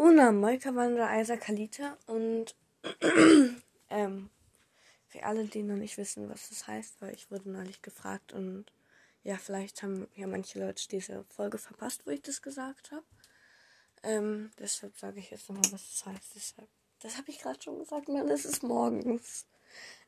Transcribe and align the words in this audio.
Una 0.00 0.32
Moika 0.32 0.74
Wander 0.74 1.10
Isaac 1.20 1.42
Kalita 1.42 1.98
und 2.06 2.54
ähm, 3.90 4.30
für 5.08 5.22
alle, 5.24 5.44
die 5.44 5.62
noch 5.62 5.76
nicht 5.76 5.98
wissen, 5.98 6.30
was 6.30 6.48
das 6.48 6.66
heißt, 6.66 7.02
weil 7.02 7.12
ich 7.12 7.30
wurde 7.30 7.50
neulich 7.50 7.82
gefragt 7.82 8.32
und 8.32 8.72
ja, 9.24 9.36
vielleicht 9.36 9.82
haben 9.82 10.08
ja 10.14 10.26
manche 10.26 10.58
Leute 10.58 10.88
diese 10.88 11.22
Folge 11.24 11.58
verpasst, 11.58 12.06
wo 12.06 12.10
ich 12.12 12.22
das 12.22 12.40
gesagt 12.40 12.92
habe. 12.92 13.04
Ähm, 14.02 14.50
deshalb 14.58 14.96
sage 14.96 15.20
ich 15.20 15.30
jetzt 15.32 15.50
nochmal, 15.50 15.70
was 15.70 15.90
das 15.90 16.06
heißt. 16.06 16.34
Deshalb, 16.34 16.68
das 17.00 17.18
habe 17.18 17.30
ich 17.30 17.38
gerade 17.38 17.60
schon 17.60 17.78
gesagt, 17.78 18.08
man, 18.08 18.26
es 18.30 18.46
ist 18.46 18.62
morgens. 18.62 19.44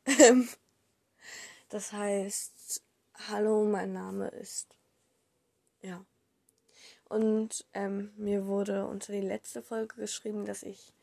Ähm, 0.06 0.48
das 1.68 1.92
heißt, 1.92 2.82
hallo, 3.28 3.66
mein 3.66 3.92
Name 3.92 4.28
ist. 4.28 4.74
Ja. 5.82 6.02
Und 7.12 7.66
ähm, 7.74 8.10
mir 8.16 8.46
wurde 8.46 8.86
unter 8.86 9.12
die 9.12 9.20
letzte 9.20 9.62
Folge 9.62 9.96
geschrieben, 9.96 10.46
dass 10.46 10.62
ich. 10.62 10.94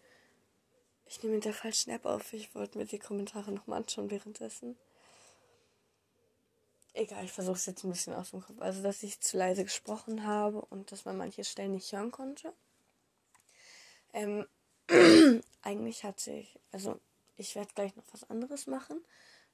Ich 1.06 1.22
nehme 1.22 1.36
mit 1.36 1.46
der 1.46 1.54
falschen 1.54 1.92
App 1.92 2.08
auf. 2.08 2.34
Ich 2.34 2.56
wollte 2.56 2.80
mir 2.80 2.86
die 2.86 2.98
Kommentare 2.98 3.52
nochmal 3.52 3.82
anschauen 3.82 4.10
währenddessen. 4.10 4.76
Egal, 6.94 7.26
ich 7.26 7.32
versuche 7.32 7.58
es 7.58 7.68
jetzt 7.68 7.84
ein 7.84 7.92
bisschen 7.92 8.16
aus 8.16 8.32
dem 8.32 8.42
Kopf. 8.42 8.60
Also, 8.60 8.82
dass 8.82 9.04
ich 9.04 9.22
zu 9.22 9.38
leise 9.38 9.64
gesprochen 9.64 10.26
habe 10.26 10.62
und 10.62 10.92
dass 10.92 11.06
man 11.06 11.16
manche 11.16 11.44
Stellen 11.44 11.74
nicht 11.74 11.92
hören 11.94 12.10
konnte. 12.10 12.54
Ähm, 14.12 14.48
eigentlich 15.62 16.04
hatte 16.04 16.32
ich. 16.32 16.60
Also, 16.72 17.00
ich 17.38 17.54
werde 17.54 17.72
gleich 17.76 17.96
noch 17.96 18.06
was 18.14 18.28
anderes 18.32 18.66
machen. 18.66 19.00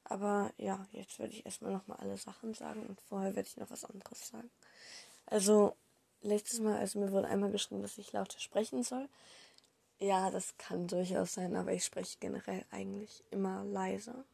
Aber 0.05 0.53
ja, 0.55 0.87
jetzt 0.93 1.19
werde 1.19 1.33
ich 1.33 1.45
erstmal 1.45 1.73
nochmal 1.73 1.97
alle 1.97 2.15
Sachen 2.15 2.53
sagen 2.53 2.85
und 2.85 3.01
vorher 3.01 3.35
werde 3.35 3.49
ich 3.49 3.57
noch 3.57 3.71
was 3.71 3.83
anderes 3.83 4.29
sagen. 4.29 4.49
Also, 5.25 5.75
letztes 6.25 6.59
Mal, 6.59 6.77
also 6.77 6.99
mir 6.99 7.11
wurde 7.11 7.27
einmal 7.27 7.51
geschrieben, 7.51 7.81
dass 7.81 7.97
ich 7.97 8.11
lauter 8.13 8.39
sprechen 8.39 8.83
soll. 8.83 9.07
Ja, 9.99 10.29
das 10.31 10.57
kann 10.57 10.87
durchaus 10.87 11.33
sein, 11.35 11.55
aber 11.55 11.73
ich 11.73 11.85
spreche 11.85 12.17
generell 12.19 12.65
eigentlich 12.71 13.23
immer 13.31 13.63
leiser. 13.63 14.25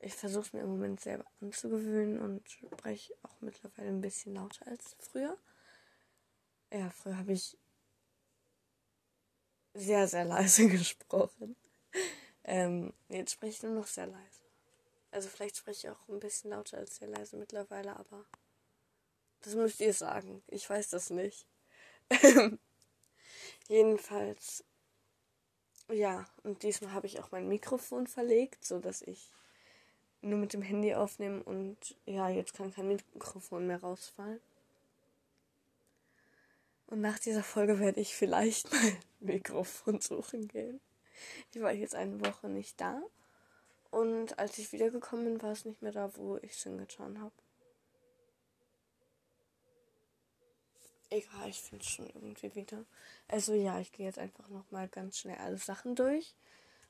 Ich 0.00 0.14
versuche 0.14 0.42
es 0.46 0.52
mir 0.52 0.60
im 0.60 0.70
Moment 0.70 1.00
selber 1.00 1.24
anzugewöhnen 1.40 2.20
und 2.20 2.48
spreche 2.50 3.14
auch 3.22 3.40
mittlerweile 3.40 3.88
ein 3.88 4.00
bisschen 4.00 4.34
lauter 4.34 4.66
als 4.66 4.96
früher. 4.98 5.38
Ja, 6.72 6.90
früher 6.90 7.18
habe 7.18 7.32
ich 7.32 7.56
sehr, 9.74 10.08
sehr 10.08 10.24
leise 10.26 10.68
gesprochen. 10.68 11.56
Ähm, 12.44 12.92
jetzt 13.08 13.32
spreche 13.32 13.52
ich 13.52 13.62
nur 13.62 13.72
noch 13.74 13.86
sehr 13.86 14.06
leise. 14.06 14.42
Also 15.10 15.28
vielleicht 15.28 15.58
spreche 15.58 15.88
ich 15.88 15.92
auch 15.92 16.08
ein 16.08 16.20
bisschen 16.20 16.50
lauter 16.50 16.78
als 16.78 16.96
sehr 16.96 17.08
leise 17.08 17.36
mittlerweile, 17.36 17.96
aber 17.96 18.24
das 19.42 19.54
müsst 19.54 19.80
ihr 19.80 19.92
sagen. 19.92 20.42
Ich 20.48 20.68
weiß 20.68 20.90
das 20.90 21.10
nicht. 21.10 21.46
Jedenfalls, 23.68 24.64
ja, 25.90 26.26
und 26.42 26.62
diesmal 26.62 26.92
habe 26.92 27.06
ich 27.06 27.20
auch 27.20 27.30
mein 27.30 27.48
Mikrofon 27.48 28.06
verlegt, 28.06 28.64
so 28.64 28.78
dass 28.78 29.02
ich 29.02 29.30
nur 30.20 30.38
mit 30.38 30.52
dem 30.52 30.62
Handy 30.62 30.94
aufnehme 30.94 31.42
und 31.42 31.96
ja, 32.06 32.28
jetzt 32.28 32.54
kann 32.54 32.72
kein 32.72 32.88
Mikrofon 32.88 33.66
mehr 33.66 33.80
rausfallen. 33.80 34.40
Und 36.86 37.00
nach 37.00 37.18
dieser 37.18 37.42
Folge 37.42 37.78
werde 37.78 38.00
ich 38.00 38.14
vielleicht 38.14 38.70
mein 38.72 38.96
Mikrofon 39.20 40.00
suchen 40.00 40.48
gehen. 40.48 40.80
Ich 41.52 41.60
war 41.60 41.72
jetzt 41.72 41.94
eine 41.94 42.20
Woche 42.20 42.48
nicht 42.48 42.80
da. 42.80 43.02
Und 43.90 44.38
als 44.38 44.58
ich 44.58 44.72
wiedergekommen 44.72 45.24
bin, 45.24 45.42
war 45.42 45.52
es 45.52 45.64
nicht 45.64 45.82
mehr 45.82 45.92
da, 45.92 46.14
wo 46.16 46.36
ich 46.38 46.52
es 46.52 46.62
hingetan 46.62 47.20
habe. 47.20 47.34
Egal, 51.12 51.50
ich 51.50 51.60
finde 51.60 51.84
es 51.84 51.90
schon 51.90 52.06
irgendwie 52.06 52.54
wieder. 52.54 52.86
Also 53.28 53.52
ja, 53.52 53.78
ich 53.80 53.92
gehe 53.92 54.06
jetzt 54.06 54.18
einfach 54.18 54.48
nochmal 54.48 54.88
ganz 54.88 55.18
schnell 55.18 55.36
alle 55.36 55.58
Sachen 55.58 55.94
durch. 55.94 56.34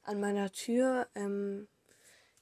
An 0.04 0.20
meiner 0.20 0.52
Tür 0.52 1.08
ähm, 1.16 1.66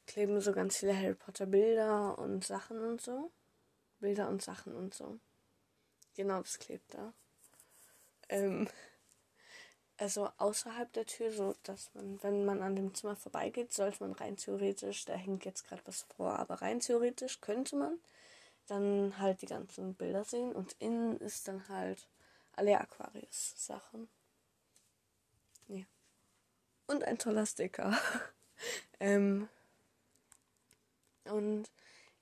kleben 0.07 0.43
so 0.43 0.53
ganz 0.53 0.77
viele 0.77 0.95
Harry 0.95 1.15
Potter 1.15 1.47
Bilder 1.47 2.19
und 2.19 2.45
Sachen 2.45 2.85
und 2.85 3.01
so. 3.01 3.31
Bilder 3.99 4.29
und 4.29 4.43
Sachen 4.43 4.75
und 4.77 4.93
so. 4.93 5.21
Genau, 6.17 6.43
das 6.43 6.59
klebt 6.59 6.93
da. 6.93 7.15
Ähm, 8.29 8.69
also 9.97 10.29
außerhalb 10.37 10.93
der 10.93 11.07
Tür, 11.07 11.33
so 11.33 11.55
dass 11.63 11.95
man, 11.95 12.23
wenn 12.23 12.45
man 12.45 12.61
an 12.61 12.77
dem 12.77 12.95
Zimmer 12.95 13.17
vorbeigeht, 13.17 13.73
sollte 13.73 14.03
man 14.03 14.13
rein 14.13 14.37
theoretisch, 14.37 15.07
da 15.07 15.15
hängt 15.15 15.47
jetzt 15.47 15.67
gerade 15.67 15.81
was 15.87 16.03
vor, 16.15 16.39
aber 16.39 16.57
rein 16.61 16.81
theoretisch 16.81 17.41
könnte 17.41 17.77
man 17.77 17.99
dann 18.71 19.19
halt 19.19 19.43
die 19.43 19.47
ganzen 19.47 19.95
Bilder 19.95 20.25
sehen 20.25 20.53
und 20.53 20.77
innen 20.79 21.19
ist 21.19 21.49
dann 21.49 21.69
halt 21.69 22.09
alle 22.53 22.81
Aquarius 22.81 23.55
Sachen. 23.57 24.09
Ja. 25.69 25.85
Und 26.87 27.05
ein 27.05 27.19
toller 27.19 27.47
Sticker. 27.47 27.99
ähm, 29.01 29.49
und 31.25 31.71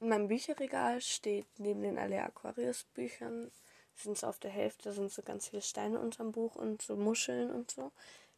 in 0.01 0.09
meinem 0.09 0.29
Bücherregal 0.29 1.01
steht 1.01 1.47
neben 1.59 1.83
den 1.83 1.99
alle 1.99 2.23
Aquarius 2.23 2.85
Büchern 2.95 3.51
sind 3.99 4.17
es 4.17 4.25
auf 4.25 4.39
der 4.39 4.51
Hälfte 4.51 4.93
sind 4.93 5.11
so 5.11 5.23
ganz 5.23 5.49
viele 5.49 5.63
Steine 5.63 5.99
unterm 5.99 6.33
Buch 6.33 6.55
und 6.55 6.83
so 6.83 6.97
Muscheln 6.97 7.51
und 7.51 7.71
so. 7.71 7.91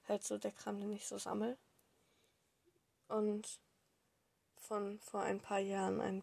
Halt 0.08 0.24
so 0.24 0.38
der 0.38 0.52
Kram, 0.52 0.80
den 0.80 0.92
ich 0.92 1.06
so 1.06 1.18
sammel. 1.18 1.58
Und 3.08 3.60
von 4.56 4.98
vor 5.00 5.22
ein 5.22 5.40
paar 5.40 5.58
Jahren 5.58 6.00
ein 6.00 6.22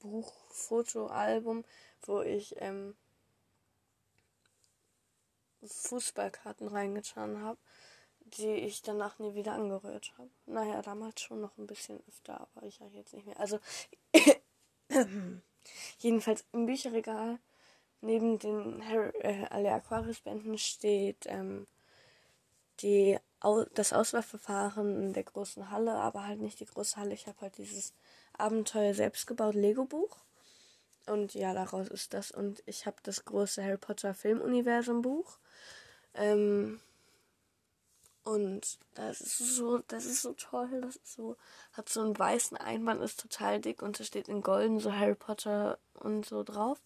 Buchfotoalbum, 0.00 1.64
wo 2.02 2.20
ich 2.20 2.54
ähm, 2.58 2.96
Fußballkarten 5.62 6.68
reingetan 6.68 7.40
habe, 7.42 7.58
die 8.20 8.52
ich 8.52 8.82
danach 8.82 9.18
nie 9.18 9.34
wieder 9.34 9.52
angerührt 9.52 10.12
habe. 10.18 10.30
Naja, 10.46 10.82
damals 10.82 11.20
schon 11.20 11.40
noch 11.40 11.56
ein 11.58 11.66
bisschen 11.66 12.02
öfter, 12.08 12.40
aber 12.40 12.66
ich 12.66 12.80
jetzt 12.92 13.14
nicht 13.14 13.26
mehr. 13.26 13.38
Also 13.38 13.58
jedenfalls 15.98 16.44
im 16.52 16.66
Bücherregal 16.66 17.38
neben 18.00 18.38
den 18.38 18.86
Harry, 18.86 19.10
äh, 19.20 19.46
alle 19.50 19.72
Aquarius-Bänden 19.72 20.58
steht 20.58 21.26
ähm, 21.26 21.66
die, 22.80 23.18
das 23.74 23.92
Auswahlverfahren 23.92 25.02
in 25.02 25.12
der 25.12 25.24
großen 25.24 25.70
Halle, 25.70 25.94
aber 25.94 26.24
halt 26.26 26.40
nicht 26.40 26.60
die 26.60 26.66
große 26.66 26.96
Halle. 26.96 27.14
Ich 27.14 27.26
habe 27.26 27.40
halt 27.40 27.58
dieses 27.58 27.94
Abenteuer 28.38 28.94
selbst 28.94 29.26
gebaut 29.26 29.54
Lego-Buch. 29.54 30.16
Und 31.06 31.34
ja, 31.34 31.54
daraus 31.54 31.88
ist 31.88 32.14
das. 32.14 32.30
Und 32.30 32.62
ich 32.66 32.86
habe 32.86 32.96
das 33.02 33.24
große 33.24 33.62
Harry 33.62 33.78
Potter 33.78 34.14
Filmuniversum-Buch. 34.14 35.38
Ähm, 36.14 36.80
und 38.26 38.80
das 38.94 39.20
ist 39.20 39.54
so, 39.54 39.78
das 39.86 40.04
ist 40.04 40.22
so 40.22 40.32
toll. 40.32 40.80
Das 40.80 40.96
ist 40.96 41.14
so, 41.14 41.36
hat 41.74 41.88
so 41.88 42.00
einen 42.00 42.18
weißen 42.18 42.56
Einband, 42.56 43.00
ist 43.02 43.20
total 43.20 43.60
dick 43.60 43.82
und 43.82 44.00
da 44.00 44.04
steht 44.04 44.28
in 44.28 44.42
golden 44.42 44.80
so 44.80 44.92
Harry 44.92 45.14
Potter 45.14 45.78
und 45.94 46.26
so 46.26 46.42
drauf. 46.42 46.82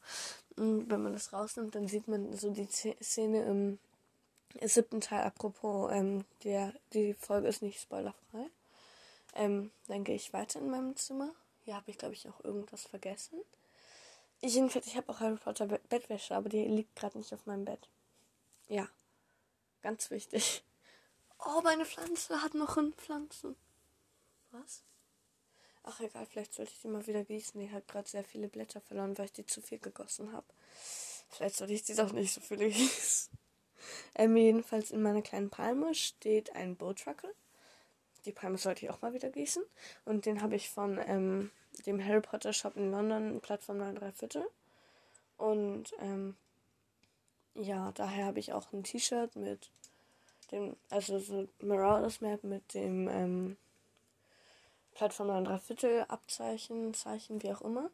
Und 0.56 0.90
wenn 0.90 1.02
man 1.02 1.14
das 1.14 1.32
rausnimmt, 1.32 1.74
dann 1.74 1.88
sieht 1.88 2.08
man 2.08 2.34
so 2.36 2.50
die 2.50 2.66
Szene 2.66 3.44
im 3.44 3.78
siebten 4.60 5.00
Teil. 5.00 5.22
Apropos, 5.24 5.90
ähm, 5.92 6.26
der, 6.44 6.74
die 6.92 7.14
Folge 7.14 7.48
ist 7.48 7.62
nicht 7.62 7.80
spoilerfrei. 7.80 8.50
Ähm, 9.34 9.70
dann 9.86 10.04
gehe 10.04 10.16
ich 10.16 10.32
weiter 10.32 10.60
in 10.60 10.70
meinem 10.70 10.96
Zimmer. 10.96 11.34
Hier 11.64 11.76
habe 11.76 11.90
ich, 11.90 11.98
glaube 11.98 12.14
ich, 12.14 12.28
auch 12.28 12.44
irgendwas 12.44 12.84
vergessen. 12.84 13.40
Ich 14.40 14.54
jedenfalls, 14.54 14.86
ich 14.86 14.96
habe 14.96 15.10
auch 15.10 15.20
Harry 15.20 15.36
Potter 15.36 15.66
Bettwäsche, 15.66 16.34
aber 16.34 16.48
die 16.48 16.64
liegt 16.64 16.96
gerade 16.96 17.18
nicht 17.18 17.32
auf 17.34 17.46
meinem 17.46 17.64
Bett. 17.64 17.88
Ja, 18.68 18.88
ganz 19.82 20.10
wichtig. 20.10 20.62
Oh, 21.42 21.62
meine 21.62 21.86
Pflanze 21.86 22.42
hat 22.42 22.52
noch 22.52 22.76
einen 22.76 22.92
Pflanzen. 22.92 23.56
Was? 24.50 24.82
Ach 25.84 25.98
egal, 26.00 26.26
vielleicht 26.26 26.52
sollte 26.52 26.70
ich 26.70 26.82
die 26.82 26.88
mal 26.88 27.06
wieder 27.06 27.24
gießen. 27.24 27.58
Die 27.58 27.70
hat 27.70 27.88
gerade 27.88 28.06
sehr 28.06 28.24
viele 28.24 28.48
Blätter 28.48 28.82
verloren, 28.82 29.16
weil 29.16 29.24
ich 29.24 29.32
die 29.32 29.46
zu 29.46 29.62
viel 29.62 29.78
gegossen 29.78 30.32
habe. 30.32 30.46
Vielleicht 31.30 31.56
sollte 31.56 31.72
ich 31.72 31.82
die 31.82 31.94
doch 31.94 32.12
nicht 32.12 32.34
so 32.34 32.42
viele 32.42 32.68
gießen. 32.70 33.30
Ähm, 34.16 34.36
jedenfalls 34.36 34.90
in 34.90 35.02
meiner 35.02 35.22
kleinen 35.22 35.48
Palme 35.48 35.94
steht 35.94 36.54
ein 36.54 36.76
Bootruckle. 36.76 37.34
Die 38.24 38.32
Palme 38.32 38.58
sollte 38.58 38.84
ich 38.84 38.90
auch 38.90 39.02
mal 39.02 39.12
wieder 39.12 39.30
gießen. 39.30 39.62
Und 40.04 40.26
den 40.26 40.42
habe 40.42 40.56
ich 40.56 40.68
von 40.68 40.98
ähm, 41.06 41.50
dem 41.86 42.04
Harry 42.04 42.20
Potter 42.20 42.52
Shop 42.52 42.76
in 42.76 42.90
London, 42.90 43.40
Plattform 43.40 43.78
9 43.78 44.12
Viertel. 44.12 44.44
Und 45.36 45.92
ähm, 46.00 46.36
ja, 47.54 47.92
daher 47.92 48.26
habe 48.26 48.38
ich 48.38 48.52
auch 48.52 48.72
ein 48.72 48.84
T-Shirt 48.84 49.36
mit 49.36 49.70
dem, 50.50 50.76
also 50.90 51.18
so 51.18 51.48
Marauders 51.60 52.20
Map 52.20 52.44
mit 52.44 52.74
dem 52.74 53.08
ähm, 53.08 53.56
Plattform 54.94 55.28
9 55.28 55.58
Viertel 55.60 56.04
Abzeichen, 56.08 56.94
Zeichen, 56.94 57.42
wie 57.42 57.52
auch 57.52 57.62
immer. 57.62 57.90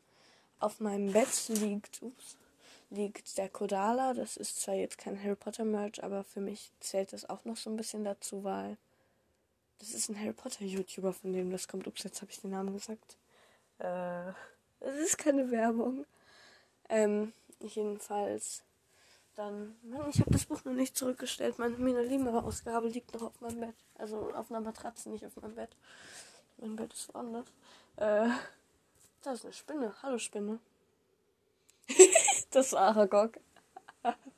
Auf 0.58 0.81
meinem 0.81 1.12
Bett 1.12 1.49
liegt, 1.49 2.02
ups, 2.02 2.37
liegt 2.90 3.38
der 3.38 3.49
Kodala. 3.49 4.14
Das 4.14 4.37
ist 4.37 4.61
zwar 4.61 4.75
jetzt 4.75 4.99
kein 4.99 5.23
Harry 5.23 5.37
Potter 5.37 5.64
Merch, 5.64 6.02
aber 6.02 6.25
für 6.25 6.40
mich 6.40 6.73
zählt 6.81 7.12
das 7.12 7.28
auch 7.28 7.44
noch 7.44 7.56
so 7.56 7.70
ein 7.70 7.76
bisschen 7.76 8.05
dazu, 8.05 8.44
weil 8.44 8.76
das 9.78 9.90
ist 9.90 10.08
ein 10.08 10.19
Harry 10.19 10.32
Potter 10.32 10.64
YouTuber, 10.64 11.12
von 11.12 11.32
dem 11.32 11.50
das 11.50 11.69
kommt. 11.69 11.87
Ups, 11.87 12.02
jetzt 12.02 12.20
habe 12.23 12.31
ich 12.31 12.40
den 12.40 12.50
Namen 12.50 12.75
gesagt. 12.75 13.17
Äh, 13.78 14.32
das 14.81 14.99
ist 14.99 15.19
keine 15.19 15.50
Werbung. 15.50 16.06
Ähm, 16.88 17.32
jedenfalls 17.61 18.62
dann, 19.37 19.76
Mann, 19.82 20.08
ich 20.08 20.20
habe 20.20 20.31
das 20.31 20.46
Buch 20.46 20.64
noch 20.64 20.73
nicht 20.73 20.96
zurückgestellt. 20.96 21.58
Meine 21.58 21.76
Mina 21.76 22.00
Lima-Ausgabe 22.00 22.88
liegt 22.88 23.12
noch 23.12 23.23
auf 23.23 23.40
meinem 23.40 23.61
Bett. 23.61 23.75
Also 23.96 24.32
auf 24.32 24.50
einer 24.50 24.61
Matratze, 24.61 25.11
nicht 25.11 25.26
auf 25.26 25.37
meinem 25.37 25.55
Bett. 25.55 25.76
Mein 26.56 26.75
Bett 26.75 26.93
ist 26.93 27.12
woanders. 27.12 27.46
Äh, 27.96 28.31
da 29.23 29.32
ist 29.32 29.44
eine 29.44 29.52
Spinne. 29.52 29.94
Hallo 30.02 30.19
Spinne. 30.19 30.58
das 32.50 32.73
war 32.73 32.82
Aragog. 32.82 33.38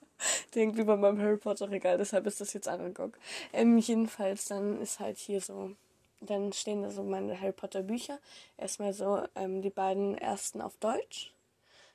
Hängt 0.55 0.79
über 0.79 0.97
meinem 0.97 1.21
Harry 1.21 1.37
Potter 1.37 1.71
Regal, 1.71 1.99
deshalb 1.99 2.27
ist 2.27 2.41
das 2.41 2.53
jetzt 2.53 2.69
Aragog. 2.69 3.19
Ähm, 3.53 3.79
jedenfalls, 3.79 4.47
dann 4.47 4.81
ist 4.81 5.01
halt 5.01 5.19
hier 5.19 5.41
so, 5.41 5.73
dann 6.21 6.53
stehen 6.53 6.83
da 6.83 6.91
so 6.91 7.03
meine 7.03 7.41
Harry 7.41 7.53
Potter 7.53 7.83
Bücher. 7.83 8.19
Erstmal 8.57 8.93
so 8.93 9.23
ähm, 9.35 9.63
die 9.63 9.71
beiden 9.71 10.17
ersten 10.17 10.61
auf 10.61 10.77
Deutsch 10.79 11.33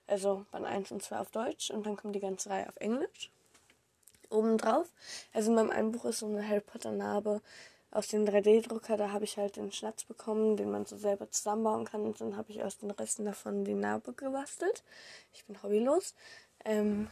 also 0.07 0.45
Band 0.51 0.65
1 0.65 0.91
und 0.91 1.03
2 1.03 1.19
auf 1.19 1.31
Deutsch 1.31 1.71
und 1.71 1.85
dann 1.85 1.95
kommt 1.95 2.15
die 2.15 2.19
ganze 2.19 2.49
Reihe 2.49 2.67
auf 2.67 2.77
Englisch. 2.77 3.31
Obendrauf. 4.29 4.87
Also 5.33 5.51
in 5.51 5.55
meinem 5.55 5.69
einen 5.69 5.91
Buch 5.91 6.05
ist 6.05 6.19
so 6.19 6.25
eine 6.25 6.47
Harry 6.47 6.61
Potter 6.61 6.91
Narbe 6.91 7.41
aus 7.91 8.07
dem 8.07 8.25
3D-Drucker. 8.25 8.97
Da 8.97 9.11
habe 9.11 9.25
ich 9.25 9.37
halt 9.37 9.57
den 9.57 9.71
Schnatz 9.71 10.03
bekommen, 10.05 10.57
den 10.57 10.71
man 10.71 10.85
so 10.85 10.97
selber 10.97 11.29
zusammenbauen 11.29 11.85
kann. 11.85 12.01
Und 12.01 12.19
dann 12.19 12.35
habe 12.35 12.51
ich 12.51 12.63
aus 12.63 12.77
den 12.79 12.91
Resten 12.91 13.25
davon 13.25 13.63
die 13.63 13.75
Narbe 13.75 14.13
gebastelt. 14.13 14.83
Ich 15.33 15.45
bin 15.45 15.61
hobbylos. 15.61 16.15
Ähm 16.65 17.09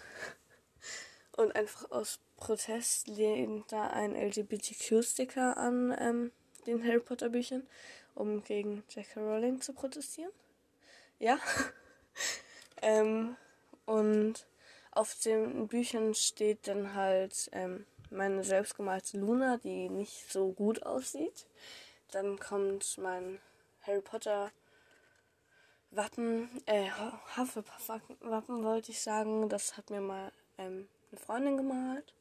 und 1.41 1.55
einfach 1.55 1.89
aus 1.91 2.19
Protest 2.37 3.07
lehnt 3.07 3.71
da 3.71 3.87
ein 3.87 4.15
LGBTQ-Sticker 4.15 5.57
an 5.57 5.95
ähm, 5.99 6.31
den 6.65 6.83
Harry 6.83 6.99
Potter 6.99 7.29
Büchern, 7.29 7.67
um 8.15 8.43
gegen 8.43 8.83
J.K. 8.89 9.19
Rowling 9.19 9.61
zu 9.61 9.73
protestieren. 9.73 10.31
Ja. 11.19 11.37
Ähm, 12.83 13.37
und 13.85 14.47
auf 14.91 15.13
den 15.23 15.67
Büchern 15.67 16.15
steht 16.15 16.67
dann 16.67 16.95
halt 16.95 17.47
ähm, 17.51 17.85
meine 18.09 18.43
selbstgemalte 18.43 19.19
Luna, 19.19 19.57
die 19.57 19.87
nicht 19.87 20.31
so 20.31 20.51
gut 20.51 20.83
aussieht. 20.83 21.45
Dann 22.09 22.39
kommt 22.39 22.97
mein 22.97 23.39
Harry 23.81 24.01
Potter 24.01 24.51
Wappen, 25.91 26.49
äh, 26.65 26.89
Hufflepuff-Wappen 27.37 28.63
wollte 28.63 28.91
ich 28.91 29.01
sagen. 29.01 29.47
Das 29.47 29.77
hat 29.77 29.89
mir 29.89 30.01
mal 30.01 30.31
ähm, 30.57 30.87
eine 31.11 31.19
Freundin 31.19 31.57
gemalt. 31.57 32.13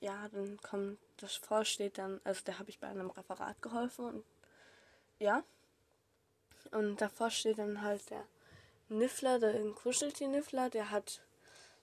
Ja, 0.00 0.28
dann 0.28 0.58
kommt, 0.62 0.98
das 1.16 1.34
vorsteht 1.34 1.98
dann, 1.98 2.20
also 2.24 2.40
da 2.44 2.58
habe 2.58 2.70
ich 2.70 2.78
bei 2.78 2.86
einem 2.86 3.10
Referat 3.10 3.60
geholfen 3.62 4.04
und 4.04 4.24
ja. 5.18 5.42
Und 6.70 7.00
davor 7.00 7.30
steht 7.30 7.58
dann 7.58 7.82
halt 7.82 8.08
der 8.10 8.24
Niffler, 8.88 9.38
den 9.38 9.74
Kuscheltier-Niffler, 9.74 10.70
der 10.70 10.90
hat 10.90 11.22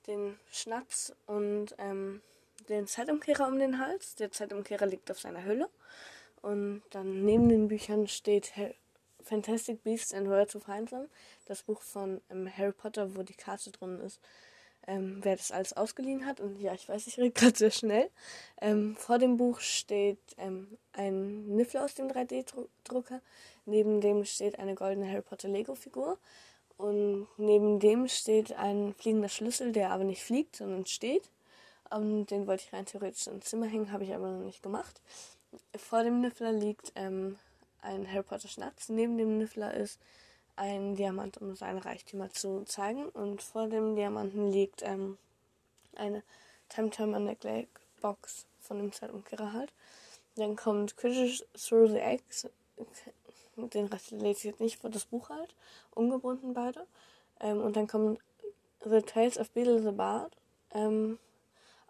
den 0.07 0.39
Schnatz 0.51 1.13
und 1.25 1.75
ähm, 1.77 2.21
den 2.69 2.87
Zeitumkehrer 2.87 3.47
um 3.47 3.59
den 3.59 3.79
Hals. 3.79 4.15
Der 4.15 4.31
Zeitumkehrer 4.31 4.85
liegt 4.85 5.11
auf 5.11 5.19
seiner 5.19 5.43
Hülle. 5.43 5.69
Und 6.41 6.83
dann 6.91 7.25
neben 7.25 7.49
den 7.49 7.67
Büchern 7.67 8.07
steht 8.07 8.53
Fantastic 9.23 9.83
Beasts 9.83 10.13
and 10.13 10.29
Where 10.29 10.45
to 10.45 10.59
Find 10.59 10.89
Them, 10.89 11.09
das 11.45 11.63
Buch 11.63 11.81
von 11.81 12.21
ähm, 12.29 12.49
Harry 12.55 12.71
Potter, 12.71 13.15
wo 13.15 13.23
die 13.23 13.33
Karte 13.33 13.71
drin 13.71 13.99
ist, 13.99 14.19
ähm, 14.87 15.19
wer 15.21 15.35
das 15.35 15.51
alles 15.51 15.73
ausgeliehen 15.73 16.25
hat. 16.25 16.39
Und 16.39 16.59
ja, 16.59 16.73
ich 16.73 16.87
weiß, 16.87 17.07
ich 17.07 17.17
rede 17.17 17.31
gerade 17.39 17.57
sehr 17.57 17.71
schnell. 17.71 18.09
Ähm, 18.61 18.95
vor 18.95 19.17
dem 19.17 19.37
Buch 19.37 19.59
steht 19.59 20.19
ähm, 20.37 20.77
ein 20.93 21.45
Niffler 21.55 21.85
aus 21.85 21.95
dem 21.95 22.07
3D-Drucker. 22.07 23.21
Neben 23.65 24.01
dem 24.01 24.25
steht 24.25 24.59
eine 24.59 24.75
goldene 24.75 25.09
Harry 25.09 25.21
Potter 25.21 25.49
Lego-Figur. 25.49 26.17
Und 26.77 27.27
neben 27.37 27.79
dem 27.79 28.07
steht 28.07 28.53
ein 28.53 28.93
fliegender 28.97 29.29
Schlüssel, 29.29 29.71
der 29.71 29.91
aber 29.91 30.03
nicht 30.03 30.23
fliegt, 30.23 30.57
sondern 30.57 30.85
steht. 30.85 31.29
Und 31.89 32.27
den 32.31 32.47
wollte 32.47 32.63
ich 32.65 32.73
rein 32.73 32.85
theoretisch 32.85 33.27
ins 33.27 33.45
Zimmer 33.45 33.67
hängen, 33.67 33.91
habe 33.91 34.03
ich 34.03 34.13
aber 34.13 34.29
noch 34.29 34.43
nicht 34.43 34.61
gemacht. 34.61 35.01
Vor 35.77 36.03
dem 36.03 36.19
Niffler 36.19 36.51
liegt 36.51 36.91
ähm, 36.95 37.37
ein 37.81 38.11
Harry 38.11 38.23
Potter 38.23 38.49
Schnatz. 38.49 38.89
Neben 38.89 39.17
dem 39.17 39.37
Niffler 39.37 39.73
ist 39.73 39.99
ein 40.55 40.95
Diamant, 40.95 41.37
um 41.37 41.55
seine 41.55 41.83
Reichtümer 41.83 42.29
zu 42.31 42.63
zeigen. 42.65 43.09
Und 43.09 43.41
vor 43.41 43.67
dem 43.67 43.95
Diamanten 43.95 44.51
liegt 44.51 44.81
ähm, 44.83 45.17
eine 45.95 46.23
Terminator 46.69 47.35
Glass 47.35 47.65
Box 48.01 48.45
von 48.61 48.77
dem 48.77 48.91
Zeitumkehrer 48.91 49.53
halt. 49.53 49.73
Dann 50.35 50.55
kommt 50.55 50.95
Quidditch 50.97 51.43
Through 51.53 51.89
the 51.89 51.99
Eggs, 51.99 52.47
den 53.57 53.87
Rest 53.87 54.11
lese 54.11 54.39
ich 54.39 54.43
jetzt 54.43 54.59
nicht, 54.59 54.79
vor 54.79 54.89
das 54.89 55.05
Buch 55.05 55.29
halt. 55.29 55.55
Ungebunden 55.95 56.53
beide. 56.53 56.85
Ähm, 57.39 57.61
und 57.61 57.75
dann 57.75 57.87
kommt 57.87 58.19
The 58.83 59.01
Tales 59.01 59.39
of 59.39 59.49
Beetle 59.51 59.81
the 59.81 59.91
Bard. 59.91 60.35
Ähm, 60.71 61.17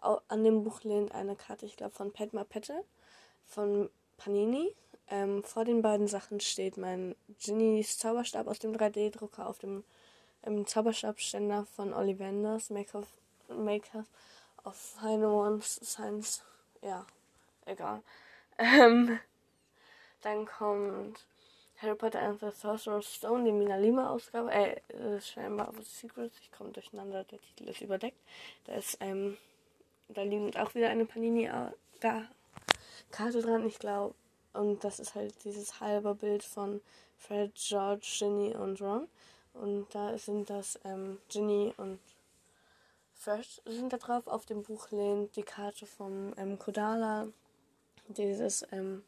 an 0.00 0.44
dem 0.44 0.64
Buch 0.64 0.82
lehnt 0.84 1.12
eine 1.12 1.36
Karte, 1.36 1.66
ich 1.66 1.76
glaube, 1.76 1.94
von 1.94 2.12
Padma 2.12 2.44
Pette 2.44 2.84
von 3.44 3.90
Panini. 4.16 4.72
Ähm, 5.08 5.44
vor 5.44 5.64
den 5.64 5.82
beiden 5.82 6.08
Sachen 6.08 6.40
steht 6.40 6.76
mein 6.76 7.14
Genies 7.44 7.98
Zauberstab 7.98 8.48
aus 8.48 8.58
dem 8.58 8.72
3D-Drucker 8.72 9.48
auf 9.48 9.58
dem 9.58 9.84
ähm, 10.42 10.66
Zauberstabständer 10.66 11.66
von 11.76 11.92
Ollivanders, 11.92 12.70
Maker 12.70 13.04
Maker 13.48 14.04
of 14.64 14.74
Final 14.74 15.32
Ones 15.32 15.76
Science. 15.82 16.42
Ja, 16.82 17.06
egal. 17.64 18.02
Ähm, 18.58 19.20
dann 20.22 20.46
kommt 20.46 21.26
Harry 21.76 21.94
Potter 21.94 22.22
and 22.22 22.40
the 22.40 22.50
Sorcerer's 22.50 23.14
Stone, 23.14 23.44
die 23.44 23.52
Mina 23.52 23.76
Lima 23.76 24.08
Ausgabe, 24.08 24.50
äh, 24.50 24.80
äh 24.88 25.20
scheinbar 25.20 25.68
of 25.68 25.86
Secrets, 25.86 26.38
ich 26.40 26.50
komme 26.52 26.70
durcheinander, 26.70 27.24
der 27.24 27.38
Titel 27.38 27.68
ist 27.68 27.82
überdeckt. 27.82 28.16
Da 28.64 28.76
ist, 28.76 28.96
ähm, 29.00 29.36
da 30.08 30.22
liegt 30.22 30.58
auch 30.58 30.74
wieder 30.74 30.88
eine 30.88 31.04
Panini 31.04 31.44
äh, 31.44 31.70
da 32.00 32.22
Karte 33.10 33.42
dran, 33.42 33.66
ich 33.66 33.78
glaube. 33.78 34.14
Und 34.56 34.84
das 34.84 34.98
ist 35.00 35.14
halt 35.14 35.34
dieses 35.44 35.80
halbe 35.80 36.14
Bild 36.14 36.42
von 36.42 36.80
Fred, 37.18 37.52
George, 37.54 38.06
Ginny 38.18 38.54
und 38.54 38.80
Ron. 38.80 39.08
Und 39.54 39.86
da 39.94 40.16
sind 40.18 40.50
das 40.50 40.78
ähm, 40.84 41.18
Ginny 41.28 41.72
und 41.76 41.98
Fred 43.14 43.46
sind 43.64 43.92
da 43.92 43.96
drauf. 43.96 44.26
Auf 44.26 44.46
dem 44.46 44.62
Buch 44.62 44.90
lehnt 44.90 45.34
die 45.36 45.42
Karte 45.42 45.86
vom 45.86 46.34
ähm, 46.36 46.58
Kodala, 46.58 47.28
dieses 48.08 48.66
ähm, 48.72 49.02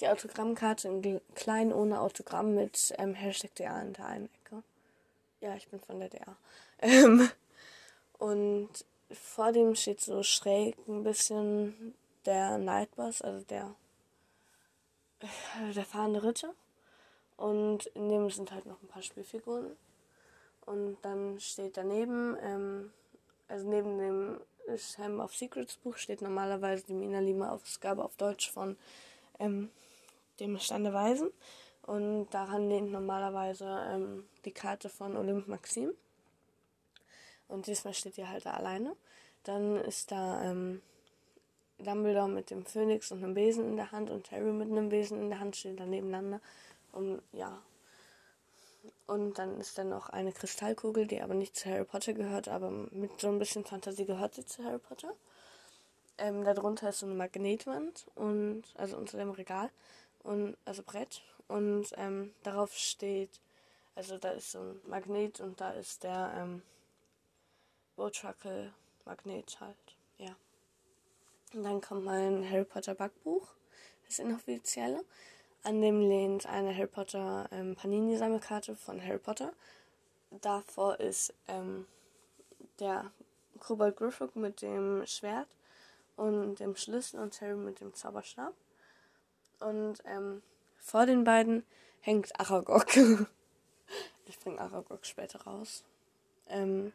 die 0.00 0.08
Autogrammkarte 0.08 0.88
in 0.88 1.20
klein 1.34 1.72
ohne 1.72 2.00
Autogramm 2.00 2.54
mit 2.54 2.92
ähm, 2.98 3.14
Hashtag 3.14 3.54
DA 3.54 3.80
in 3.82 3.92
der 3.92 4.06
einen 4.06 4.30
Ecke. 4.40 4.62
Ja, 5.40 5.54
ich 5.54 5.68
bin 5.68 5.80
von 5.80 6.00
der 6.00 6.08
DA. 6.08 6.36
Ähm, 6.84 7.30
und 8.18 8.70
vor 9.12 9.52
dem 9.52 9.76
steht 9.76 10.00
so 10.00 10.24
schräg 10.24 10.76
ein 10.88 11.04
bisschen 11.04 11.94
der 12.26 12.58
Nightbus, 12.58 13.22
also 13.22 13.44
der, 13.44 13.72
der 15.74 15.84
fahrende 15.84 16.22
Ritter. 16.22 16.54
Und 17.36 17.86
in 17.86 18.08
dem 18.08 18.30
sind 18.30 18.52
halt 18.52 18.66
noch 18.66 18.80
ein 18.82 18.88
paar 18.88 19.02
Spielfiguren. 19.02 19.76
Und 20.64 20.98
dann 21.02 21.40
steht 21.40 21.76
daneben, 21.76 22.36
ähm, 22.40 22.92
also 23.48 23.68
neben 23.68 23.98
dem 23.98 24.40
Chamber 24.76 25.24
of 25.24 25.34
Secrets 25.34 25.76
Buch 25.76 25.96
steht 25.96 26.22
normalerweise 26.22 26.84
die 26.86 26.94
Mina 26.94 27.18
Lima 27.18 27.50
Ausgabe 27.50 28.04
auf 28.04 28.16
Deutsch 28.16 28.50
von 28.50 28.76
ähm, 29.38 29.70
dem 30.38 30.58
Stande 30.58 30.92
Weisen. 30.92 31.30
Und 31.82 32.30
daran 32.30 32.68
lehnt 32.68 32.92
normalerweise 32.92 33.84
ähm, 33.88 34.24
die 34.44 34.52
Karte 34.52 34.88
von 34.88 35.16
Olymp 35.16 35.48
Maxim. 35.48 35.92
Und 37.48 37.66
diesmal 37.66 37.92
steht 37.92 38.18
ihr 38.18 38.28
halt 38.28 38.46
da 38.46 38.52
alleine. 38.52 38.94
Dann 39.42 39.76
ist 39.76 40.12
da 40.12 40.42
ähm, 40.44 40.80
Dumbledore 41.82 42.28
mit 42.28 42.50
dem 42.50 42.64
Phönix 42.64 43.10
und 43.12 43.22
einem 43.22 43.34
Besen 43.34 43.64
in 43.64 43.76
der 43.76 43.92
Hand 43.92 44.10
und 44.10 44.30
Harry 44.30 44.52
mit 44.52 44.70
einem 44.70 44.88
Besen 44.88 45.20
in 45.20 45.30
der 45.30 45.40
Hand 45.40 45.56
stehen 45.56 45.76
da 45.76 45.86
nebeneinander. 45.86 46.40
Und 46.92 47.22
ja. 47.32 47.60
Und 49.06 49.38
dann 49.38 49.60
ist 49.60 49.78
da 49.78 49.84
noch 49.84 50.08
eine 50.10 50.32
Kristallkugel, 50.32 51.06
die 51.06 51.20
aber 51.20 51.34
nicht 51.34 51.56
zu 51.56 51.68
Harry 51.68 51.84
Potter 51.84 52.12
gehört, 52.14 52.48
aber 52.48 52.70
mit 52.70 53.20
so 53.20 53.28
ein 53.28 53.38
bisschen 53.38 53.64
Fantasie 53.64 54.06
gehört 54.06 54.34
sie 54.34 54.44
zu 54.44 54.64
Harry 54.64 54.78
Potter. 54.78 55.14
Ähm, 56.18 56.44
darunter 56.44 56.90
ist 56.90 57.00
so 57.00 57.06
eine 57.06 57.14
Magnetwand 57.14 58.06
und 58.14 58.64
also 58.74 58.96
unter 58.96 59.18
dem 59.18 59.30
Regal 59.30 59.70
und 60.22 60.56
also 60.64 60.82
Brett 60.82 61.22
und 61.48 61.86
ähm, 61.96 62.32
darauf 62.42 62.74
steht, 62.76 63.40
also 63.94 64.18
da 64.18 64.30
ist 64.30 64.52
so 64.52 64.60
ein 64.60 64.80
Magnet 64.86 65.40
und 65.40 65.60
da 65.60 65.72
ist 65.72 66.04
der 66.04 66.32
ähm, 66.36 66.62
Bowtruckle 67.96 68.72
Magnet 69.04 69.60
halt, 69.60 69.76
ja. 70.18 70.34
Und 71.54 71.64
dann 71.64 71.80
kommt 71.80 72.04
mein 72.04 72.48
Harry 72.48 72.64
Potter 72.64 72.94
Backbuch, 72.94 73.48
das 74.06 74.18
inoffizielle. 74.18 75.04
An 75.64 75.80
dem 75.80 76.00
lehnt 76.00 76.46
eine 76.46 76.74
Harry 76.74 76.86
Potter 76.86 77.48
ähm, 77.52 77.76
Panini-Sammelkarte 77.76 78.74
von 78.74 79.02
Harry 79.02 79.18
Potter. 79.18 79.52
Davor 80.30 80.98
ist 80.98 81.34
ähm, 81.46 81.86
der 82.80 83.12
Kobold 83.60 83.96
Griffith 83.96 84.34
mit 84.34 84.62
dem 84.62 85.06
Schwert 85.06 85.48
und 86.16 86.56
dem 86.56 86.74
Schlüssel 86.74 87.20
und 87.20 87.40
Harry 87.40 87.54
mit 87.54 87.80
dem 87.80 87.94
Zauberstab. 87.94 88.54
Und 89.60 90.02
ähm, 90.04 90.42
vor 90.78 91.06
den 91.06 91.22
beiden 91.22 91.64
hängt 92.00 92.38
Aragog. 92.40 92.96
ich 94.26 94.38
bringe 94.40 94.60
Aragog 94.60 95.06
später 95.06 95.42
raus. 95.42 95.84
Ähm, 96.48 96.92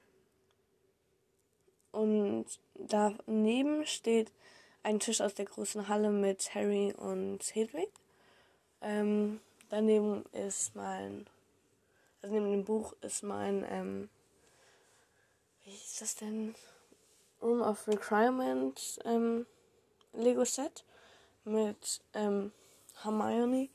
Und 1.98 2.46
daneben 2.76 3.84
steht 3.88 4.32
ein 4.84 5.00
Tisch 5.00 5.20
aus 5.20 5.34
der 5.34 5.46
großen 5.46 5.88
Halle 5.88 6.12
mit 6.12 6.54
Harry 6.54 6.94
und 6.94 7.40
Hedwig. 7.56 7.90
Ähm, 8.82 9.42
daneben 9.70 10.24
ist 10.32 10.76
mein, 10.76 11.26
also 12.22 12.36
neben 12.36 12.52
dem 12.52 12.66
Buch 12.66 12.94
ist 13.02 13.24
mein, 13.24 13.66
ähm, 13.68 14.10
wie 15.64 15.72
hieß 15.72 15.98
das 16.02 16.16
denn? 16.18 16.54
Room 17.42 17.62
of 17.62 17.88
Requirement 17.88 19.00
ähm, 19.04 19.48
Lego 20.14 20.46
Set 20.46 20.86
mit 21.46 22.02
ähm, 22.14 22.52
Hermione, 23.02 23.70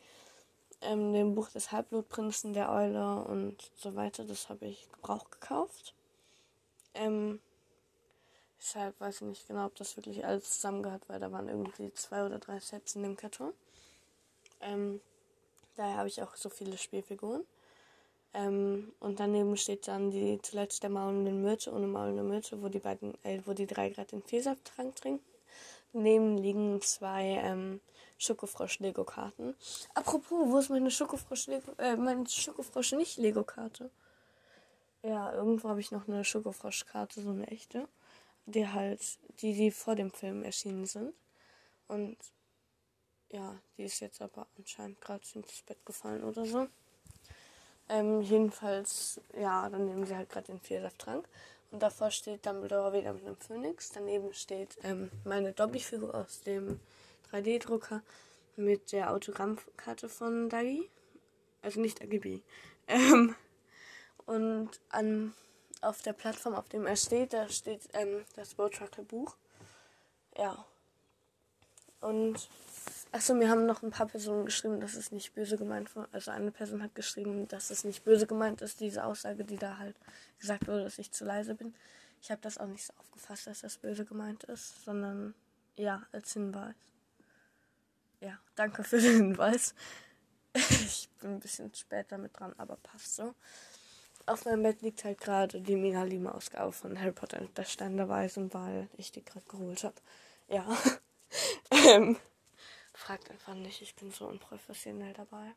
ähm, 0.81 1.13
dem 1.13 1.35
Buch 1.35 1.49
des 1.49 1.73
Halbblutprinzen, 1.73 2.53
der 2.53 2.71
Eule 2.71 3.25
und 3.25 3.73
so 3.75 3.97
weiter. 3.97 4.25
Das 4.25 4.49
habe 4.49 4.67
ich 4.67 4.89
Gebrauch 4.93 5.29
gekauft. 5.29 5.93
Ähm, 6.95 7.41
deshalb 8.63 8.99
weiß 9.01 9.17
ich 9.17 9.23
nicht 9.23 9.49
genau, 9.49 9.67
ob 9.67 9.75
das 9.75 9.97
wirklich 9.97 10.25
alles 10.25 10.51
zusammengehört, 10.51 11.09
weil 11.09 11.21
da 11.21 11.31
waren 11.33 11.49
irgendwie 11.49 11.93
zwei 11.95 12.25
oder 12.25 12.39
drei 12.39 12.61
Sets 12.61 12.95
in 12.95 13.03
dem 13.03 13.17
Karton. 13.17 13.53
Ähm, 14.61 15.01
daher 15.77 15.97
habe 15.97 16.09
ich 16.09 16.23
auch 16.23 16.37
so 16.37 16.49
viele 16.49 16.79
Spielfiguren. 16.79 17.45
Ähm, 18.35 18.93
und 19.01 19.21
daneben 19.21 19.57
steht 19.57 19.89
dann 19.89 20.11
die 20.11 20.39
Toilette 20.39 20.81
der 20.81 20.91
maulenden 20.91 21.43
Myrte 21.43 21.73
ohne 21.73 21.87
maulende 21.87 22.23
Myrte, 22.23 22.63
wo 22.63 22.69
die 22.69 22.79
beiden, 22.79 23.13
äh, 23.25 23.43
wo 23.45 23.53
die 23.53 23.67
drei 23.67 23.91
gerade 23.91 24.09
den 24.09 24.23
Vielsafttrank 24.23 24.97
trinken. 24.97 25.25
Daneben 25.93 26.39
liegen 26.39 26.81
zwei 26.81 27.41
ähm, 27.43 27.81
Schokofrosch-Lego-Karten. 28.17 29.55
Apropos, 29.93 30.49
wo 30.49 30.59
ist 30.59 30.71
meine 30.71 30.91
Schokofrosch-Lego, 30.91 31.73
äh, 31.77 31.97
meine 31.97 32.27
Schokofrosch 32.27 32.93
nicht 32.93 33.19
Lego-Karte? 33.19 33.91
Ja, 35.03 35.33
irgendwo 35.35 35.69
habe 35.69 35.81
ich 35.81 35.91
noch 35.91 36.09
eine 36.09 36.25
Schokofrosch-Karte, 36.25 37.21
so 37.21 37.31
eine 37.31 37.49
echte. 37.49 37.87
Die 38.47 38.69
halt, 38.69 39.01
die, 39.41 39.55
die 39.55 39.71
vor 39.71 39.95
dem 39.95 40.11
Film 40.11 40.43
erschienen 40.43 40.87
sind. 40.87 41.15
Und 41.89 42.17
ja, 43.31 43.59
die 43.77 43.85
ist 43.85 44.01
jetzt 44.01 44.21
aber 44.21 44.47
anscheinend 44.59 45.01
gerade 45.01 45.25
ins 45.35 45.63
Bett 45.63 45.85
gefallen 45.87 46.25
oder 46.25 46.45
so. 46.45 46.69
Ähm, 47.89 48.21
jedenfalls, 48.23 49.21
ja, 49.39 49.69
dann 49.69 49.87
nehmen 49.87 50.07
sie 50.07 50.17
halt 50.17 50.29
gerade 50.29 50.47
den 50.47 50.61
Vielsafttrank. 50.61 51.29
Und 51.71 51.83
davor 51.83 52.11
steht 52.11 52.45
Dumbledore 52.45 52.93
wieder 52.93 53.13
mit 53.15 53.25
einem 53.25 53.37
Phönix. 53.37 53.91
Daneben 53.93 54.33
steht 54.35 54.77
ähm, 54.83 55.11
meine 55.25 55.53
Dobby-Figur 55.53 56.15
aus 56.15 56.43
dem 56.43 56.81
3D-Drucker 57.31 58.03
mit 58.57 58.93
der 58.93 59.11
Autogrammkarte 59.11 60.09
von 60.09 60.51
Dagi. 60.51 60.91
Also 61.63 61.81
nicht 61.81 62.03
AGB. 62.03 62.41
Ähm, 62.89 63.35
und 64.27 64.71
an, 64.91 65.33
auf 65.83 66.03
der 66.03 66.13
Plattform, 66.13 66.55
auf 66.55 66.69
dem 66.69 66.87
er 66.87 66.97
steht, 66.97 67.33
da 67.33 67.49
steht 67.49 67.89
ähm, 67.93 68.25
das 68.37 68.55
Boat 68.55 68.75
Trucker 68.75 69.03
Buch. 69.03 69.37
Ja. 70.37 70.65
Und 72.01 72.49
Achso, 73.15 73.35
mir 73.35 73.51
haben 73.51 73.67
noch 73.67 73.83
ein 73.83 73.91
paar 73.91 74.07
Personen 74.07 74.47
geschrieben, 74.47 74.81
dass 74.81 74.95
es 74.95 75.13
nicht 75.13 75.35
böse 75.35 75.59
gemeint 75.59 75.95
war. 75.95 76.09
Also 76.13 76.31
eine 76.31 76.51
Person 76.51 76.83
hat 76.83 76.95
geschrieben, 76.95 77.47
dass 77.47 77.69
es 77.69 77.85
nicht 77.85 78.05
böse 78.05 78.27
gemeint 78.27 78.63
ist, 78.63 78.81
diese 78.81 79.05
Aussage, 79.05 79.45
die 79.45 79.59
da 79.59 79.77
halt 79.77 79.95
gesagt 80.39 80.67
wurde, 80.67 80.85
dass 80.85 80.99
ich 80.99 81.13
zu 81.13 81.27
leise 81.27 81.55
bin. 81.55 81.75
Ich 82.23 82.31
habe 82.31 82.41
das 82.41 82.57
auch 82.57 82.67
nicht 82.67 82.87
so 82.87 82.95
aufgefasst, 82.97 83.47
dass 83.47 83.61
das 83.61 83.77
böse 83.77 84.07
gemeint 84.07 84.45
ist, 84.45 84.83
sondern 84.87 85.35
ja, 85.77 86.07
als 86.11 86.33
Hinweis. 86.33 86.75
Ja, 88.21 88.39
danke 88.55 88.83
für 88.83 88.99
den 88.99 89.17
Hinweis. 89.17 89.75
ich 90.55 91.11
bin 91.21 91.33
ein 91.33 91.41
bisschen 91.41 91.75
spät 91.75 92.07
damit 92.09 92.39
dran, 92.39 92.55
aber 92.57 92.77
passt 92.77 93.17
so. 93.17 93.35
Auf 94.27 94.45
meinem 94.45 94.63
Bett 94.63 94.83
liegt 94.83 95.05
halt 95.05 95.21
gerade 95.21 95.61
die 95.61 95.77
mega 95.77 96.03
lima 96.05 96.31
Ausgabe 96.31 96.73
von 96.73 96.99
Harry 96.99 97.13
Potter 97.13 97.41
und 97.41 97.57
der 97.59 97.65
Stein 97.65 97.97
der 97.97 98.09
Weisen, 98.09 98.53
weil 98.55 98.89
ich 98.97 99.11
die 99.11 99.25
gerade 99.25 99.47
geholt 99.47 99.85
habe. 99.85 99.97
Ja. 100.49 100.67
ähm. 101.71 102.17
Fragt 102.95 103.31
einfach 103.31 103.55
nicht, 103.55 103.83
ich 103.83 103.95
bin 103.97 104.11
so 104.13 104.27
unprofessionell 104.29 105.15
dabei. 105.15 105.55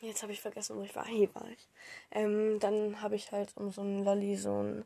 Jetzt 0.00 0.22
habe 0.22 0.32
ich 0.32 0.40
vergessen, 0.40 0.76
wo 0.76 0.82
ich 0.82 0.96
war. 0.96 1.06
Hier 1.06 1.32
war 1.34 1.48
ich. 1.48 1.68
Ähm, 2.10 2.58
dann 2.58 3.00
habe 3.00 3.14
ich 3.14 3.30
halt 3.30 3.56
um 3.56 3.70
so 3.70 3.82
einen 3.82 4.04
Lolli 4.04 4.36
so 4.36 4.58
einen 4.58 4.84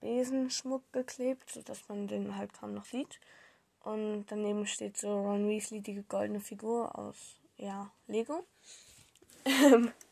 Besenschmuck 0.00 0.82
geklebt, 0.92 1.48
sodass 1.50 1.88
man 1.88 2.06
den 2.06 2.36
halt 2.36 2.52
kaum 2.52 2.74
noch 2.74 2.84
sieht. 2.84 3.18
Und 3.82 4.26
daneben 4.26 4.66
steht 4.66 4.98
so 4.98 5.08
Ron 5.08 5.48
Weasley, 5.48 5.80
die 5.80 6.02
goldene 6.02 6.40
Figur 6.40 6.98
aus, 6.98 7.36
ja, 7.56 7.90
Lego. 8.06 8.44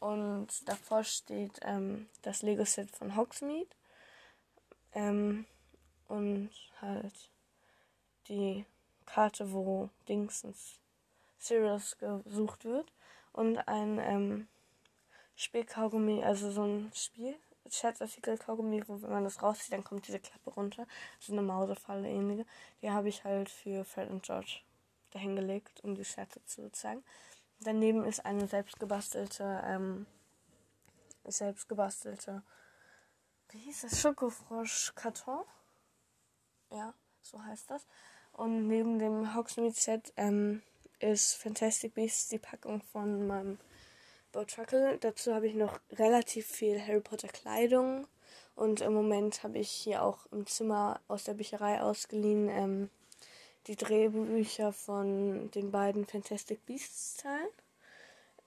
und 0.00 0.48
davor 0.66 1.04
steht 1.04 1.60
ähm, 1.62 2.08
das 2.22 2.42
Lego-Set 2.42 2.90
von 2.90 3.16
Hogsmeade. 3.16 3.68
Ähm, 4.92 5.44
und 6.08 6.50
halt 6.80 7.14
die 8.28 8.64
Karte, 9.06 9.52
wo 9.52 9.90
Dingsens 10.08 10.78
Sirius 11.38 11.96
gesucht 11.98 12.64
wird. 12.64 12.90
Und 13.32 13.58
ein 13.68 13.98
ähm, 13.98 14.48
Spielkaugummi, 15.36 16.24
also 16.24 16.50
so 16.50 16.64
ein 16.64 16.90
Spiel, 16.94 17.36
Scherzartikel-Kaugummi, 17.70 18.82
wo 18.88 19.00
wenn 19.02 19.10
man 19.10 19.24
das 19.24 19.42
rauszieht, 19.42 19.72
dann 19.72 19.84
kommt 19.84 20.08
diese 20.08 20.18
Klappe 20.18 20.50
runter. 20.50 20.86
So 21.18 21.32
eine 21.32 21.42
Mausefalle 21.42 22.08
ähnliche. 22.08 22.46
Die 22.82 22.90
habe 22.90 23.08
ich 23.08 23.24
halt 23.24 23.50
für 23.50 23.84
Fred 23.84 24.10
und 24.10 24.22
George 24.22 24.60
dahingelegt, 25.12 25.84
um 25.84 25.94
die 25.94 26.04
Scherze 26.04 26.44
zu 26.46 26.70
zeigen. 26.72 27.04
Daneben 27.60 28.04
ist 28.04 28.24
eine 28.24 28.46
selbstgebastelte, 28.46 29.62
ähm, 29.64 30.06
selbstgebastelte, 31.24 32.42
wie 33.50 33.58
hieß 33.58 33.82
das, 33.82 34.00
Schokofrosch-Karton. 34.00 35.44
Ja, 36.70 36.94
so 37.20 37.42
heißt 37.44 37.70
das. 37.70 37.86
Und 38.32 38.66
neben 38.66 38.98
dem 38.98 39.34
Hogsmeade-Set 39.34 40.14
ähm, 40.16 40.62
ist 41.00 41.34
Fantastic 41.34 41.94
Beasts 41.94 42.28
die 42.28 42.38
Packung 42.38 42.80
von 42.80 43.26
meinem 43.26 43.58
Bowtruckle. 44.32 44.96
Dazu 44.98 45.34
habe 45.34 45.46
ich 45.46 45.54
noch 45.54 45.80
relativ 45.90 46.46
viel 46.46 46.80
Harry 46.80 47.00
Potter 47.00 47.28
Kleidung. 47.28 48.06
Und 48.54 48.80
im 48.80 48.94
Moment 48.94 49.42
habe 49.42 49.58
ich 49.58 49.70
hier 49.70 50.02
auch 50.02 50.26
im 50.32 50.46
Zimmer 50.46 51.00
aus 51.08 51.24
der 51.24 51.34
Bücherei 51.34 51.82
ausgeliehen 51.82 52.48
ähm, 52.48 52.90
die 53.66 53.76
Drehbücher 53.76 54.72
von 54.72 55.50
den 55.50 55.70
beiden 55.70 56.06
Fantastic 56.06 56.64
Beasts 56.66 57.16
Teilen. 57.16 57.48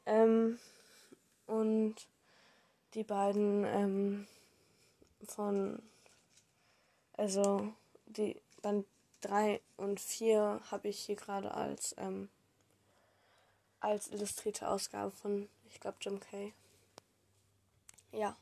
Ähm, 0.05 0.60
und 1.46 1.96
die 2.93 3.03
beiden 3.03 3.63
ähm, 3.65 4.27
von, 5.25 5.82
also 7.13 7.74
die 8.05 8.39
Band 8.62 8.86
3 9.22 9.62
und 9.77 10.00
4 10.00 10.62
habe 10.70 10.89
ich 10.89 11.00
hier 11.00 11.15
gerade 11.15 11.53
als, 11.53 11.96
ähm, 11.98 12.29
als 13.79 14.08
illustrierte 14.10 14.67
Ausgabe 14.67 15.12
von, 15.12 15.50
ich 15.70 15.79
glaube, 15.79 15.98
Jim 16.01 16.20
Kay. 16.20 16.53
Ja, 18.12 18.36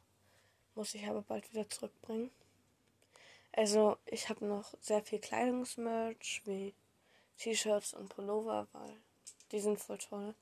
muss 0.75 0.93
ich 0.95 1.07
aber 1.07 1.21
bald 1.21 1.51
wieder 1.53 1.69
zurückbringen. 1.69 2.31
Also, 3.53 3.97
ich 4.05 4.29
habe 4.29 4.45
noch 4.45 4.73
sehr 4.81 5.01
viel 5.03 5.19
Kleidungsmerch, 5.19 6.41
wie 6.45 6.73
T-Shirts 7.37 7.93
und 7.93 8.09
Pullover, 8.09 8.67
weil 8.73 8.97
die 9.51 9.59
sind 9.59 9.79
voll 9.79 9.97
toll. 9.97 10.35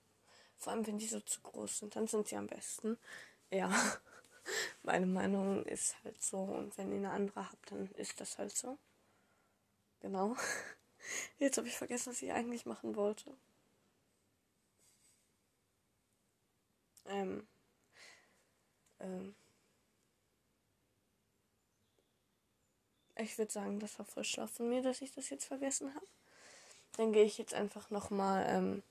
Vor 0.57 0.73
allem, 0.73 0.85
wenn 0.87 0.97
die 0.99 1.07
so 1.07 1.19
zu 1.21 1.41
groß 1.41 1.79
sind, 1.79 1.95
dann 1.95 2.07
sind 2.07 2.27
sie 2.27 2.35
am 2.35 2.47
besten. 2.47 2.97
Ja, 3.51 3.71
meine 4.83 5.05
Meinung 5.07 5.65
ist 5.65 5.95
halt 6.03 6.21
so. 6.21 6.39
Und 6.39 6.77
wenn 6.77 6.91
ihr 6.91 6.97
eine 6.97 7.11
andere 7.11 7.49
habt, 7.49 7.71
dann 7.71 7.89
ist 7.93 8.19
das 8.21 8.37
halt 8.37 8.55
so. 8.55 8.77
Genau. 10.01 10.35
Jetzt 11.39 11.57
habe 11.57 11.67
ich 11.67 11.77
vergessen, 11.77 12.11
was 12.11 12.21
ich 12.21 12.31
eigentlich 12.33 12.65
machen 12.65 12.95
wollte. 12.95 13.35
Ähm. 17.05 17.47
Ähm. 18.99 19.35
Ich 23.21 23.37
würde 23.37 23.51
sagen, 23.51 23.79
das 23.79 23.99
war 23.99 24.05
voll 24.05 24.23
schlau 24.23 24.47
von 24.47 24.69
mir, 24.69 24.81
dass 24.81 25.01
ich 25.01 25.13
das 25.13 25.29
jetzt 25.29 25.45
vergessen 25.45 25.93
habe. 25.93 26.05
Dann 26.95 27.11
gehe 27.11 27.25
ich 27.25 27.37
jetzt 27.37 27.53
einfach 27.53 27.89
nochmal 27.89 28.45
ähm, 28.47 28.83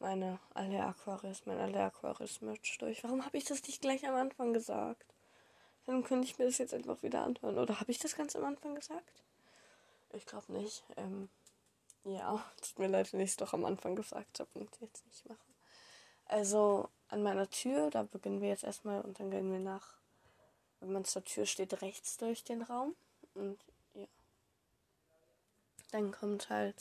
meine 0.00 0.40
Alle 0.54 0.82
Aquaris, 0.84 1.46
mein 1.46 1.58
Alle 1.58 1.84
Aquaris 1.84 2.40
Merch 2.40 2.78
durch. 2.78 3.04
Warum 3.04 3.24
habe 3.24 3.36
ich 3.38 3.44
das 3.44 3.62
nicht 3.62 3.82
gleich 3.82 4.06
am 4.06 4.16
Anfang 4.16 4.52
gesagt? 4.52 5.04
Dann 5.86 6.02
könnte 6.02 6.26
ich 6.26 6.38
mir 6.38 6.46
das 6.46 6.58
jetzt 6.58 6.74
einfach 6.74 7.02
wieder 7.02 7.22
anhören. 7.22 7.58
Oder 7.58 7.78
habe 7.78 7.90
ich 7.92 7.98
das 7.98 8.16
ganz 8.16 8.34
am 8.34 8.44
Anfang 8.44 8.74
gesagt? 8.74 9.22
Ich 10.12 10.26
glaube 10.26 10.52
nicht. 10.52 10.82
Ähm, 10.96 11.28
ja, 12.04 12.44
tut 12.60 12.78
mir 12.78 12.88
leid, 12.88 13.12
wenn 13.12 13.20
ich 13.20 13.30
es 13.30 13.36
doch 13.36 13.52
am 13.52 13.64
Anfang 13.64 13.94
gesagt 13.94 14.40
habe 14.40 14.50
und 14.54 14.70
jetzt 14.80 15.06
nicht 15.06 15.28
mache. 15.28 15.38
Also 16.26 16.88
an 17.08 17.22
meiner 17.22 17.48
Tür, 17.48 17.90
da 17.90 18.02
beginnen 18.02 18.40
wir 18.40 18.48
jetzt 18.48 18.64
erstmal 18.64 19.00
und 19.02 19.20
dann 19.20 19.30
gehen 19.30 19.52
wir 19.52 19.60
nach, 19.60 19.94
wenn 20.80 20.92
man 20.92 21.04
zur 21.04 21.24
Tür 21.24 21.46
steht, 21.46 21.82
rechts 21.82 22.16
durch 22.16 22.42
den 22.42 22.62
Raum. 22.62 22.94
Und 23.34 23.58
ja. 23.94 24.06
Dann 25.92 26.12
kommt 26.12 26.50
halt, 26.50 26.76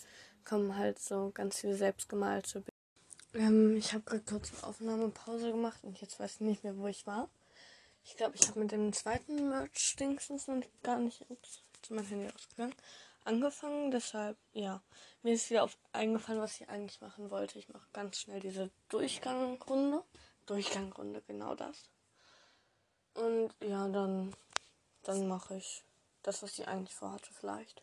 kommen 0.45 0.75
halt 0.77 0.99
so 0.99 1.31
ganz 1.33 1.59
viele 1.59 1.75
selbstgemalte 1.75 2.61
Bilder. 2.61 3.47
Ähm, 3.47 3.75
ich 3.77 3.93
habe 3.93 4.03
gerade 4.03 4.23
kurz 4.23 4.51
eine 4.53 4.63
Aufnahmepause 4.63 5.51
gemacht 5.51 5.83
und 5.83 5.99
jetzt 6.01 6.19
weiß 6.19 6.35
ich 6.35 6.41
nicht 6.41 6.63
mehr, 6.63 6.77
wo 6.77 6.87
ich 6.87 7.05
war. 7.05 7.29
Ich 8.03 8.15
glaube, 8.17 8.35
ich 8.35 8.47
habe 8.47 8.59
mit 8.59 8.71
dem 8.71 8.91
zweiten 8.93 9.49
Merch-Dingsens 9.49 10.47
noch 10.47 10.63
gar 10.81 10.97
nicht. 10.97 11.29
Ups, 11.29 11.61
jetzt 11.75 11.85
ist 11.85 11.91
mein 11.91 12.05
Handy 12.05 12.27
ausgegangen. 12.33 12.75
Angefangen, 13.23 13.91
deshalb, 13.91 14.37
ja. 14.53 14.81
Mir 15.21 15.33
ist 15.33 15.49
wieder 15.49 15.63
auf, 15.63 15.77
eingefallen, 15.91 16.41
was 16.41 16.59
ich 16.59 16.69
eigentlich 16.69 17.01
machen 17.01 17.29
wollte. 17.29 17.59
Ich 17.59 17.69
mache 17.69 17.87
ganz 17.93 18.19
schnell 18.19 18.39
diese 18.39 18.71
Durchgangrunde. 18.87 20.03
Durchgangrunde, 20.45 21.21
genau 21.27 21.53
das. 21.53 21.89
Und 23.13 23.53
ja, 23.61 23.87
dann, 23.89 24.33
dann 25.03 25.27
mache 25.27 25.57
ich 25.57 25.83
das, 26.29 26.43
was 26.43 26.59
ich 26.59 26.67
eigentlich 26.67 26.93
vorhatte, 26.93 27.33
vielleicht. 27.33 27.81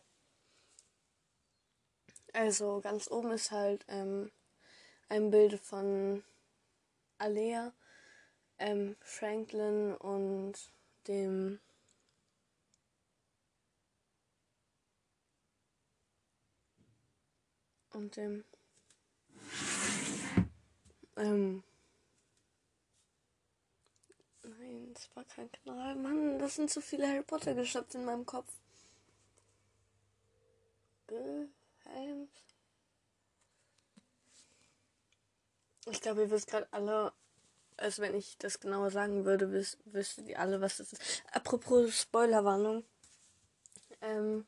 Also 2.31 2.79
ganz 2.79 3.11
oben 3.11 3.31
ist 3.31 3.51
halt 3.51 3.83
ähm, 3.89 4.31
ein 5.09 5.31
Bild 5.31 5.59
von 5.59 6.23
Alea, 7.17 7.73
ähm, 8.57 8.95
Franklin 9.01 9.95
und 9.95 10.53
dem 11.09 11.59
und 17.91 18.15
dem 18.15 18.45
ähm, 21.17 21.63
nein, 24.67 24.93
das 24.93 25.09
war 25.15 25.23
kein 25.23 25.51
Kanal. 25.51 25.95
Mann, 25.95 26.39
das 26.39 26.55
sind 26.55 26.69
zu 26.69 26.81
viele 26.81 27.07
Harry 27.07 27.23
Potter 27.23 27.53
geschöpft 27.53 27.95
in 27.95 28.05
meinem 28.05 28.25
Kopf. 28.25 28.51
Geheim. 31.07 32.27
Ich 35.89 36.01
glaube, 36.01 36.23
ihr 36.23 36.31
wisst 36.31 36.47
gerade 36.47 36.67
alle, 36.71 37.13
also 37.77 38.01
wenn 38.01 38.13
ich 38.13 38.37
das 38.37 38.59
genauer 38.59 38.91
sagen 38.91 39.23
würde, 39.23 39.51
wüs 39.51 39.77
wüsstet 39.85 40.27
ihr 40.27 40.39
alle, 40.39 40.59
was 40.59 40.77
das 40.77 40.91
ist. 40.93 41.23
Apropos 41.31 42.01
Spoilerwarnung. 42.01 42.83
Ähm, 44.01 44.45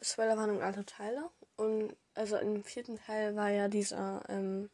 Spoilerwarnung 0.00 0.62
alte 0.62 0.84
Teile. 0.84 1.28
Und 1.56 1.96
also 2.14 2.36
im 2.36 2.62
vierten 2.62 2.96
Teil 2.98 3.34
war 3.34 3.50
ja 3.50 3.66
dieser, 3.66 4.22
ähm, 4.28 4.70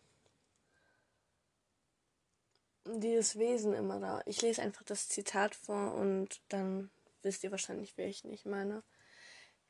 dieses 2.87 3.39
Wesen 3.39 3.75
immer 3.75 4.01
da. 4.01 4.23
Ich 4.27 4.43
lese 4.43 4.63
einfach 4.63 4.85
das 4.85 5.09
Zitat 5.09 5.55
vor 5.55 5.95
und 5.95 6.41
dann 6.49 6.91
wisst 7.23 7.45
ihr 7.45 7.51
wahrscheinlich, 7.51 7.95
wer 7.97 8.07
ich 8.07 8.25
nicht 8.25 8.47
meine. 8.47 8.83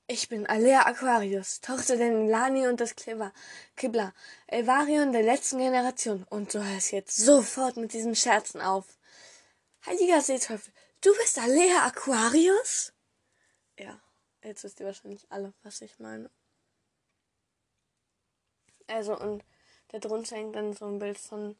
Ich 0.06 0.28
bin 0.28 0.46
Alea 0.46 0.84
Aquarius, 0.86 1.62
Tochter 1.62 1.96
der 1.96 2.12
Lani 2.12 2.66
und 2.66 2.80
des 2.80 2.94
Kibla, 2.94 3.32
Kibla, 3.74 4.12
Elvarion 4.48 5.12
der 5.12 5.22
letzten 5.22 5.58
Generation. 5.58 6.24
Und 6.28 6.52
du 6.52 6.62
hörst 6.62 6.92
jetzt 6.92 7.16
sofort 7.16 7.78
mit 7.78 7.94
diesen 7.94 8.14
Scherzen 8.14 8.60
auf. 8.60 8.98
Heiliger 9.86 10.20
Seeteufel, 10.20 10.72
du 11.00 11.10
bist 11.16 11.38
Alea 11.38 11.86
Aquarius? 11.86 12.92
Ja, 13.78 13.98
jetzt 14.42 14.64
wisst 14.64 14.80
ihr 14.80 14.86
wahrscheinlich 14.86 15.26
alle, 15.30 15.54
was 15.62 15.80
ich 15.80 15.98
meine. 15.98 16.30
Also, 18.88 19.18
und 19.18 19.42
da 19.88 19.98
drunter 19.98 20.36
hängt 20.36 20.54
dann 20.54 20.74
so 20.74 20.84
ein 20.84 20.98
Bild 20.98 21.16
von 21.16 21.56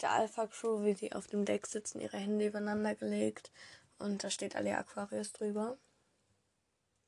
der 0.00 0.10
Alpha 0.10 0.46
Crew, 0.46 0.84
wie 0.84 0.94
die 0.94 1.12
auf 1.12 1.26
dem 1.26 1.44
Deck 1.44 1.66
sitzen, 1.66 2.00
ihre 2.00 2.16
Hände 2.16 2.46
übereinander 2.46 2.94
gelegt. 2.94 3.52
Und 3.98 4.24
da 4.24 4.30
steht 4.30 4.56
Alea 4.56 4.78
Aquarius 4.78 5.32
drüber. 5.32 5.78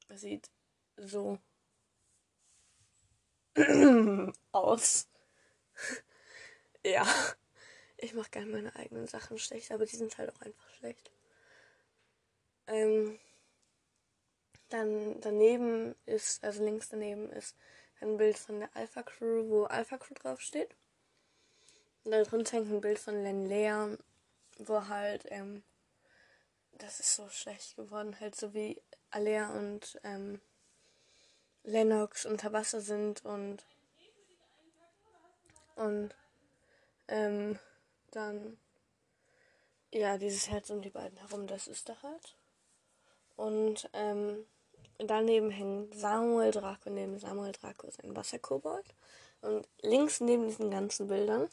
Das 0.08 0.20
sieht 0.20 0.50
so 0.96 1.38
aus. 4.52 5.08
ja. 6.84 7.06
Ich 7.96 8.12
mache 8.14 8.30
gerne 8.30 8.50
meine 8.50 8.76
eigenen 8.76 9.06
Sachen 9.06 9.38
schlecht, 9.38 9.72
aber 9.72 9.86
die 9.86 9.96
sind 9.96 10.18
halt 10.18 10.30
auch 10.34 10.40
einfach 10.40 10.68
schlecht. 10.70 11.10
Ähm, 12.66 13.18
dann 14.68 15.20
daneben 15.20 15.94
ist, 16.06 16.42
also 16.44 16.64
links 16.64 16.88
daneben 16.88 17.30
ist 17.30 17.56
ein 18.00 18.16
Bild 18.16 18.36
von 18.36 18.60
der 18.60 18.74
Alpha 18.74 19.02
Crew, 19.02 19.48
wo 19.48 19.64
Alpha 19.64 19.98
Crew 19.98 20.14
draufsteht. 20.14 20.74
Und 22.04 22.10
da 22.12 22.22
drunter 22.22 22.58
hängt 22.58 22.70
ein 22.70 22.80
Bild 22.80 22.98
von 22.98 23.22
Len 23.22 23.46
Lea, 23.46 23.96
wo 24.58 24.88
halt, 24.88 25.24
ähm, 25.30 25.62
das 26.72 27.00
ist 27.00 27.14
so 27.14 27.28
schlecht 27.28 27.76
geworden, 27.76 28.18
halt 28.20 28.34
so 28.34 28.52
wie 28.52 28.80
Alea 29.10 29.48
und 29.56 29.98
ähm, 30.04 30.40
Lennox 31.62 32.26
unter 32.26 32.52
Wasser 32.52 32.80
sind 32.80 33.24
und 33.24 33.64
und 35.76 36.14
ähm, 37.08 37.58
dann 38.12 38.58
ja 39.92 40.18
dieses 40.18 40.48
Herz 40.48 40.70
um 40.70 40.82
die 40.82 40.90
beiden 40.90 41.18
herum, 41.18 41.46
das 41.46 41.66
ist 41.66 41.88
da 41.88 41.96
halt. 42.02 42.36
Und 43.36 43.88
ähm, 43.92 44.46
daneben 44.98 45.50
hängt 45.50 45.94
Samuel 45.94 46.50
Draco, 46.52 46.90
neben 46.90 47.18
Samuel 47.18 47.52
Draco 47.52 47.86
ist 47.86 48.02
ein 48.04 48.14
Wasserkobold. 48.14 48.86
Und 49.40 49.66
links 49.82 50.20
neben 50.20 50.46
diesen 50.46 50.70
ganzen 50.70 51.08
Bildern 51.08 51.48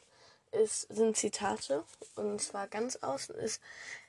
ist, 0.51 0.81
sind 0.93 1.17
Zitate. 1.17 1.83
Und 2.15 2.41
zwar 2.41 2.67
ganz 2.67 2.97
außen 2.97 3.35
ist, 3.35 3.61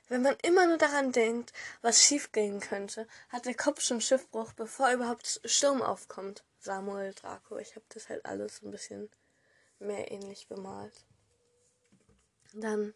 wenn 0.09 0.21
man 0.21 0.35
immer 0.41 0.67
nur 0.67 0.77
daran 0.77 1.11
denkt, 1.11 1.53
was 1.81 2.03
schiefgehen 2.03 2.59
könnte, 2.59 3.07
hat 3.29 3.45
der 3.45 3.55
Kopf 3.55 3.81
schon 3.81 4.01
Schiffbruch, 4.01 4.53
bevor 4.53 4.91
überhaupt 4.91 5.41
Sturm 5.45 5.81
aufkommt. 5.81 6.43
Samuel 6.59 7.13
Draco. 7.13 7.57
Ich 7.57 7.75
habe 7.75 7.85
das 7.89 8.09
halt 8.09 8.25
alles 8.25 8.61
ein 8.61 8.71
bisschen 8.71 9.09
mehr 9.79 10.11
ähnlich 10.11 10.47
bemalt. 10.47 10.93
Dann 12.53 12.93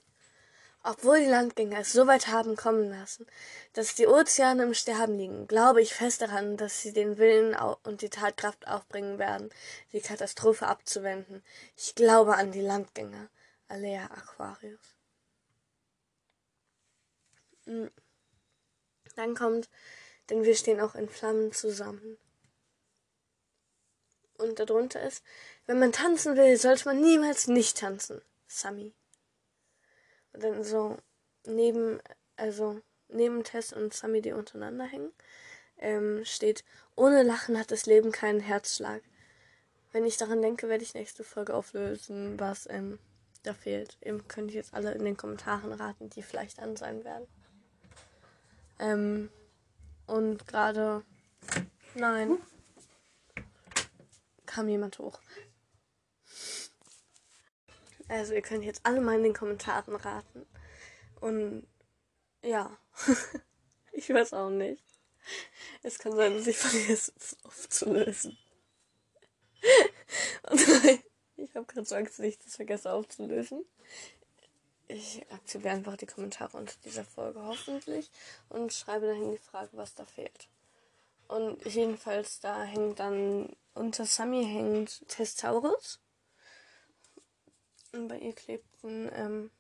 obwohl 0.90 1.20
die 1.20 1.26
Landgänger 1.26 1.80
es 1.80 1.92
so 1.92 2.08
weit 2.08 2.28
haben 2.28 2.56
kommen 2.56 2.90
lassen, 2.90 3.28
dass 3.74 3.96
die 3.96 4.08
Ozeane 4.08 4.64
im 4.64 4.74
Sterben 4.74 5.18
liegen, 5.18 5.46
glaube 5.46 5.82
ich 5.82 5.94
fest 5.94 6.22
daran, 6.22 6.56
dass 6.56 6.82
sie 6.82 6.94
den 6.94 7.18
Willen 7.18 7.58
und 7.84 8.02
die 8.02 8.10
Tatkraft 8.10 8.66
aufbringen 8.70 9.20
werden, 9.20 9.50
die 9.92 10.00
Katastrophe 10.00 10.66
abzuwenden. 10.66 11.44
Ich 11.76 11.96
glaube 11.96 12.36
an 12.36 12.54
die 12.54 12.62
Landgänger. 12.62 13.28
Alea 13.68 14.06
Aquarius. 14.06 14.96
Hm. 17.66 17.92
Dann 19.16 19.36
kommt, 19.36 19.70
denn 20.30 20.44
wir 20.44 20.56
stehen 20.56 20.80
auch 20.80 20.96
in 20.96 21.10
Flammen 21.10 21.52
zusammen. 21.52 22.18
Und 24.38 24.60
darunter 24.60 25.02
ist, 25.02 25.24
wenn 25.66 25.80
man 25.80 25.92
tanzen 25.92 26.38
will, 26.38 26.56
sollte 26.58 26.86
man 26.86 27.02
niemals 27.02 27.48
nicht 27.48 27.78
tanzen. 27.78 28.22
Sami 28.46 28.94
dann 30.40 30.64
so 30.64 30.98
neben, 31.46 32.00
also 32.36 32.82
neben 33.10 33.44
Tess 33.44 33.74
und 33.74 33.94
Sammy, 33.94 34.22
die 34.22 34.34
untereinander 34.34 34.86
hängen, 34.86 35.12
ähm, 35.80 36.26
steht, 36.26 36.64
ohne 36.96 37.24
Lachen 37.24 37.58
hat 37.58 37.72
das 37.72 37.86
Leben 37.86 38.12
keinen 38.12 38.40
Herzschlag. 38.40 39.02
Wenn 39.92 40.06
ich 40.06 40.18
daran 40.18 40.42
denke, 40.42 40.70
werde 40.70 40.84
ich 40.84 40.94
nächste 40.94 41.24
Folge 41.24 41.54
auflösen, 41.54 42.40
was 42.40 42.68
ähm, 42.70 43.00
da 43.42 43.54
fehlt. 43.54 43.98
Ihr 44.02 44.18
könnt 44.20 44.52
jetzt 44.52 44.74
alle 44.74 44.92
in 44.94 45.06
den 45.06 45.18
Kommentaren 45.18 45.72
raten, 45.72 46.10
die 46.10 46.22
vielleicht 46.22 46.60
an 46.60 46.76
sein 46.76 47.04
werden. 47.04 47.28
Ähm, 48.80 49.30
und 50.06 50.48
gerade, 50.48 51.04
nein, 51.96 52.38
kam 54.46 54.70
jemand 54.70 54.98
hoch. 55.00 55.20
Also 58.08 58.34
ihr 58.34 58.42
könnt 58.42 58.64
jetzt 58.64 58.86
alle 58.86 59.02
mal 59.02 59.18
in 59.18 59.24
den 59.24 59.34
Kommentaren 59.34 59.96
raten. 59.96 60.46
Und 61.20 61.68
ja, 62.42 62.78
ich 63.92 64.10
weiß 64.10 64.34
auch 64.34 64.50
nicht. 64.50 64.84
Es 65.84 66.00
kann 66.00 66.16
sein, 66.16 66.34
dass 66.36 66.48
ich 66.48 66.58
vergesse, 66.58 67.12
es 67.18 67.36
aufzulösen. 67.44 68.38
Und 70.50 70.84
nein, 70.84 71.00
ich 71.38 71.56
habe 71.56 71.66
gerade 71.66 71.86
so 71.86 71.96
Angst, 71.96 72.20
dass 72.20 72.26
ich 72.26 72.40
das 72.40 72.56
vergesse 72.56 72.92
aufzulösen. 72.92 73.64
Ich 74.88 75.26
aktiviere 75.32 75.74
einfach 75.74 75.98
die 75.98 76.06
Kommentare 76.06 76.58
unter 76.58 76.76
dieser 76.86 77.04
Folge 77.04 77.44
hoffentlich 77.44 78.10
und 78.50 78.72
schreibe 78.74 79.08
dahin 79.08 79.32
die 79.32 79.38
Frage, 79.38 79.70
was 79.74 79.96
da 79.96 80.06
fehlt. 80.06 80.48
Und 81.28 81.64
jedenfalls 81.66 82.40
da 82.40 82.64
hängt 82.64 83.00
dann 83.00 83.56
unter 83.74 84.06
Sammy 84.06 84.46
hängt 84.46 85.08
Testaurus. 85.10 86.00
Und 87.92 88.08
bei 88.08 88.18
ihr 88.18 88.34
klebt 88.34 88.66
ein 88.84 89.12
ähm, 89.14 89.52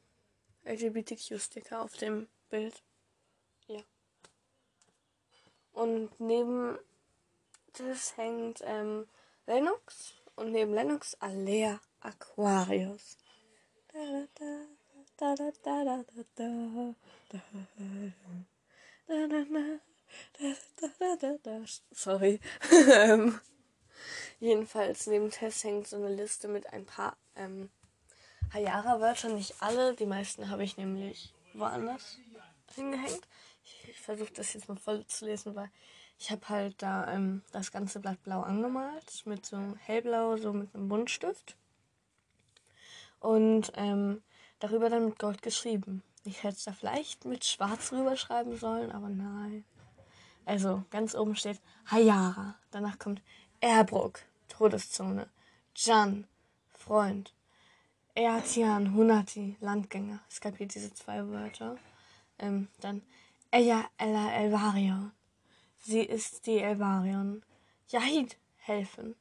LGBTQ-Sticker 0.66 1.82
auf 1.82 1.98
dem 1.98 2.28
Bild. 2.50 2.82
Ja. 3.68 3.82
Und 5.74 6.20
neben 6.20 6.80
das 7.74 8.16
hängt 8.18 8.62
ähm, 8.66 9.08
Lennox 9.46 10.13
und 10.38 10.52
neben 10.52 10.73
Lennox 10.73 11.15
Alea 11.19 11.82
Aquarius. 12.00 13.17
Sorry. 21.91 22.39
Jedenfalls 24.39 25.08
neben 25.08 25.32
Tess 25.32 25.63
hängt 25.63 25.88
so 25.88 25.97
eine 25.97 26.13
Liste 26.13 26.47
mit 26.47 26.71
ein 26.71 26.86
paar 26.86 27.17
ähm, 27.36 27.69
Hayara-Wörter, 28.54 29.30
nicht 29.30 29.56
alle. 29.60 29.95
Die 29.95 30.06
meisten 30.06 30.50
habe 30.50 30.63
ich 30.63 30.78
nämlich 30.78 31.34
woanders 31.54 32.19
hingehängt. 32.76 33.28
Ich, 33.63 33.89
ich 33.89 34.00
versuche 34.00 34.32
das 34.34 34.54
jetzt 34.54 34.69
mal 34.69 34.78
voll 34.78 35.06
zu 35.08 35.26
lesen, 35.26 35.56
weil 35.56 35.71
ich 36.19 36.32
habe 36.32 36.49
halt 36.49 36.82
da 36.82 37.12
ähm, 37.13 37.43
das 37.51 37.71
ganze 37.71 37.99
Blatt 37.99 38.21
blau 38.23 38.41
angemalt, 38.41 39.25
mit 39.25 39.45
so 39.45 39.58
hellblau, 39.80 40.38
so 40.38 40.53
mit 40.53 40.73
einem 40.73 40.89
Buntstift. 40.89 41.56
Und 43.19 43.71
ähm, 43.75 44.21
darüber 44.60 44.89
dann 44.89 45.06
mit 45.06 45.19
Gold 45.19 45.41
geschrieben. 45.41 46.03
Ich 46.23 46.43
hätte 46.43 46.56
es 46.56 46.63
da 46.65 46.73
vielleicht 46.73 47.25
mit 47.25 47.45
Schwarz 47.45 47.91
rüberschreiben 47.91 48.58
sollen, 48.58 48.91
aber 48.91 49.10
nein. 49.10 49.63
Also 50.45 50.84
ganz 50.89 51.15
oben 51.15 51.36
steht 51.36 51.62
Hayara. 51.91 52.56
Danach 52.71 52.99
kommt 52.99 53.21
Erbruck, 53.60 54.21
Todeszone. 54.47 55.30
Jan, 55.75 56.27
Freund. 56.71 57.34
Eatian, 58.15 58.95
Hunati, 58.95 59.58
Landgänger. 59.60 60.19
Es 60.30 60.41
gab 60.41 60.58
hier 60.58 60.67
diese 60.67 60.93
zwei 60.93 61.27
Wörter. 61.27 61.77
Ähm, 62.39 62.67
dann 62.80 63.03
Eya 63.51 63.86
Ella 63.97 64.32
Elvarion. 64.32 65.12
Sie 65.88 66.02
ist 66.02 66.47
die 66.47 66.58
Elvarion. 66.58 67.43
Yahid, 67.88 68.36
helfen. 68.58 69.15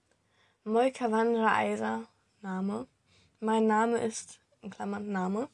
Moika 0.64 1.12
Wandra 1.12 1.54
Eiser, 1.58 2.08
Name. 2.42 2.88
Mein 3.38 3.68
Name 3.68 3.98
ist, 3.98 4.40
in 4.62 4.70
Klammern 4.70 5.12
Name. 5.12 5.48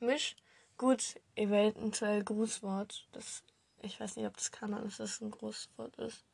Misch, 0.00 0.36
gut, 0.78 1.20
eventuell 1.34 2.24
Grußwort. 2.24 3.06
Das, 3.12 3.42
ich 3.82 4.00
weiß 4.00 4.16
nicht, 4.16 4.26
ob 4.26 4.38
das 4.38 4.50
Kanon 4.50 4.86
ist, 4.86 5.00
dass 5.00 5.16
es 5.16 5.20
ein 5.20 5.30
Grußwort 5.30 5.96
ist. 5.96 6.24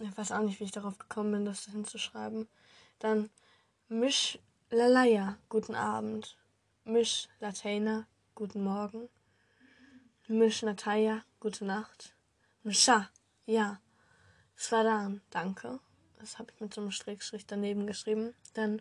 Ich 0.00 0.18
weiß 0.18 0.32
auch 0.32 0.42
nicht, 0.42 0.60
wie 0.60 0.64
ich 0.64 0.70
darauf 0.70 0.98
gekommen 0.98 1.32
bin, 1.32 1.44
das 1.46 1.64
hinzuschreiben. 1.64 2.46
Dann 2.98 3.30
Misch 3.88 4.38
Lalaya, 4.68 5.38
guten 5.48 5.76
Abend. 5.76 6.36
Misch 6.84 7.30
Latena, 7.40 8.06
guten 8.34 8.62
Morgen. 8.62 9.08
Misch 10.26 10.62
Nataya, 10.62 11.22
gute 11.38 11.64
Nacht. 11.64 12.14
Mischa, 12.62 13.10
ja. 13.44 13.80
Swadan, 14.56 15.20
danke. 15.30 15.80
Das 16.18 16.38
habe 16.38 16.50
ich 16.52 16.60
mit 16.60 16.72
so 16.72 16.80
einem 16.80 16.90
Strickstrich 16.90 17.46
daneben 17.46 17.86
geschrieben. 17.86 18.34
Dann 18.54 18.80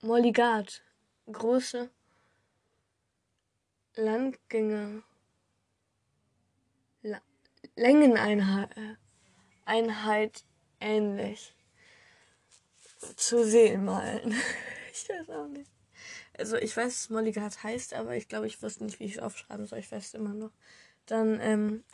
Molligat, 0.00 0.82
große 1.30 1.90
Landgänger, 3.94 5.02
La 7.02 7.20
Längeneinheit 7.76 8.76
äh, 8.76 8.96
Einheit 9.64 10.44
ähnlich 10.80 11.54
zu 13.16 13.44
sehen 13.44 13.84
malen. 13.84 14.30
ich 14.92 15.08
weiß 15.08 15.30
auch 15.30 15.48
nicht. 15.48 15.77
Also 16.38 16.56
ich 16.56 16.76
weiß, 16.76 16.86
was 16.86 17.10
Molligat 17.10 17.62
heißt, 17.62 17.94
aber 17.94 18.16
ich 18.16 18.28
glaube, 18.28 18.46
ich 18.46 18.62
wusste 18.62 18.84
nicht, 18.84 19.00
wie 19.00 19.04
ich 19.04 19.16
es 19.16 19.18
aufschreiben 19.18 19.66
soll. 19.66 19.80
Ich 19.80 19.90
weiß 19.90 20.06
es 20.06 20.14
immer 20.14 20.34
noch. 20.34 20.52
Dann, 21.06 21.40
ähm, 21.40 21.84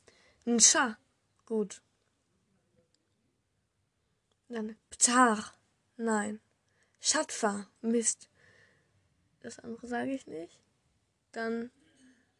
Nscha. 0.44 0.98
Gut. 1.46 1.83
Dann 4.48 4.76
Ptar. 4.90 5.54
Nein. 5.96 6.40
Shatfa. 7.00 7.68
Mist. 7.80 8.28
Das 9.40 9.59
andere 9.59 9.87
sage 9.87 10.12
ich 10.12 10.26
nicht. 10.26 10.61
Dann 11.33 11.70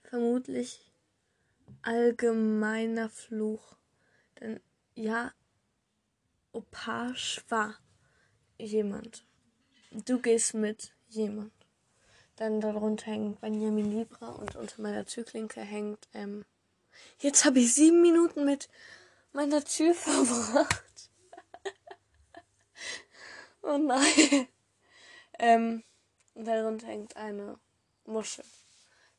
vermutlich 0.03 0.93
allgemeiner 1.83 3.09
Fluch. 3.09 3.77
Dann 4.37 4.61
ja, 4.95 5.33
Opashwa. 6.53 7.75
Jemand. 8.59 9.27
Du 9.91 10.21
gehst 10.21 10.55
mit 10.55 10.95
jemand. 11.09 11.53
Dann 12.37 12.61
darunter 12.61 13.07
hängt 13.07 13.41
Benjamin 13.41 13.97
Libra 13.97 14.31
und 14.31 14.57
unter 14.57 14.83
meiner 14.83 15.07
Türklinke 15.07 15.61
hängt, 15.61 16.09
ähm, 16.15 16.45
jetzt 17.21 17.45
habe 17.45 17.61
ich 17.61 17.75
sieben 17.75 18.03
Minuten 18.03 18.45
mit 18.45 18.69
meiner 19.33 19.65
Tür 19.65 19.95
verbracht. 19.95 21.11
oh 23.63 23.79
nein. 23.79 24.49
ähm, 25.39 25.85
und 26.35 26.45
darunter 26.47 26.89
hängt 26.89 27.17
eine 27.17 27.59
Muschel. 28.05 28.45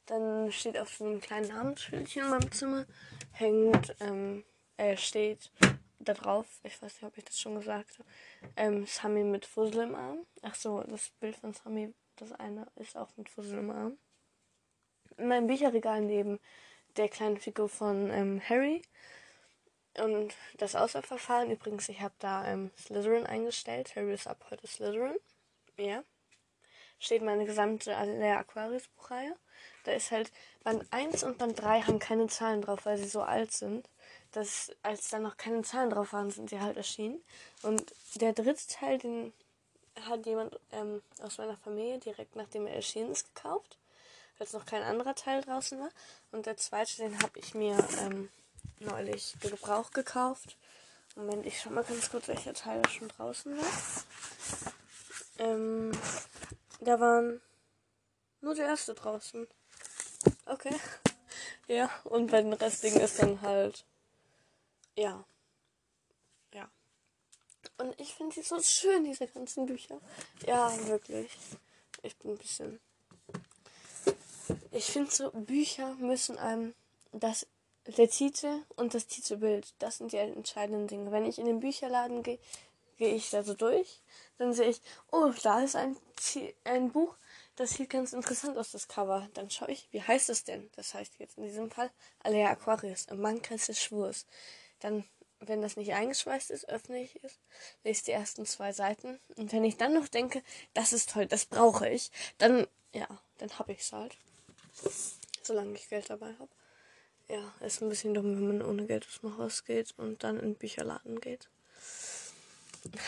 Dann 0.06 0.51
steht 0.51 0.78
auf 0.78 0.93
so 0.93 1.06
einem 1.06 1.21
kleinen 1.21 1.47
Namensschildchen 1.47 2.23
in 2.23 2.30
meinem 2.30 2.51
Zimmer, 2.51 2.86
hängt, 3.32 3.95
ähm, 4.01 4.43
äh, 4.78 4.97
steht 4.97 5.51
da 5.99 6.13
drauf, 6.13 6.45
ich 6.63 6.80
weiß 6.82 7.01
nicht, 7.01 7.04
ob 7.04 7.17
ich 7.17 7.23
das 7.23 7.39
schon 7.39 7.56
gesagt 7.56 7.97
habe, 7.97 8.10
ähm, 8.56 8.86
Sami 8.86 9.23
mit 9.23 9.45
Fussel 9.45 9.84
im 9.84 9.95
Arm. 9.95 10.25
Ach 10.43 10.54
so, 10.54 10.84
das 10.84 11.12
Bild 11.19 11.36
von 11.38 11.54
Sami, 11.54 11.93
das 12.15 12.32
eine 12.34 12.67
ist 12.75 12.97
auch 12.97 13.10
mit 13.17 13.30
Fussel 13.30 13.60
im 13.60 13.71
Arm. 13.71 13.97
In 15.17 15.28
meinem 15.28 15.47
Bücherregal 15.47 16.01
neben 16.01 16.39
der 16.97 17.10
kleinen 17.10 17.38
Figur 17.38 17.69
von 17.69 18.10
ähm, 18.12 18.41
Harry. 18.47 18.82
Und 19.97 20.34
das 20.58 20.75
Auswahlverfahren, 20.75 21.51
übrigens, 21.51 21.88
ich 21.89 22.01
habe 22.01 22.13
da 22.19 22.45
ähm, 22.47 22.71
Slytherin 22.78 23.25
eingestellt. 23.25 23.95
Harry 23.95 24.13
ist 24.13 24.28
ab 24.28 24.45
heute 24.49 24.67
Slytherin. 24.67 25.15
Ja. 25.78 26.04
Steht 26.99 27.21
meine 27.21 27.45
gesamte 27.45 27.95
Alea 27.95 28.39
Aquarius 28.39 28.88
Buchreihe. 28.89 29.36
Da 29.84 29.91
ist 29.91 30.12
halt 30.12 30.32
Band 30.63 30.86
1 30.91 31.23
und 31.23 31.38
Band 31.38 31.62
3 31.62 31.82
haben 31.82 31.99
keine 31.99 32.28
Zahlen 32.28 32.62
drauf, 32.62 32.86
weil 32.86 32.97
sie 32.97 33.08
so 33.08 33.21
alt 33.21 33.51
sind 33.51 33.88
dass 34.36 34.71
als 34.82 35.10
da 35.10 35.19
noch 35.19 35.38
keine 35.38 35.62
Zahlen 35.62 35.89
drauf 35.89 36.13
waren, 36.13 36.30
sind 36.30 36.49
sie 36.49 36.60
halt 36.60 36.78
erschienen. 36.78 37.23
Und 37.62 37.93
der 38.15 38.34
dritte 38.34 38.67
Teil, 38.67 38.97
den 38.97 39.34
hat 40.08 40.26
jemand 40.26 40.60
ähm, 40.72 41.02
aus 41.22 41.38
meiner 41.38 41.58
Familie 41.58 42.00
direkt 42.00 42.36
nachdem 42.36 42.68
er 42.68 42.76
erschienen 42.76 43.12
ist 43.12 43.34
gekauft, 43.34 43.78
als 44.40 44.54
noch 44.54 44.66
kein 44.66 44.84
anderer 44.84 45.16
Teil 45.16 45.42
draußen 45.42 45.80
war. 45.80 45.90
Und 46.32 46.46
der 46.46 46.58
zweite, 46.58 46.98
den 46.98 47.22
habe 47.22 47.40
ich 47.40 47.54
mir 47.54 47.78
ähm, 48.02 48.30
neulich 48.80 49.36
Gebrauch 49.40 49.92
gekauft. 49.92 50.58
Moment, 51.16 51.46
ich 51.46 51.62
schau 51.62 51.70
mal 51.70 51.84
ganz 51.84 52.10
kurz, 52.10 52.28
welcher 52.28 52.54
Teil 52.54 52.82
schon 52.90 53.08
draußen 53.08 53.58
war. 53.58 53.66
Ähm, 55.38 55.92
da 56.82 57.00
waren 57.00 57.42
nur 58.42 58.56
der 58.56 58.68
erste 58.68 58.94
draußen. 58.94 59.48
Okay. 60.46 60.76
Ja, 61.68 61.90
und 62.04 62.30
bei 62.30 62.44
den 62.44 62.54
restlichen 62.54 63.02
ist 63.02 63.20
dann 63.20 63.42
halt. 63.42 63.86
Ja. 64.96 65.26
Und 67.78 68.00
ich 68.00 68.14
finde 68.14 68.34
sie 68.34 68.42
so 68.42 68.62
schön, 68.62 69.04
diese 69.04 69.28
ganzen 69.28 69.66
Bücher. 69.66 70.00
Ja, 70.46 70.72
wirklich. 70.88 71.30
Ich 72.04 72.16
bin 72.18 72.32
ein 72.32 72.38
bisschen. 72.38 72.80
Ich 74.72 74.86
finde 74.86 75.12
so, 75.12 75.32
Bücher 75.32 75.96
müssen 75.96 76.38
einem 76.38 76.74
das. 77.12 77.48
Der 77.98 78.10
Titel 78.10 78.64
und 78.78 78.96
das 78.96 79.06
Titelbild, 79.06 79.76
das 79.78 80.00
sind 80.00 80.12
die 80.12 80.18
entscheidenden 80.18 80.88
Dinge. 80.88 81.12
Wenn 81.12 81.24
ich 81.24 81.38
in 81.38 81.46
den 81.46 81.60
Bücherladen 81.60 82.24
gehe, 82.24 82.40
gehe 82.98 83.14
ich 83.14 83.30
da 83.30 83.44
so 83.44 83.54
durch, 83.54 84.02
dann 84.40 84.54
sehe 84.54 84.70
ich, 84.70 84.82
oh, 85.12 85.32
da 85.44 85.62
ist 85.62 85.76
ein, 85.76 85.96
ein 86.64 86.92
Buch, 86.92 87.16
das 87.56 87.72
sieht 87.72 87.90
ganz 87.90 88.14
interessant 88.14 88.58
aus, 88.58 88.72
das 88.72 88.88
Cover. 88.88 89.30
Dann 89.34 89.50
schaue 89.50 89.72
ich, 89.72 89.88
wie 89.92 90.02
heißt 90.02 90.30
es 90.30 90.44
denn? 90.44 90.70
Das 90.76 90.94
heißt 90.94 91.14
jetzt 91.20 91.38
in 91.38 91.44
diesem 91.44 91.72
Fall 91.72 91.92
Alea 92.24 92.50
Aquarius, 92.50 93.06
im 93.06 93.22
Mannkreis 93.22 93.68
des 93.68 93.82
Schwurs. 93.82 94.26
Dann, 94.80 95.04
wenn 95.48 95.62
das 95.62 95.78
nicht 95.78 95.94
eingeschweißt 95.94 96.52
ist, 96.52 96.70
öffne 96.70 97.02
ich 97.02 97.20
es, 97.24 97.40
lese 97.84 98.06
die 98.06 98.12
ersten 98.12 98.46
zwei 98.46 98.74
Seiten. 98.74 99.20
Und 99.36 99.52
wenn 99.52 99.64
ich 99.64 99.78
dann 99.78 99.94
noch 99.94 100.08
denke, 100.08 100.42
das 100.74 100.94
ist 100.94 101.12
toll, 101.12 101.26
das 101.26 101.46
brauche 101.46 101.90
ich, 101.90 102.12
dann, 102.38 102.68
ja, 102.94 103.08
dann 103.38 103.58
habe 103.60 103.74
ich 103.74 103.80
es 103.80 103.92
halt. 103.92 104.18
Solange 105.42 105.74
ich 105.74 105.90
Geld 105.90 106.10
dabei 106.10 106.34
habe. 106.40 106.50
Ja, 107.28 107.54
ist 107.62 107.82
ein 107.82 107.90
bisschen 107.90 108.14
dumm, 108.14 108.36
wenn 108.36 108.58
man 108.60 108.62
ohne 108.62 108.86
Geld 108.86 109.08
aus 109.08 109.22
dem 109.22 109.38
Haus 109.38 109.64
geht 109.64 109.94
und 109.98 110.24
dann 110.24 110.38
in 110.40 110.54
den 110.54 110.56
Bücherladen 110.56 111.20
geht. 111.20 111.50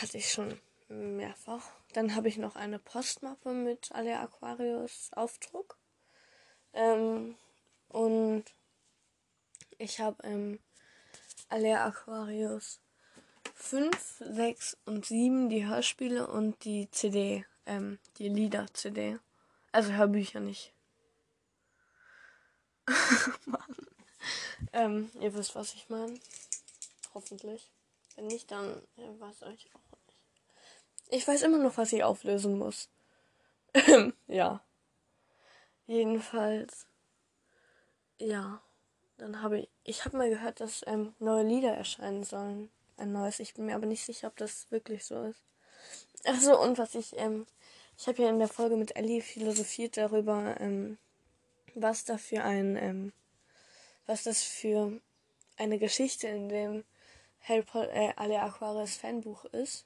Hatte 0.02 0.18
ich 0.18 0.32
schon 0.32 0.60
mehrfach. 0.88 1.70
Dann 1.94 2.16
habe 2.16 2.28
ich 2.28 2.38
noch 2.38 2.56
eine 2.56 2.80
Postmappe 2.80 3.52
mit 3.52 3.92
alle 3.92 4.20
Aquarius 4.20 5.10
Aufdruck. 5.14 5.78
Ähm, 6.74 7.36
und 7.90 8.46
ich 9.78 10.00
habe 10.00 10.18
ähm, 10.24 10.60
Alea 11.50 11.86
Aquarius 11.86 12.80
5, 13.56 14.24
6 14.32 14.78
und 14.86 15.06
7 15.06 15.50
die 15.50 15.66
Hörspiele 15.66 16.28
und 16.28 16.64
die 16.66 16.90
CD, 16.92 17.46
ähm, 17.66 18.00
die 18.18 18.30
Lieder-CD. 18.30 19.18
Also 19.72 19.94
Hörbücher 19.94 20.40
nicht. 20.40 20.74
Mann. 23.46 23.78
Ähm, 24.74 25.12
ihr 25.20 25.34
wisst, 25.34 25.56
was 25.56 25.74
ich 25.74 25.90
meine. 25.90 26.20
Hoffentlich. 27.14 27.70
Wenn 28.16 28.28
nicht, 28.28 28.52
dann 28.52 28.82
ja, 28.98 29.20
weiß 29.20 29.38
ich 29.54 29.70
auch 29.74 29.92
nicht. 29.92 30.18
Ich 31.10 31.28
weiß 31.28 31.44
immer 31.44 31.58
noch, 31.58 31.78
was 31.78 31.94
ich 31.94 32.04
auflösen 32.04 32.58
muss. 32.58 32.90
ja. 34.28 34.62
Jedenfalls. 35.86 36.88
Ja. 38.20 38.62
Dann 39.18 39.42
habe 39.42 39.60
ich, 39.60 39.70
ich 39.84 40.06
habe 40.06 40.18
mal 40.18 40.30
gehört, 40.30 40.60
dass 40.60 40.84
ähm, 40.86 41.14
neue 41.20 41.44
Lieder 41.44 41.74
erscheinen 41.74 42.24
sollen. 42.24 42.70
Ein 42.98 43.12
neues. 43.12 43.40
Ich 43.40 43.54
bin 43.54 43.66
mir 43.66 43.76
aber 43.76 43.86
nicht 43.86 44.06
sicher, 44.06 44.28
ob 44.28 44.38
das 44.38 44.70
wirklich 44.72 45.06
so 45.06 45.24
ist. 45.24 45.42
Achso, 46.26 46.62
und 46.62 46.78
was 46.78 46.96
ich, 46.96 47.18
ähm, 47.18 47.46
ich 47.98 48.08
habe 48.08 48.22
ja 48.22 48.30
in 48.30 48.40
der 48.40 48.48
Folge 48.48 48.76
mit 48.76 48.96
Ellie 48.96 49.22
philosophiert 49.22 49.98
darüber, 49.98 50.56
ähm, 50.60 50.98
was 51.74 52.06
da 52.06 52.18
für 52.18 52.44
ein, 52.44 52.76
ähm, 52.76 53.14
was 54.06 54.24
das 54.24 54.44
für 54.44 55.00
eine 55.58 55.80
Geschichte 55.80 56.28
in 56.28 56.50
dem 56.50 56.84
Harry 57.42 57.64
Potter, 57.64 57.94
äh, 57.94 58.14
Ale 58.16 58.42
Aquarius 58.42 58.98
Fanbuch 58.98 59.46
ist. 59.46 59.86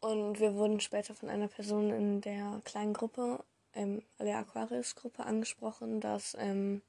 Und 0.00 0.40
wir 0.40 0.54
wurden 0.54 0.80
später 0.80 1.14
von 1.14 1.28
einer 1.28 1.48
Person 1.48 1.90
in 1.90 2.20
der 2.22 2.60
kleinen 2.64 2.94
Gruppe, 2.94 3.44
ähm, 3.74 4.02
Ale 4.18 4.36
Aquarius 4.36 4.94
Gruppe 4.94 5.24
angesprochen, 5.24 6.00
dass, 6.00 6.34
ähm, 6.38 6.82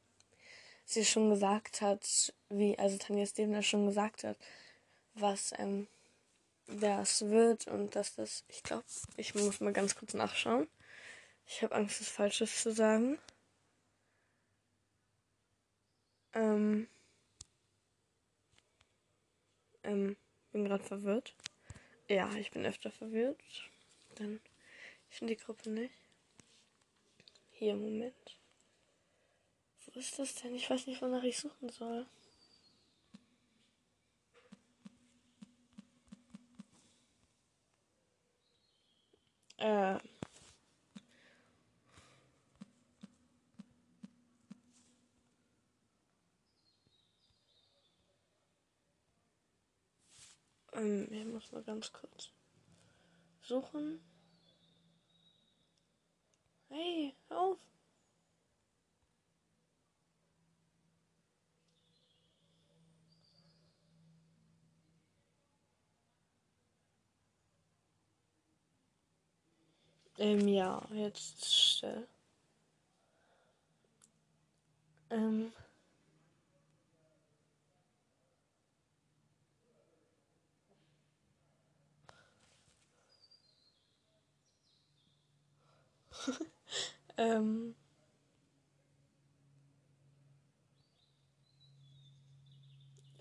sie 0.92 1.06
schon 1.06 1.30
gesagt 1.30 1.82
hat, 1.82 2.34
wie, 2.50 2.78
also 2.78 2.98
Tanja 2.98 3.26
Stevner 3.26 3.64
schon 3.64 3.88
gesagt 3.88 4.24
hat, 4.24 4.38
was, 5.14 5.54
ähm, 5.58 5.88
das 6.68 7.30
wird 7.30 7.68
und 7.68 7.96
dass 7.96 8.16
das, 8.16 8.46
ich 8.48 8.64
glaube, 8.64 8.86
ich 9.18 9.36
muss 9.36 9.60
mal 9.60 9.74
ganz 9.74 9.96
kurz 9.96 10.14
nachschauen. 10.14 10.68
Ich 11.46 11.62
habe 11.64 11.76
Angst, 11.76 12.00
das 12.00 12.08
Falsches 12.08 12.62
zu 12.62 12.72
sagen. 12.72 13.18
Ähm, 16.34 16.88
ähm, 19.84 20.16
bin 20.52 20.66
gerade 20.66 20.84
verwirrt. 20.84 21.36
Ja, 22.08 22.34
ich 22.36 22.52
bin 22.52 22.66
öfter 22.66 22.92
verwirrt. 22.92 23.42
Dann, 24.16 24.40
ich 25.10 25.18
finde 25.18 25.36
die 25.36 25.42
Gruppe 25.42 25.70
nicht. 25.70 25.94
Hier, 27.52 27.76
Moment. 27.76 28.41
Wo 29.94 30.00
ist 30.00 30.18
das 30.20 30.36
denn? 30.36 30.56
Ich 30.56 30.70
weiß 30.70 30.88
nicht, 30.88 31.02
wonach 31.02 31.24
ich 31.24 31.38
suchen 31.38 31.70
soll. 31.70 32.06
Äh. 39.58 40.00
Ähm, 50.74 51.08
ich 51.12 51.26
muss 51.26 51.52
mal 51.52 51.64
ganz 51.64 51.92
kurz 51.92 52.30
suchen. 53.42 54.00
Hey, 56.70 57.14
hör 57.28 57.40
auf. 57.40 57.58
Ähm, 70.22 70.48
ja, 70.48 70.80
jetzt 70.94 71.52
still. 71.52 72.08
Ähm. 75.10 75.52
ähm. 87.18 87.74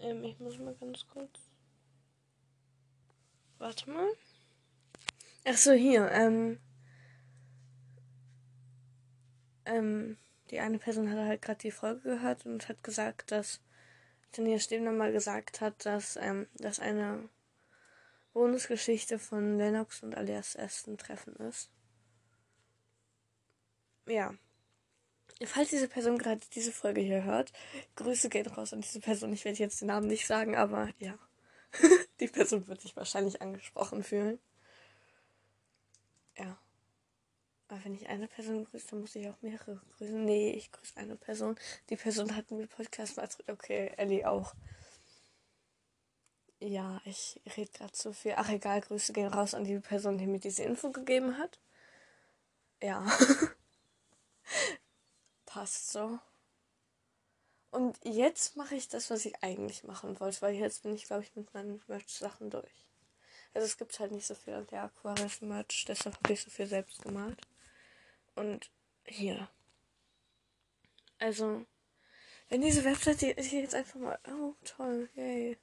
Ähm, 0.00 0.24
ich 0.24 0.38
muss 0.38 0.58
mal 0.58 0.74
ganz 0.74 1.06
kurz. 1.08 1.48
Warte 3.56 3.88
mal. 3.88 4.12
Ach 5.46 5.56
so, 5.56 5.72
hier. 5.72 6.10
Ähm. 6.10 6.60
Ähm, 9.64 10.16
die 10.51 10.61
eine 10.61 10.79
Person 10.79 11.11
hat 11.11 11.18
halt 11.18 11.42
gerade 11.42 11.61
die 11.61 11.70
Folge 11.70 12.01
gehört 12.01 12.46
und 12.46 12.68
hat 12.68 12.83
gesagt, 12.83 13.31
dass 13.31 13.61
Tanja 14.33 14.59
Stebner 14.59 14.92
mal 14.92 15.12
gesagt 15.12 15.61
hat, 15.61 15.87
dass 15.87 16.16
ähm, 16.16 16.46
das 16.55 16.81
eine 16.81 17.29
Bonusgeschichte 18.33 19.18
von 19.18 19.59
Lennox 19.59 20.03
und 20.03 20.16
Alias 20.16 20.57
Aston 20.57 20.99
Treffen 20.99 21.35
ist. 21.37 21.70
Ja. 24.07 24.35
Falls 25.44 25.70
diese 25.70 25.88
Person 25.88 26.18
gerade 26.18 26.40
diese 26.55 26.73
Folge 26.73 27.01
hier 27.01 27.25
hört, 27.25 27.53
Grüße 27.96 28.29
gehen 28.29 28.46
raus 28.46 28.73
an 28.73 28.83
diese 28.83 29.01
Person. 29.01 29.33
Ich 29.33 29.44
werde 29.44 29.59
jetzt 29.59 29.81
den 29.81 29.88
Namen 29.88 30.07
nicht 30.07 30.27
sagen, 30.27 30.55
aber 30.55 30.90
ja. 30.99 31.18
die 32.20 32.29
Person 32.29 32.66
wird 32.66 32.81
sich 32.81 32.94
wahrscheinlich 32.96 33.40
angesprochen 33.40 34.03
fühlen. 34.03 34.38
Ja. 36.37 36.59
Aber 37.70 37.85
wenn 37.85 37.94
ich 37.94 38.09
eine 38.09 38.26
Person 38.26 38.64
grüße, 38.64 38.88
dann 38.90 39.00
muss 39.00 39.14
ich 39.14 39.28
auch 39.28 39.40
mehrere 39.42 39.80
grüßen. 39.96 40.24
Nee, 40.24 40.50
ich 40.50 40.72
grüße 40.72 40.96
eine 40.96 41.14
Person. 41.14 41.56
Die 41.88 41.96
Person 41.96 42.35
hat 42.35 42.50
mir 42.50 42.66
Podcast 42.66 43.16
mal 43.16 43.28
Okay, 43.46 43.92
Ellie 43.96 44.28
auch. 44.28 44.54
Ja, 46.59 47.00
ich 47.04 47.40
rede 47.56 47.70
gerade 47.70 47.92
zu 47.92 48.12
viel. 48.12 48.35
Ach 48.37 48.48
egal, 48.48 48.80
Grüße 48.80 49.12
gehen 49.12 49.28
raus 49.28 49.54
an 49.54 49.62
die 49.62 49.78
Person, 49.78 50.18
die 50.18 50.26
mir 50.26 50.40
diese 50.40 50.64
Info 50.64 50.90
gegeben 50.90 51.38
hat. 51.38 51.61
Ja. 52.83 53.06
Passt 55.46 55.92
so. 55.92 56.18
Und 57.70 57.96
jetzt 58.02 58.56
mache 58.56 58.74
ich 58.74 58.88
das, 58.88 59.11
was 59.11 59.24
ich 59.24 59.44
eigentlich 59.44 59.85
machen 59.85 60.18
wollte, 60.18 60.42
weil 60.42 60.56
jetzt 60.56 60.83
bin 60.83 60.92
ich, 60.92 61.04
glaube 61.04 61.22
ich, 61.22 61.37
mit 61.37 61.54
meinen 61.54 61.80
Merch-Sachen 61.87 62.50
durch. 62.50 62.85
Also 63.54 63.64
es 63.64 63.78
gibt 63.78 63.98
halt 64.00 64.11
nicht 64.11 64.26
so 64.26 64.35
viel 64.35 64.54
an 64.54 64.66
der 64.66 64.83
Aquarius-Merch, 64.85 65.85
deshalb 65.87 66.16
habe 66.16 66.33
ich 66.33 66.42
so 66.42 66.50
viel 66.50 66.66
selbst 66.66 67.02
gemalt. 67.02 67.40
Und 68.40 68.70
hier. 69.05 69.50
Also, 71.18 71.66
wenn 72.48 72.62
diese 72.62 72.87
Webseite 72.87 73.35
hier 73.38 73.61
jetzt 73.61 73.74
einfach 73.74 74.00
mal. 74.00 74.18
Oh, 74.29 74.55
toll, 74.64 75.11
yay. 75.14 75.59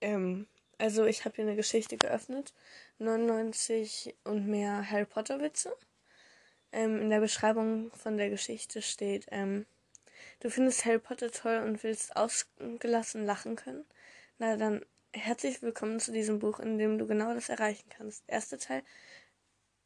Ähm, 0.00 0.46
also 0.78 1.04
ich 1.04 1.26
habe 1.26 1.36
hier 1.36 1.44
eine 1.44 1.56
Geschichte 1.56 1.98
geöffnet. 1.98 2.54
99 2.96 4.16
und 4.24 4.46
mehr 4.46 4.90
Harry 4.90 5.04
Potter 5.04 5.42
Witze. 5.42 5.76
Ähm, 6.72 7.02
in 7.02 7.10
der 7.10 7.20
Beschreibung 7.20 7.92
von 7.92 8.16
der 8.16 8.30
Geschichte 8.30 8.80
steht, 8.80 9.26
ähm, 9.30 9.66
du 10.40 10.48
findest 10.48 10.86
Harry 10.86 11.00
Potter 11.00 11.30
toll 11.30 11.58
und 11.58 11.82
willst 11.82 12.16
ausgelassen 12.16 13.26
lachen 13.26 13.56
können. 13.56 13.84
Na 14.38 14.56
dann 14.56 14.86
herzlich 15.12 15.60
willkommen 15.60 16.00
zu 16.00 16.12
diesem 16.12 16.38
Buch, 16.38 16.60
in 16.60 16.78
dem 16.78 16.96
du 16.96 17.06
genau 17.06 17.34
das 17.34 17.50
erreichen 17.50 17.90
kannst. 17.90 18.24
Erster 18.26 18.58
Teil 18.58 18.82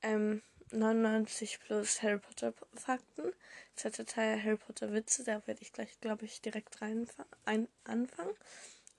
ähm, 0.02 0.42
99 0.72 1.60
plus 1.60 2.02
Harry 2.02 2.18
Potter 2.18 2.54
Fakten. 2.74 3.32
Zweiter 3.76 4.06
Teil 4.06 4.42
Harry 4.42 4.56
Potter 4.56 4.92
Witze, 4.92 5.24
da 5.24 5.46
werde 5.46 5.62
ich 5.62 5.72
gleich, 5.72 6.00
glaube 6.00 6.24
ich, 6.24 6.40
direkt 6.40 6.80
rein 6.82 7.08
ein, 7.44 7.68
anfangen. 7.84 8.34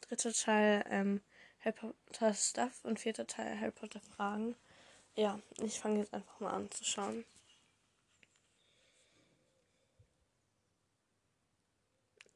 Dritter 0.02 0.34
Teil 0.34 0.84
ähm, 0.90 1.22
Harry 1.62 1.76
Potter 1.76 2.34
Stuff 2.34 2.84
und 2.84 3.00
vierter 3.00 3.28
Teil 3.28 3.60
Harry 3.60 3.72
Potter 3.72 4.02
Fragen. 4.02 4.56
Ja, 5.16 5.40
ich 5.62 5.80
fange 5.80 6.00
jetzt 6.00 6.14
einfach 6.14 6.40
mal 6.40 6.52
an 6.52 6.72
zu 6.72 6.84
schauen. 6.84 7.26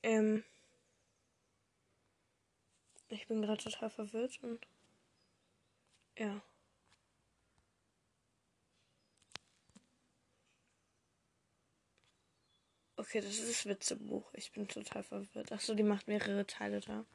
Ähm, 0.03 0.43
ich 3.09 3.27
bin 3.27 3.41
gerade 3.41 3.63
total 3.63 3.89
verwirrt 3.89 4.39
und 4.41 4.65
ja. 6.17 6.41
Okay, 13.07 13.21
das 13.21 13.39
ist 13.39 13.49
das 13.49 13.65
Witzebuch. 13.65 14.29
Ich 14.33 14.51
bin 14.51 14.67
total 14.67 15.01
verwirrt. 15.01 15.51
Achso, 15.53 15.73
die 15.73 15.83
macht 15.83 16.09
mehrere 16.09 16.45
Teile 16.45 16.81
da. 16.81 17.05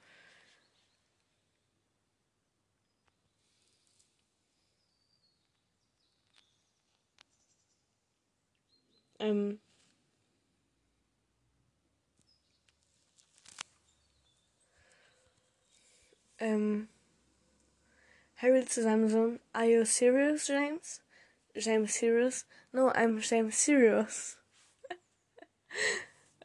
Ähm. 9.19 9.61
Ähm. 16.39 16.89
Harry 18.37 18.65
zu 18.65 18.83
seinem 18.83 19.09
Sohn. 19.11 19.41
Are 19.53 19.67
you 19.67 19.85
serious, 19.85 20.47
James? 20.47 21.03
James 21.55 21.95
serious? 21.95 22.47
No, 22.73 22.91
I'm 22.93 23.21
James 23.21 23.57
serious 23.63 24.39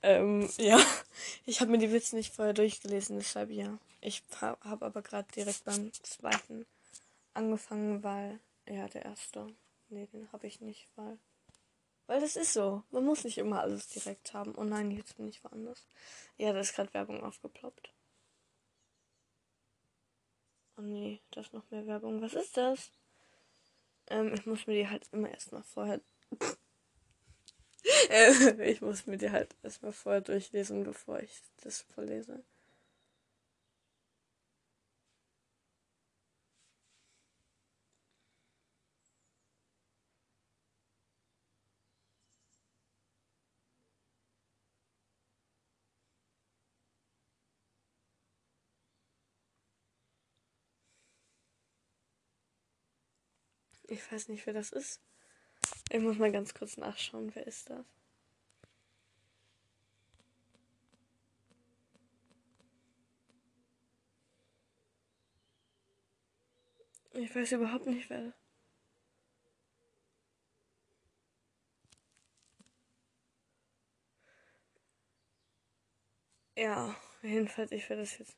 ähm, 0.04 0.50
ja, 0.58 0.80
ich 1.46 1.62
habe 1.62 1.72
mir 1.72 1.78
die 1.78 1.92
Witze 1.92 2.16
nicht 2.16 2.34
vorher 2.34 2.54
durchgelesen, 2.54 3.18
deshalb 3.18 3.50
ja. 3.50 3.78
Ich 4.02 4.24
habe 4.40 4.86
aber 4.86 5.02
gerade 5.02 5.28
direkt 5.34 5.66
beim 5.66 5.92
zweiten 5.94 6.66
angefangen, 7.34 8.04
weil, 8.04 8.40
ja, 8.68 8.88
der 8.88 9.06
erste, 9.06 9.48
nee, 9.90 10.08
den 10.08 10.32
habe 10.32 10.48
ich 10.48 10.62
nicht, 10.62 10.88
weil, 10.96 11.18
weil 12.06 12.22
das 12.22 12.36
ist 12.36 12.54
so. 12.54 12.84
Man 12.92 13.06
muss 13.06 13.24
nicht 13.24 13.38
immer 13.38 13.62
alles 13.62 13.88
direkt 13.90 14.34
haben. 14.34 14.56
Oh 14.56 14.64
nein, 14.64 14.92
jetzt 14.92 15.18
bin 15.18 15.28
ich 15.28 15.44
woanders. 15.44 15.88
Ja, 16.38 16.54
da 16.54 16.60
ist 16.60 16.74
gerade 16.74 16.94
Werbung 16.94 17.24
aufgeploppt. 17.24 17.92
Oh 20.78 20.82
nee, 20.82 21.22
da 21.32 21.42
ist 21.42 21.54
noch 21.54 21.70
mehr 21.72 21.88
Werbung. 21.88 22.22
Was 22.22 22.34
ist 22.34 22.56
das? 22.56 22.92
Ähm, 24.10 24.34
ich 24.34 24.46
muss 24.46 24.68
mir 24.68 24.76
die 24.76 24.90
halt 24.90 25.08
immer 25.12 25.30
erstmal 25.30 25.64
vorher. 25.64 26.00
Äh, 28.10 28.72
ich 28.72 28.82
muss 28.82 29.06
mir 29.08 29.18
die 29.18 29.32
halt 29.32 29.56
erstmal 29.64 29.92
vorher 29.94 30.22
durchlesen, 30.22 30.84
bevor 30.84 31.20
ich 31.20 31.42
das 31.64 31.82
vorlese. 31.96 32.44
Ich 53.88 54.12
weiß 54.12 54.28
nicht, 54.30 54.46
wer 54.46 54.54
das 54.54 54.72
ist. 54.72 55.02
Ich 55.92 56.00
muss 56.00 56.18
mal 56.18 56.32
ganz 56.32 56.54
kurz 56.54 56.78
nachschauen, 56.78 57.36
wer 57.36 57.46
ist 57.46 57.70
das? 57.70 57.86
Ich 67.14 67.36
weiß 67.36 67.52
überhaupt 67.52 67.86
nicht, 67.86 68.10
wer. 68.10 68.32
Ja, 76.58 76.94
jedenfalls, 77.22 77.72
ich 77.72 77.88
werde 77.90 78.02
das 78.02 78.18
jetzt 78.18 78.36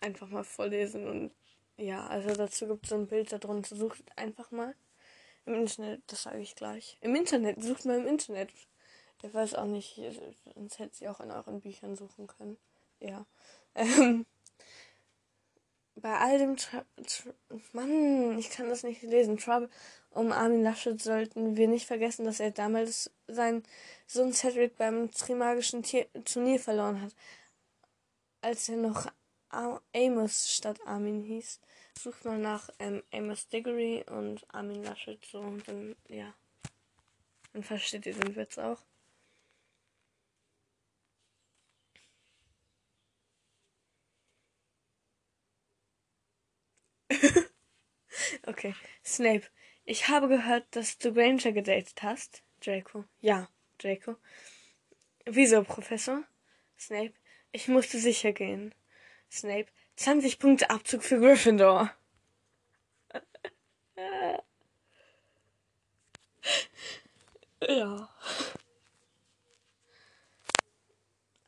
einfach 0.00 0.28
mal 0.28 0.44
vorlesen 0.44 1.06
und 1.08 1.32
ja, 1.76 2.06
also 2.06 2.32
dazu 2.34 2.68
gibt 2.68 2.84
es 2.84 2.90
so 2.90 2.96
ein 2.96 3.08
Bild 3.08 3.32
darunter. 3.32 3.74
Sucht 3.74 4.04
einfach 4.16 4.50
mal 4.52 4.74
im 5.46 5.54
Internet, 5.54 6.02
das 6.06 6.22
sage 6.22 6.40
ich 6.40 6.54
gleich. 6.54 6.98
Im 7.00 7.14
Internet, 7.14 7.62
sucht 7.62 7.84
mal 7.84 7.98
im 7.98 8.06
Internet. 8.06 8.50
Ich 9.22 9.32
weiß 9.32 9.54
auch 9.54 9.66
nicht, 9.66 10.00
sonst 10.54 10.78
hätte 10.78 10.96
sie 10.96 11.08
auch 11.08 11.20
in 11.20 11.30
euren 11.30 11.60
Büchern 11.60 11.96
suchen 11.96 12.26
können. 12.26 12.56
Ja. 13.00 13.26
Ähm, 13.76 14.24
bei 15.96 16.16
all 16.16 16.38
dem 16.38 16.56
Tra 16.56 16.84
Mann, 17.72 18.38
ich 18.38 18.50
kann 18.50 18.68
das 18.68 18.84
nicht 18.84 19.02
lesen. 19.02 19.36
Trouble 19.36 19.68
um 20.10 20.30
Armin 20.30 20.62
Laschet 20.62 21.00
sollten 21.00 21.56
wir 21.56 21.66
nicht 21.66 21.86
vergessen, 21.86 22.24
dass 22.24 22.38
er 22.38 22.52
damals 22.52 23.10
seinen 23.26 23.64
Sohn 24.06 24.32
Cedric 24.32 24.76
beim 24.76 25.10
Trimagischen 25.10 25.82
Turnier 26.24 26.60
verloren 26.60 27.02
hat. 27.02 27.14
Als 28.40 28.68
er 28.68 28.76
noch 28.76 29.06
Amos 29.50 30.52
statt 30.52 30.78
Armin 30.86 31.22
hieß. 31.22 31.60
Sucht 31.96 32.24
mal 32.24 32.38
nach 32.38 32.70
ähm, 32.78 33.02
Amos 33.12 33.48
Diggory 33.48 34.04
und 34.08 34.44
Armin 34.52 34.82
Laschet 34.82 35.24
so 35.24 35.38
und 35.38 35.66
dann, 35.68 35.96
ja. 36.08 36.34
Dann 37.52 37.62
versteht 37.62 38.06
ihr 38.06 38.14
den 38.14 38.34
Witz 38.36 38.58
auch. 38.58 38.82
okay, 48.46 48.74
Snape. 49.04 49.44
Ich 49.84 50.08
habe 50.08 50.28
gehört, 50.28 50.64
dass 50.70 50.98
du 50.98 51.12
Granger 51.12 51.52
gedatet 51.52 52.02
hast. 52.02 52.42
Draco. 52.64 53.04
Ja, 53.20 53.48
Draco. 53.78 54.16
Wieso, 55.26 55.62
Professor? 55.62 56.24
Snape. 56.78 57.14
Ich 57.52 57.68
musste 57.68 57.98
sicher 57.98 58.32
gehen. 58.32 58.74
Snape. 59.30 59.70
20 59.96 60.38
Punkte 60.38 60.70
Abzug 60.70 61.02
für 61.02 61.18
Gryffindor. 61.20 61.90
ja. 67.60 68.08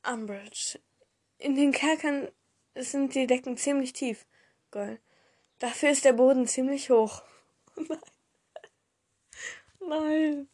Umbridge. 0.05 0.79
In 1.39 1.55
den 1.57 1.73
Kerkern 1.73 2.29
sind 2.75 3.15
die 3.15 3.27
Decken 3.27 3.57
ziemlich 3.57 3.93
tief. 3.93 4.27
Goll. 4.71 5.01
Dafür 5.59 5.91
ist 5.91 6.05
der 6.05 6.13
Boden 6.13 6.47
ziemlich 6.47 6.91
hoch. 6.91 7.23
Nein. 7.77 7.99
Nein. 9.81 10.49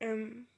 Ähm. 0.00 0.49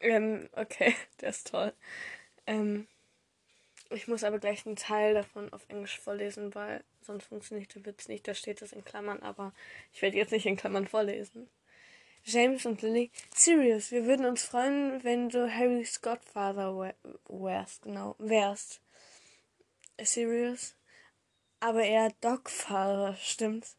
Ähm, 0.00 0.48
okay, 0.52 0.94
der 1.20 1.30
ist 1.30 1.50
toll. 1.50 1.72
Ähm, 2.46 2.86
ich 3.90 4.06
muss 4.08 4.24
aber 4.24 4.38
gleich 4.38 4.66
einen 4.66 4.76
Teil 4.76 5.14
davon 5.14 5.52
auf 5.52 5.68
Englisch 5.68 5.98
vorlesen, 5.98 6.54
weil 6.54 6.84
sonst 7.02 7.26
funktioniert 7.26 7.74
der 7.74 7.84
Witz 7.84 8.08
nicht. 8.08 8.26
Da 8.26 8.34
steht 8.34 8.62
es 8.62 8.72
in 8.72 8.84
Klammern, 8.84 9.20
aber 9.22 9.52
ich 9.92 10.00
werde 10.00 10.16
jetzt 10.16 10.32
nicht 10.32 10.46
in 10.46 10.56
Klammern 10.56 10.86
vorlesen. 10.86 11.48
James 12.24 12.66
und 12.66 12.82
Lily, 12.82 13.10
Sirius, 13.34 13.90
wir 13.90 14.04
würden 14.04 14.26
uns 14.26 14.44
freuen, 14.44 15.02
wenn 15.02 15.30
du 15.30 15.50
Harrys 15.50 16.02
Godfather 16.02 16.94
wärst, 17.28 17.82
genau, 17.82 18.14
wärst. 18.18 18.80
Sirius, 20.00 20.76
aber 21.60 21.82
eher 21.82 22.12
Dogfather, 22.20 23.16
stimmt's? 23.16 23.76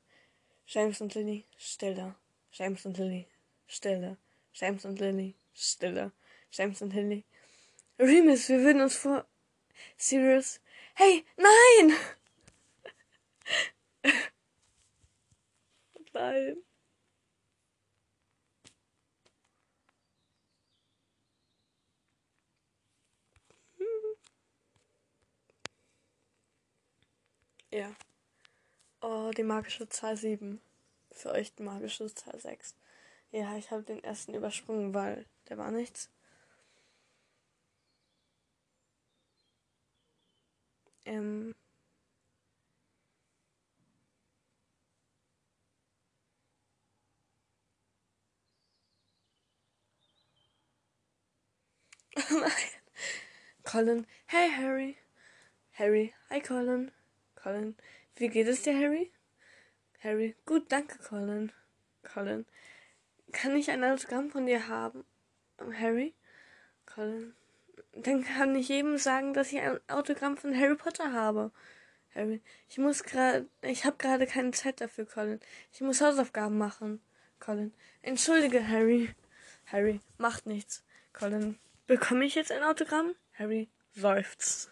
James 0.66 1.02
und 1.02 1.14
Lily, 1.14 1.46
Stille. 1.58 2.16
James 2.52 2.86
und 2.86 2.98
Lily, 2.98 3.28
Stille. 3.68 4.18
James 4.54 4.86
und 4.86 5.00
Lily, 5.00 5.36
Stille. 5.54 6.12
James 6.52 6.82
und 6.82 6.94
Lily. 6.94 7.24
Remus, 8.00 8.50
wir 8.50 8.60
würden 8.62 8.82
uns 8.82 8.96
vor. 8.96 9.26
Sirius. 9.98 10.60
Hey, 10.96 11.26
nein! 11.38 11.94
nein. 16.14 16.58
Ja. 27.74 27.96
Oh, 29.02 29.32
die 29.36 29.44
magische 29.44 29.88
Zahl 29.88 30.18
7. 30.18 30.62
Für 31.12 31.32
euch 31.32 31.56
die 31.56 31.64
magische 31.64 32.14
Zahl 32.14 32.40
6. 32.40 32.76
Ja, 33.32 33.56
ich 33.58 33.72
habe 33.72 33.84
den 33.84 34.04
ersten 34.04 34.34
übersprungen, 34.34 34.94
weil 34.94 35.26
der 35.52 35.58
war 35.58 35.70
nichts. 35.70 36.10
Ähm. 41.06 41.54
Colin. 53.64 54.08
Hey 54.28 54.50
Harry. 54.56 54.96
Harry. 55.74 56.14
Hi 56.30 56.40
Colin. 56.40 56.92
Colin. 57.36 57.76
Wie 58.16 58.30
geht 58.30 58.48
es 58.48 58.62
dir, 58.62 58.74
Harry? 58.74 59.12
Harry. 60.00 60.38
Gut, 60.46 60.72
danke, 60.72 60.98
Colin. 61.00 61.52
Colin. 62.04 62.46
Kann 63.34 63.58
ich 63.58 63.70
ein 63.70 63.84
Autogramm 63.84 64.30
von 64.30 64.46
dir 64.46 64.70
haben? 64.70 65.04
Harry? 65.80 66.14
Colin. 66.86 67.34
Dann 67.94 68.24
kann 68.24 68.56
ich 68.56 68.70
jedem 68.70 68.98
sagen, 68.98 69.34
dass 69.34 69.52
ich 69.52 69.60
ein 69.60 69.80
Autogramm 69.90 70.38
von 70.38 70.58
Harry 70.58 70.76
Potter 70.76 71.14
habe. 71.14 71.52
Harry. 72.16 72.42
Ich 72.70 72.78
muss 72.78 73.04
gerade, 73.04 73.48
ich 73.62 73.86
habe 73.86 73.98
gerade 73.98 74.28
keine 74.28 74.52
Zeit 74.52 74.82
dafür, 74.82 75.06
Colin. 75.06 75.40
Ich 75.74 75.82
muss 75.82 76.02
Hausaufgaben 76.02 76.58
machen. 76.58 77.02
Colin. 77.40 77.74
Entschuldige, 78.02 78.68
Harry. 78.68 79.10
Harry. 79.66 80.00
Macht 80.18 80.46
nichts. 80.46 80.84
Colin. 81.14 81.58
Bekomme 81.88 82.26
ich 82.26 82.36
jetzt 82.36 82.52
ein 82.52 82.64
Autogramm? 82.64 83.14
Harry 83.38 83.70
seufzt. 83.94 84.70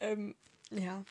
Ähm, 0.00 0.34
ja. 0.70 1.04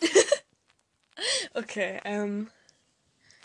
okay, 1.54 2.00
ähm. 2.04 2.50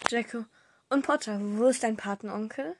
Draco. 0.09 0.45
Und 0.89 1.05
Potter, 1.05 1.39
wo 1.41 1.67
ist 1.67 1.83
dein 1.83 1.97
Patenonkel? 1.97 2.75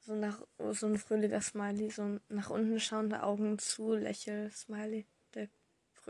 So 0.00 0.14
nach 0.14 0.40
so 0.72 0.86
ein 0.86 0.98
fröhlicher 0.98 1.40
Smiley, 1.40 1.90
so 1.90 2.18
nach 2.28 2.50
unten 2.50 2.80
schauende 2.80 3.22
Augen 3.22 3.58
zu, 3.58 3.94
lächel, 3.94 4.50
Smiley, 4.50 5.06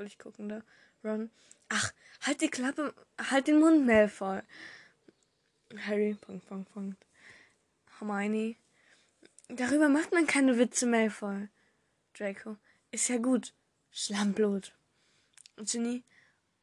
fröhlich 0.00 0.18
guckende 0.18 0.62
Ron. 1.04 1.30
Ach, 1.68 1.92
halt 2.22 2.40
die 2.40 2.48
Klappe, 2.48 2.94
halt 3.18 3.48
den 3.48 3.60
Mund, 3.60 3.86
Malfoy. 3.86 4.40
Harry, 5.86 6.16
Punkt, 6.18 6.46
Punkt, 6.46 6.72
Punkt. 6.72 7.06
Hermione. 7.98 8.56
Darüber 9.48 9.90
macht 9.90 10.12
man 10.12 10.26
keine 10.26 10.56
Witze, 10.56 10.86
Malfoy. 10.86 11.48
Draco. 12.14 12.56
Ist 12.90 13.08
ja 13.08 13.18
gut. 13.18 13.52
Schlammblut. 13.90 14.72
Ginny. 15.58 16.02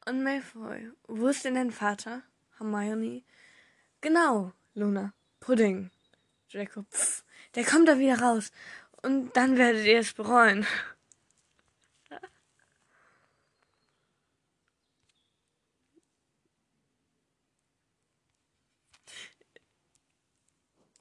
Und 0.08 0.24
Malfoy. 0.24 0.92
Wo 1.08 1.28
ist 1.28 1.46
denn 1.46 1.56
dein 1.56 1.72
Vater? 1.72 2.24
Hermione. 2.58 3.22
Genau, 4.02 4.52
Luna. 4.74 5.14
Pudding. 5.42 5.92
Draco. 6.52 6.86
Pff, 6.92 7.24
der 7.54 7.66
kommt 7.66 7.88
da 7.88 8.00
wieder 8.00 8.20
raus. 8.20 8.52
Und 9.04 9.38
dann 9.38 9.58
werdet 9.58 9.86
ihr 9.86 10.00
es 10.00 10.14
bereuen. 10.14 10.66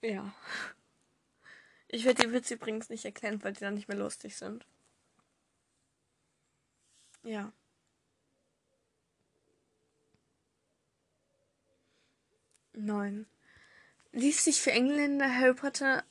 Ja. 0.07 0.33
Ich 1.89 2.05
werde 2.05 2.27
die 2.27 2.33
Witze 2.33 2.55
übrigens 2.55 2.89
nicht 2.89 3.05
erklären, 3.05 3.43
weil 3.43 3.53
die 3.53 3.61
dann 3.61 3.75
nicht 3.75 3.89
mehr 3.89 3.99
lustig 3.99 4.37
sind. 4.37 4.65
Ja. 7.25 7.53
Neun. 12.75 13.27
Liest 14.13 14.45
sich 14.45 14.61
für 14.61 14.71
Engländer 14.71 15.29
Harry 15.35 15.55
Potter 15.55 16.05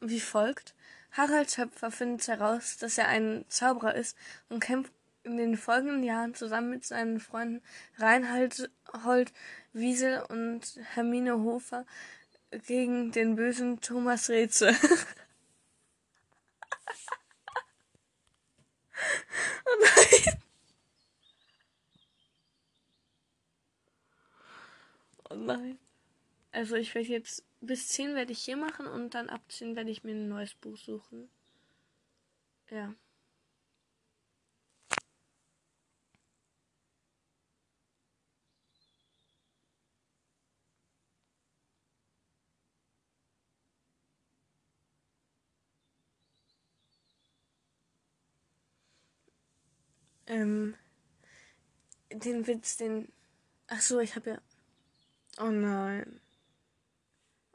wie 0.00 0.20
folgt. 0.20 0.74
Harald 1.12 1.50
Schöpfer 1.50 1.90
findet 1.90 2.28
heraus, 2.28 2.76
dass 2.76 2.98
er 2.98 3.08
ein 3.08 3.44
Zauberer 3.48 3.94
ist 3.94 4.16
und 4.48 4.60
kämpft 4.60 4.92
in 5.22 5.36
den 5.36 5.56
folgenden 5.56 6.02
Jahren 6.02 6.34
zusammen 6.34 6.70
mit 6.70 6.84
seinen 6.84 7.20
Freunden 7.20 7.62
Reinhold 7.96 8.70
Holt, 9.04 9.32
Wiesel 9.72 10.22
und 10.28 10.78
Hermine 10.94 11.38
Hofer 11.38 11.86
gegen 12.66 13.12
den 13.12 13.36
bösen 13.36 13.80
Thomas 13.80 14.28
Rätsel. 14.28 14.74
oh 19.66 19.76
nein. 19.80 20.42
Oh 25.30 25.34
nein. 25.34 25.78
Also 26.52 26.74
ich 26.74 26.94
werde 26.94 27.08
jetzt 27.08 27.44
bis 27.60 27.88
10 27.88 28.14
werde 28.14 28.32
ich 28.32 28.40
hier 28.40 28.56
machen 28.56 28.86
und 28.86 29.14
dann 29.14 29.28
ab 29.28 29.42
10 29.48 29.76
werde 29.76 29.90
ich 29.90 30.02
mir 30.02 30.12
ein 30.12 30.28
neues 30.28 30.54
Buch 30.54 30.76
suchen. 30.76 31.30
Ja. 32.70 32.94
Ähm, 50.30 50.76
den 52.12 52.46
Witz, 52.46 52.76
den. 52.76 53.12
Ach 53.66 53.80
so, 53.80 53.98
ich 53.98 54.14
habe 54.14 54.30
ja. 54.30 54.40
Oh 55.40 55.50
nein. 55.50 56.20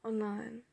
Oh 0.04 0.10
nein. 0.10 0.64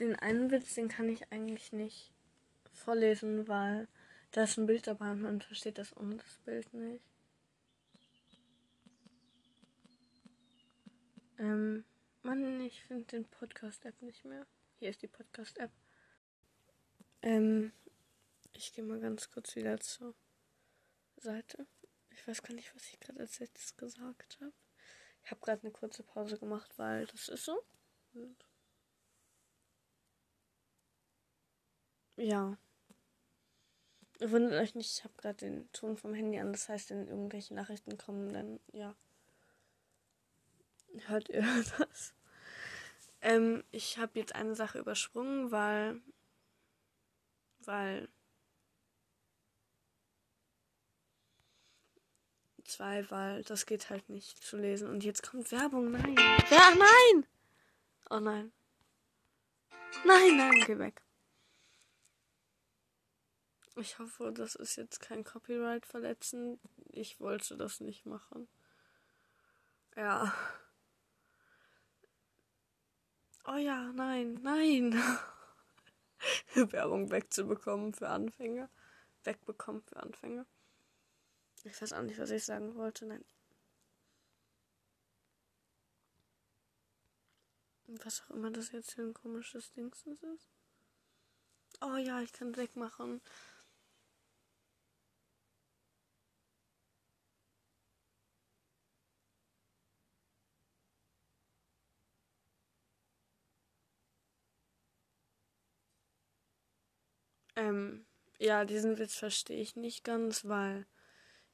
Den 0.00 0.16
einen 0.16 0.50
Witz, 0.50 0.74
den 0.74 0.88
kann 0.88 1.10
ich 1.10 1.30
eigentlich 1.30 1.72
nicht 1.72 2.14
vorlesen, 2.72 3.46
weil 3.46 3.88
da 4.32 4.44
ist 4.44 4.56
ein 4.56 4.66
Bild 4.66 4.86
dabei 4.86 5.10
und 5.10 5.20
man 5.20 5.42
versteht 5.42 5.76
das 5.76 5.94
ohne 5.98 6.16
das 6.16 6.38
Bild 6.46 6.72
nicht. 6.72 7.04
Ähm. 11.38 11.84
Mann, 12.24 12.58
ich 12.62 12.82
finde 12.84 13.04
den 13.04 13.26
Podcast-App 13.26 14.00
nicht 14.00 14.24
mehr. 14.24 14.46
Hier 14.78 14.88
ist 14.88 15.02
die 15.02 15.08
Podcast-App. 15.08 15.70
Ähm, 17.20 17.70
ich 18.54 18.72
gehe 18.72 18.82
mal 18.82 18.98
ganz 18.98 19.30
kurz 19.30 19.54
wieder 19.56 19.78
zur 19.78 20.14
Seite. 21.18 21.66
Ich 22.12 22.26
weiß 22.26 22.42
gar 22.42 22.54
nicht, 22.54 22.74
was 22.74 22.88
ich 22.88 22.98
gerade 22.98 23.20
als 23.20 23.40
letztes 23.40 23.76
gesagt 23.76 24.38
habe. 24.40 24.54
Ich 25.22 25.30
habe 25.30 25.40
gerade 25.42 25.60
eine 25.64 25.70
kurze 25.70 26.02
Pause 26.02 26.38
gemacht, 26.38 26.72
weil 26.78 27.04
das 27.04 27.28
ist 27.28 27.44
so. 27.44 27.62
Und 28.14 28.42
ja. 32.16 32.56
Wundert 34.20 34.62
euch 34.62 34.74
nicht, 34.74 34.96
ich 34.96 35.04
habe 35.04 35.14
gerade 35.18 35.36
den 35.36 35.70
Ton 35.72 35.98
vom 35.98 36.14
Handy 36.14 36.38
an. 36.38 36.52
Das 36.52 36.70
heißt, 36.70 36.88
wenn 36.88 37.06
irgendwelche 37.06 37.52
Nachrichten 37.52 37.98
kommen, 37.98 38.32
dann 38.32 38.60
ja. 38.72 38.96
Hört 41.06 41.28
ihr 41.28 41.42
das? 41.78 42.14
Ähm, 43.20 43.64
ich 43.70 43.98
habe 43.98 44.18
jetzt 44.18 44.34
eine 44.34 44.54
Sache 44.54 44.78
übersprungen, 44.78 45.50
weil. 45.50 46.00
Weil. 47.60 48.08
Zwei, 52.64 53.08
weil 53.10 53.42
das 53.44 53.66
geht 53.66 53.90
halt 53.90 54.08
nicht 54.08 54.42
zu 54.42 54.56
lesen. 54.56 54.88
Und 54.88 55.04
jetzt 55.04 55.22
kommt 55.28 55.52
Werbung. 55.52 55.90
Nein. 55.90 56.16
Ja, 56.50 56.70
nein! 56.76 57.26
Oh 58.10 58.20
nein. 58.20 58.52
Nein, 60.04 60.36
nein, 60.36 60.64
geh 60.66 60.78
weg. 60.78 61.02
Ich 63.76 63.98
hoffe, 63.98 64.32
das 64.32 64.54
ist 64.54 64.76
jetzt 64.76 65.00
kein 65.00 65.24
Copyright 65.24 65.84
verletzen. 65.84 66.60
Ich 66.90 67.20
wollte 67.20 67.56
das 67.56 67.80
nicht 67.80 68.06
machen. 68.06 68.48
Ja. 69.96 70.32
Oh 73.46 73.56
ja, 73.56 73.92
nein, 73.92 74.40
nein. 74.42 74.94
Werbung 76.72 77.10
wegzubekommen 77.10 77.92
für 77.92 78.08
Anfänger. 78.08 78.70
Wegbekommen 79.24 79.82
für 79.82 79.96
Anfänger. 79.96 80.46
Ich 81.64 81.80
weiß 81.80 81.92
auch 81.92 82.02
nicht, 82.02 82.18
was 82.18 82.30
ich 82.30 82.44
sagen 82.44 82.74
wollte. 82.74 83.06
Nein. 83.06 83.24
Was 87.86 88.22
auch 88.22 88.30
immer 88.30 88.50
das 88.50 88.72
jetzt 88.72 88.92
für 88.94 89.02
ein 89.02 89.14
komisches 89.14 89.72
Ding 89.72 89.92
ist. 89.92 90.48
Oh 91.82 91.96
ja, 91.96 92.22
ich 92.22 92.32
kann 92.32 92.56
wegmachen. 92.56 93.20
Ähm, 107.56 108.04
ja, 108.38 108.64
diesen 108.64 108.98
Witz 108.98 109.16
verstehe 109.16 109.60
ich 109.60 109.76
nicht 109.76 110.04
ganz, 110.04 110.44
weil 110.46 110.86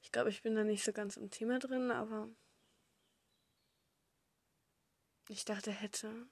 ich 0.02 0.12
glaube, 0.12 0.30
ich 0.30 0.42
bin 0.42 0.54
da 0.54 0.64
nicht 0.64 0.84
so 0.84 0.92
ganz 0.92 1.16
im 1.16 1.30
Thema 1.30 1.58
drin, 1.58 1.90
aber 1.90 2.28
ich 5.28 5.44
dachte, 5.44 5.70
hätte. 5.70 6.26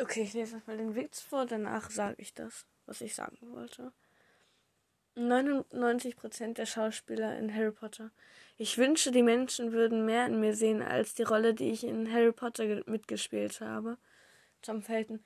Okay, 0.00 0.22
ich 0.22 0.32
lese 0.32 0.62
mal 0.66 0.76
den 0.76 0.94
Witz 0.94 1.20
vor, 1.20 1.44
danach 1.44 1.90
sage 1.90 2.16
ich 2.18 2.32
das, 2.32 2.66
was 2.86 3.00
ich 3.00 3.14
sagen 3.14 3.38
wollte. 3.52 3.92
99% 5.16 6.54
der 6.54 6.66
Schauspieler 6.66 7.36
in 7.36 7.52
Harry 7.52 7.72
Potter. 7.72 8.12
Ich 8.56 8.78
wünsche, 8.78 9.10
die 9.10 9.22
Menschen 9.22 9.72
würden 9.72 10.04
mehr 10.04 10.26
in 10.26 10.38
mir 10.38 10.54
sehen 10.54 10.82
als 10.82 11.14
die 11.14 11.24
Rolle, 11.24 11.54
die 11.54 11.70
ich 11.70 11.84
in 11.84 12.12
Harry 12.12 12.32
Potter 12.32 12.82
mitgespielt 12.86 13.60
habe. 13.60 13.98
Tom 14.62 14.82
Felton. 14.82 15.24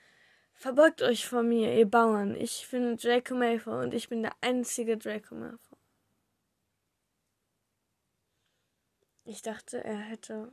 Verbeugt 0.62 1.02
euch 1.02 1.26
vor 1.26 1.42
mir, 1.42 1.76
ihr 1.76 1.90
Bauern. 1.90 2.36
Ich 2.36 2.68
bin 2.70 2.96
Draco 2.96 3.34
Malfoy 3.34 3.82
und 3.82 3.94
ich 3.94 4.08
bin 4.08 4.22
der 4.22 4.36
einzige 4.42 4.96
Draco 4.96 5.34
Malfoy. 5.34 5.78
Ich 9.24 9.42
dachte, 9.42 9.82
er 9.82 9.98
hätte 9.98 10.52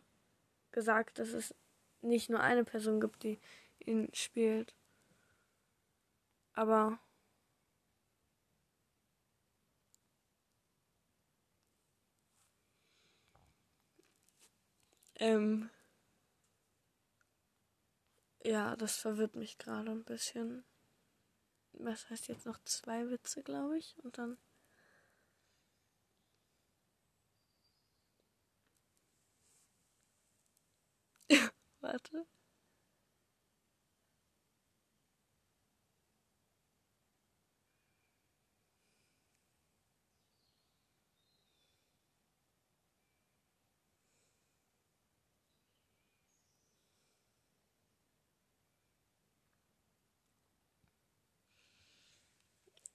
gesagt, 0.71 1.19
dass 1.19 1.33
es 1.33 1.53
nicht 2.01 2.31
nur 2.31 2.39
eine 2.39 2.63
Person 2.63 2.99
gibt, 2.99 3.21
die 3.21 3.39
ihn 3.85 4.09
spielt. 4.11 4.73
Aber 6.53 6.97
ähm 15.19 15.69
ja, 18.43 18.75
das 18.75 18.97
verwirrt 18.97 19.35
mich 19.35 19.57
gerade 19.57 19.91
ein 19.91 20.03
bisschen. 20.03 20.65
Was 21.73 22.07
heißt 22.11 22.27
jetzt 22.27 22.45
noch 22.45 22.59
zwei 22.63 23.09
Witze, 23.09 23.41
glaube 23.41 23.79
ich? 23.79 23.95
Und 24.03 24.19
dann. 24.19 24.37
Warte. 31.81 32.25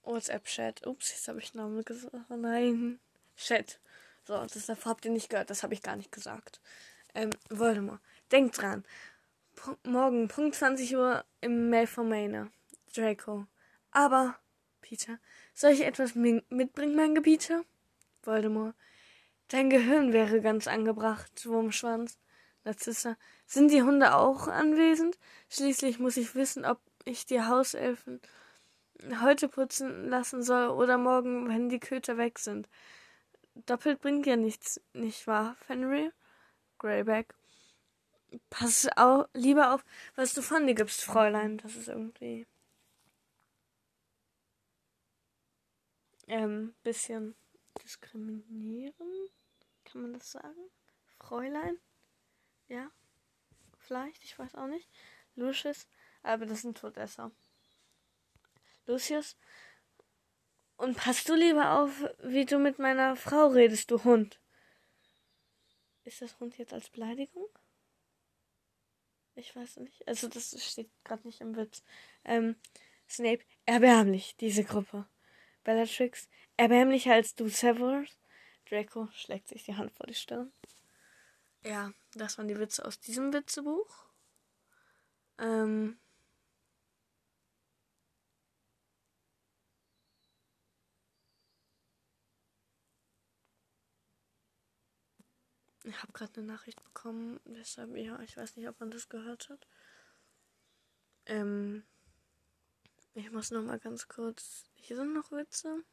WhatsApp-Chat. 0.05 0.87
Ups, 0.87 1.11
jetzt 1.11 1.29
habe 1.29 1.39
ich 1.41 1.55
Namen 1.55 1.85
gesagt. 1.85 2.15
Oh 2.29 2.37
nein. 2.37 2.99
Chat. 3.37 3.79
So, 4.27 4.35
das 4.35 4.69
habt 4.85 5.05
ihr 5.05 5.11
nicht 5.11 5.29
gehört. 5.29 5.51
Das 5.51 5.63
habe 5.63 5.75
ich 5.75 5.83
gar 5.83 5.97
nicht 5.97 6.13
gesagt. 6.13 6.61
Ähm, 7.15 7.31
Voldemort. 7.51 8.01
Denkt 8.33 8.61
dran. 8.61 8.85
P 9.55 9.71
morgen, 9.89 10.29
Punkt 10.29 10.57
20 10.57 10.97
Uhr 10.97 11.25
im 11.41 11.71
Maine. 11.71 12.51
Draco. 12.95 13.47
Aber, 13.91 14.37
Peter, 14.81 15.19
soll 15.53 15.73
ich 15.73 15.83
etwas 15.83 16.15
mitbringen, 16.15 16.97
mein 16.97 17.15
Gebieter? 17.15 17.65
Voldemort. 18.23 18.75
Dein 19.49 19.71
Gehirn 19.71 20.13
wäre 20.13 20.41
ganz 20.41 20.67
angebracht, 20.67 21.47
Wurmschwanz. 21.47 22.19
Narzissa. 22.65 23.17
Sind 23.47 23.71
die 23.71 23.83
Hunde 23.83 24.15
auch 24.15 24.49
anwesend? 24.49 25.19
Schließlich 25.51 25.99
muss 25.99 26.17
ich 26.17 26.35
wissen, 26.35 26.65
ob 26.65 26.81
ich 27.05 27.27
die 27.27 27.43
Hauselfen 27.43 28.21
heute 29.21 29.49
putzen 29.49 30.09
lassen 30.09 30.43
soll 30.43 30.69
oder 30.69 30.99
morgen, 30.99 31.49
wenn 31.49 31.69
die 31.69 31.81
Köter 31.81 32.17
weg 32.17 32.39
sind. 32.39 32.69
Doppelt 33.55 34.01
bringt 34.01 34.27
ja 34.27 34.37
nichts, 34.37 34.81
nicht 34.93 35.27
wahr, 35.27 35.57
Fenrir? 35.61 36.13
Greyback. 36.79 37.35
Pass 38.51 38.89
auch 38.97 39.29
lieber 39.33 39.75
auf, 39.75 39.85
was 40.17 40.35
du 40.35 40.43
von 40.43 40.67
dir 40.67 40.75
gibst, 40.75 41.03
Fräulein. 41.03 41.59
Das 41.59 41.77
ist 41.77 41.89
irgendwie. 41.89 42.47
Ähm, 46.27 46.75
bisschen 46.83 47.37
diskriminieren. 47.83 49.29
Kann 49.85 50.03
man 50.03 50.13
das 50.15 50.33
sagen? 50.33 50.71
Fräulein? 51.19 51.79
Ja? 52.69 52.91
Vielleicht, 53.79 54.25
ich 54.25 54.39
weiß 54.39 54.55
auch 54.55 54.67
nicht. 54.67 54.89
Lucius, 55.37 55.87
aber 56.23 56.47
das 56.47 56.63
sind 56.63 56.79
Todesser. 56.79 57.31
Lucius. 58.87 59.37
Und 60.77 60.97
passt 60.97 61.29
du 61.29 61.35
lieber 61.35 61.79
auf, 61.79 62.05
wie 62.23 62.45
du 62.45 62.59
mit 62.59 62.79
meiner 62.79 63.17
Frau 63.17 63.47
redest, 63.47 63.91
du 63.91 64.03
Hund. 64.05 64.41
Ist 66.05 66.21
das 66.21 66.39
Hund 66.41 66.59
jetzt 66.59 66.73
als 66.73 66.91
Beleidigung? 66.91 67.49
Ich 69.37 69.55
weiß 69.55 69.79
nicht. 69.79 70.07
Also 70.07 70.29
das 70.29 70.57
steht 70.63 70.91
gerade 71.05 71.27
nicht 71.27 71.41
im 71.41 71.57
Witz. 71.57 71.83
Ähm, 72.25 72.57
Snape, 73.09 73.45
erbärmlich, 73.67 74.37
diese 74.37 74.65
Gruppe. 74.65 75.07
Bellatrix, 75.65 76.29
erbärmlicher 76.57 77.15
als 77.15 77.35
du, 77.35 77.49
Severus. 77.49 78.19
Draco 78.69 79.09
schlägt 79.13 79.49
sich 79.49 79.65
die 79.65 79.77
Hand 79.77 79.93
vor 79.93 80.07
die 80.07 80.15
Stirn. 80.15 80.53
Ja, 81.63 81.93
das 82.15 82.39
waren 82.39 82.49
die 82.49 82.59
Witze 82.59 82.85
aus 82.85 83.01
diesem 83.01 83.33
Witzebuch. 83.33 84.05
Ähm, 85.39 85.99
Ich 95.85 96.03
habe 96.03 96.13
gerade 96.13 96.41
eine 96.41 96.47
Nachricht 96.47 96.83
bekommen, 96.83 97.41
deshalb, 97.45 97.95
ja, 97.97 98.19
ich 98.21 98.37
weiß 98.39 98.57
nicht, 98.57 98.67
ob 98.69 98.81
man 98.81 98.91
das 98.91 99.11
gehört 99.11 99.51
hat. 99.51 99.67
Ähm, 101.27 101.85
ich 103.13 103.31
muss 103.31 103.51
noch 103.51 103.63
mal 103.63 103.79
ganz 103.79 104.09
kurz. 104.09 104.65
Hier 104.75 104.97
sind 104.97 105.13
noch 105.13 105.31
Witze. 105.31 105.85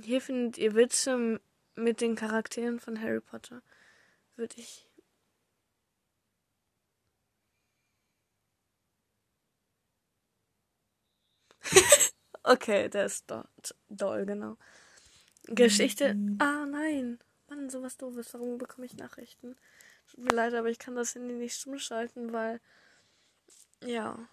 Hier 0.00 0.20
findet 0.20 0.56
ihr 0.58 0.74
Witze 0.74 1.40
mit 1.74 2.00
den 2.00 2.14
Charakteren 2.14 2.80
von 2.80 3.00
Harry 3.00 3.20
Potter. 3.20 3.62
Würde 4.36 4.54
ich. 4.56 4.88
okay, 12.44 12.88
der 12.88 13.06
ist 13.06 13.30
dort. 13.30 13.74
Doll, 13.88 14.26
genau. 14.26 14.56
Geschichte. 15.48 16.16
Ah, 16.38 16.66
nein. 16.66 17.18
Mann, 17.54 17.70
sowas 17.70 17.96
doofes. 17.96 18.32
Warum 18.32 18.58
bekomme 18.58 18.86
ich 18.86 18.94
Nachrichten? 18.94 19.56
Tut 20.10 20.24
mir 20.24 20.30
leid, 20.30 20.54
aber 20.54 20.70
ich 20.70 20.78
kann 20.78 20.94
das 20.94 21.14
Handy 21.14 21.34
nicht 21.34 21.54
stumm 21.54 21.78
schalten, 21.78 22.32
weil. 22.32 22.60
Ja. 23.84 24.28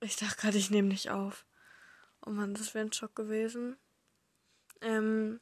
Ich 0.00 0.16
dachte 0.16 0.36
gerade, 0.36 0.58
ich 0.58 0.70
nehme 0.70 0.88
nicht 0.88 1.10
auf. 1.10 1.46
Oh 2.24 2.30
Mann, 2.30 2.54
das 2.54 2.74
wäre 2.74 2.84
ein 2.84 2.92
Schock 2.92 3.14
gewesen. 3.14 3.76
Ähm. 4.80 5.40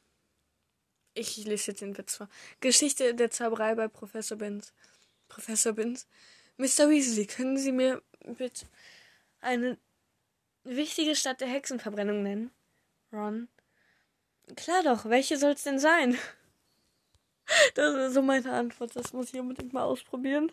Ich 1.17 1.37
lese 1.37 1.71
jetzt 1.71 1.81
den 1.81 1.97
Witz 1.97 2.17
vor. 2.17 2.29
Geschichte 2.59 3.15
der 3.15 3.31
Zauberei 3.31 3.73
bei 3.73 3.87
Professor 3.87 4.37
Binz. 4.37 4.73
Professor 5.29 5.73
Binz. 5.73 6.07
Mr. 6.57 6.89
Weasley, 6.89 7.25
können 7.25 7.57
Sie 7.57 7.71
mir 7.71 8.01
bitte 8.25 8.67
eine 9.39 9.77
wichtige 10.63 11.15
Stadt 11.15 11.41
der 11.41 11.47
Hexenverbrennung 11.47 12.21
nennen? 12.21 12.51
Ron. 13.13 13.47
Klar 14.55 14.83
doch, 14.83 15.05
welche 15.05 15.37
soll's 15.37 15.63
denn 15.63 15.79
sein? 15.79 16.17
Das 17.75 17.93
ist 17.93 18.13
so 18.15 18.21
meine 18.23 18.51
Antwort, 18.53 18.95
das 18.95 19.13
muss 19.13 19.31
ich 19.33 19.39
unbedingt 19.39 19.71
mal 19.73 19.83
ausprobieren. 19.83 20.51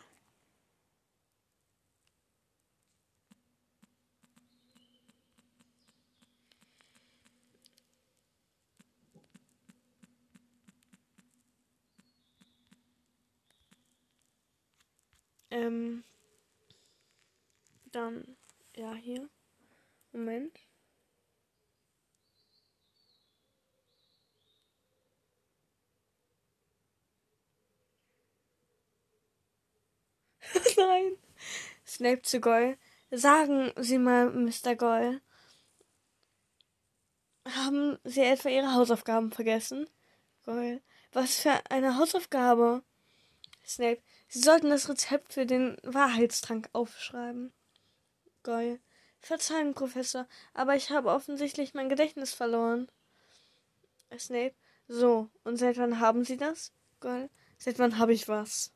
Ähm, 15.52 16.02
dann, 17.92 18.36
ja, 18.76 18.94
hier. 18.94 19.28
Moment. 20.12 20.58
Nein. 30.76 31.16
Snape 31.86 32.22
zu 32.22 32.40
Goyle. 32.40 32.78
Sagen 33.10 33.72
Sie 33.76 33.98
mal, 33.98 34.30
Mr. 34.30 34.74
Goyle. 34.76 35.20
Haben 37.44 37.98
Sie 38.04 38.22
etwa 38.22 38.48
Ihre 38.48 38.74
Hausaufgaben 38.74 39.32
vergessen? 39.32 39.88
Goyle. 40.44 40.80
Was 41.12 41.40
für 41.40 41.52
eine 41.70 41.98
Hausaufgabe? 41.98 42.82
Snape. 43.66 44.00
Sie 44.28 44.40
sollten 44.40 44.70
das 44.70 44.88
Rezept 44.88 45.34
für 45.34 45.44
den 45.44 45.76
Wahrheitstrank 45.82 46.68
aufschreiben. 46.72 47.52
Goyle. 48.42 48.80
Verzeihen, 49.20 49.74
Professor, 49.74 50.26
aber 50.52 50.74
ich 50.74 50.90
habe 50.90 51.10
offensichtlich 51.10 51.74
mein 51.74 51.88
Gedächtnis 51.88 52.34
verloren. 52.34 52.90
Snape. 54.18 54.54
So, 54.88 55.30
und 55.44 55.58
seit 55.58 55.78
wann 55.78 56.00
haben 56.00 56.24
Sie 56.24 56.36
das? 56.36 56.72
Goyle. 57.00 57.30
Seit 57.58 57.78
wann 57.78 57.98
habe 57.98 58.12
ich 58.12 58.26
was? 58.26 58.72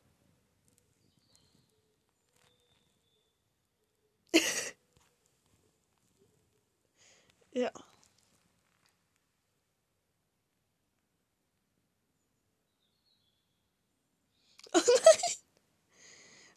Ja. 7.57 7.71
Oh 14.73 14.79
nein! 14.79 15.35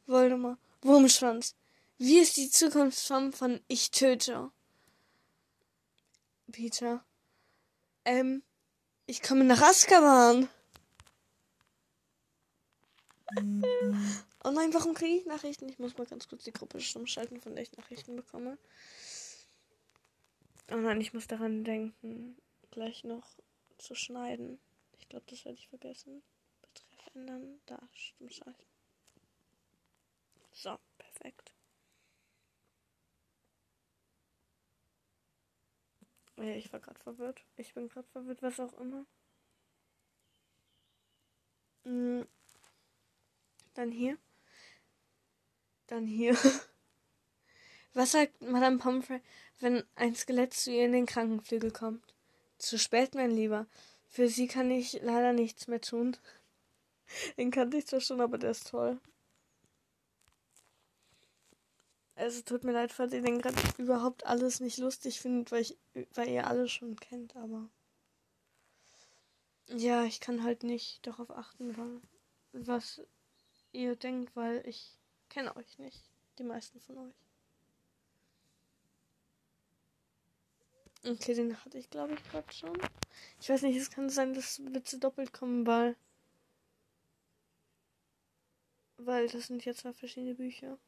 Voldemort. 0.06 0.58
Wurmschwanz. 0.82 1.54
Wie 1.98 2.18
ist 2.18 2.36
die 2.36 2.50
Zukunftsform 2.50 3.32
von 3.32 3.60
Ich 3.68 3.90
töte? 3.90 4.50
Peter. 6.50 7.04
Ähm, 8.04 8.42
ich 9.06 9.22
komme 9.22 9.44
nach 9.44 9.60
Azkaban. 9.62 10.48
Oh 14.42 14.50
nein, 14.50 14.72
warum 14.74 14.94
kriege 14.94 15.16
ich 15.20 15.26
Nachrichten? 15.26 15.68
Ich 15.68 15.78
muss 15.78 15.96
mal 15.96 16.06
ganz 16.06 16.28
kurz 16.28 16.44
die 16.44 16.52
Gruppe 16.52 16.80
stumm 16.80 17.06
von 17.06 17.54
der 17.54 17.62
ich 17.62 17.72
Nachrichten 17.76 18.16
bekomme. 18.16 18.58
Oh 20.72 20.76
nein, 20.76 21.00
ich 21.00 21.12
muss 21.12 21.26
daran 21.26 21.64
denken, 21.64 22.36
gleich 22.70 23.02
noch 23.02 23.26
zu 23.78 23.96
schneiden. 23.96 24.60
Ich 24.98 25.08
glaube, 25.08 25.26
das 25.28 25.44
werde 25.44 25.58
ich 25.58 25.68
vergessen. 25.68 26.22
Betreff 26.62 27.14
ändern, 27.14 27.60
da 27.66 27.80
stumm 27.92 28.30
schalten. 28.30 28.66
So, 30.52 30.78
perfekt. 30.96 31.52
Ja, 36.36 36.54
ich 36.54 36.72
war 36.72 36.78
gerade 36.78 37.00
verwirrt. 37.00 37.44
Ich 37.56 37.74
bin 37.74 37.88
gerade 37.88 38.08
verwirrt, 38.08 38.40
was 38.40 38.60
auch 38.60 38.72
immer. 38.74 39.04
Mm. 41.84 42.22
Dann 43.74 43.90
hier. 43.90 44.18
Dann 45.88 46.06
hier. 46.06 46.36
Was 47.92 48.12
sagt 48.12 48.40
Madame 48.40 48.78
Pomfrey, 48.78 49.20
wenn 49.60 49.84
ein 49.94 50.14
Skelett 50.14 50.54
zu 50.54 50.70
ihr 50.70 50.86
in 50.86 50.92
den 50.92 51.06
Krankenflügel 51.06 51.70
kommt? 51.70 52.14
Zu 52.58 52.78
spät, 52.78 53.14
mein 53.14 53.30
Lieber. 53.30 53.66
Für 54.08 54.28
sie 54.28 54.48
kann 54.48 54.70
ich 54.70 55.00
leider 55.02 55.32
nichts 55.32 55.68
mehr 55.68 55.80
tun. 55.80 56.16
Den 57.36 57.50
kannte 57.50 57.76
ich 57.76 57.86
zwar 57.86 58.00
schon, 58.00 58.20
aber 58.20 58.38
der 58.38 58.50
ist 58.50 58.68
toll. 58.68 58.98
Also 62.20 62.42
tut 62.42 62.64
mir 62.64 62.72
leid, 62.72 62.92
falls 62.92 63.14
ihr 63.14 63.22
den 63.22 63.40
gerade 63.40 63.56
überhaupt 63.78 64.26
alles 64.26 64.60
nicht 64.60 64.76
lustig 64.76 65.20
findet, 65.20 65.52
weil 65.52 65.62
ich, 65.62 65.78
weil 66.12 66.28
ihr 66.28 66.46
alles 66.46 66.70
schon 66.70 66.96
kennt, 66.96 67.34
aber. 67.34 67.70
Ja, 69.68 70.04
ich 70.04 70.20
kann 70.20 70.42
halt 70.42 70.62
nicht 70.62 71.06
darauf 71.06 71.30
achten, 71.30 72.02
was 72.52 73.00
ihr 73.72 73.96
denkt, 73.96 74.36
weil 74.36 74.62
ich 74.66 74.98
kenne 75.30 75.56
euch 75.56 75.78
nicht. 75.78 76.10
Die 76.38 76.44
meisten 76.44 76.78
von 76.80 76.98
euch. 76.98 77.29
Okay, 81.02 81.34
den 81.34 81.56
hatte 81.64 81.78
ich 81.78 81.88
glaube 81.88 82.14
ich 82.14 82.22
gerade 82.24 82.52
schon. 82.52 82.78
Ich 83.40 83.48
weiß 83.48 83.62
nicht, 83.62 83.76
es 83.76 83.90
kann 83.90 84.10
sein, 84.10 84.34
dass 84.34 84.60
Witze 84.72 84.98
doppelt 84.98 85.32
kommen, 85.32 85.66
weil. 85.66 85.96
Weil 88.98 89.28
das 89.28 89.46
sind 89.46 89.64
jetzt 89.64 89.80
zwei 89.80 89.94
verschiedene 89.94 90.34
Bücher. 90.34 90.78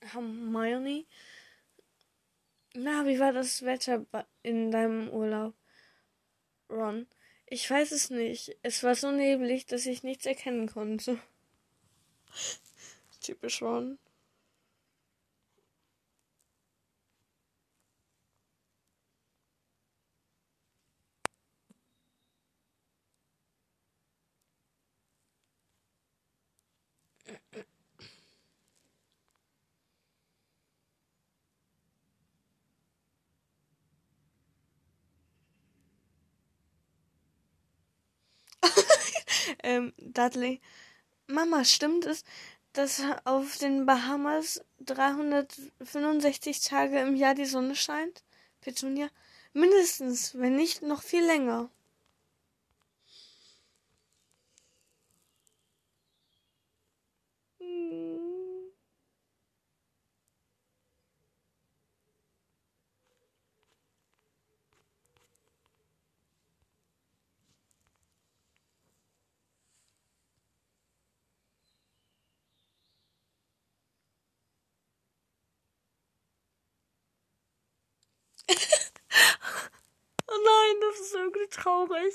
Hermione. 0.00 1.04
Na, 2.74 3.06
wie 3.06 3.20
war 3.20 3.32
das 3.32 3.62
Wetter 3.62 4.06
in 4.42 4.70
deinem 4.70 5.10
Urlaub? 5.10 5.54
Ron. 6.70 7.06
Ich 7.46 7.70
weiß 7.70 7.92
es 7.92 8.10
nicht. 8.10 8.56
Es 8.62 8.82
war 8.82 8.94
so 8.94 9.12
neblig, 9.12 9.66
dass 9.66 9.86
ich 9.86 10.02
nichts 10.02 10.26
erkennen 10.26 10.68
konnte. 10.68 11.18
Typisch 13.20 13.62
Ron. 13.62 13.98
Ähm, 39.64 39.92
Dudley. 39.98 40.60
Mama, 41.28 41.64
stimmt 41.64 42.06
es, 42.06 42.24
dass 42.74 43.02
auf 43.24 43.58
den 43.58 43.86
Bahamas 43.86 44.62
365 44.80 46.62
Tage 46.62 47.00
im 47.00 47.16
Jahr 47.16 47.34
die 47.34 47.46
Sonne 47.46 47.76
scheint? 47.76 48.24
Petunia. 48.62 49.08
Mindestens, 49.54 50.36
wenn 50.38 50.56
nicht 50.56 50.82
noch 50.82 51.02
viel 51.02 51.24
länger. 51.24 51.70
ist 81.04 81.14
irgendwie 81.14 81.33
traurig. 81.50 82.14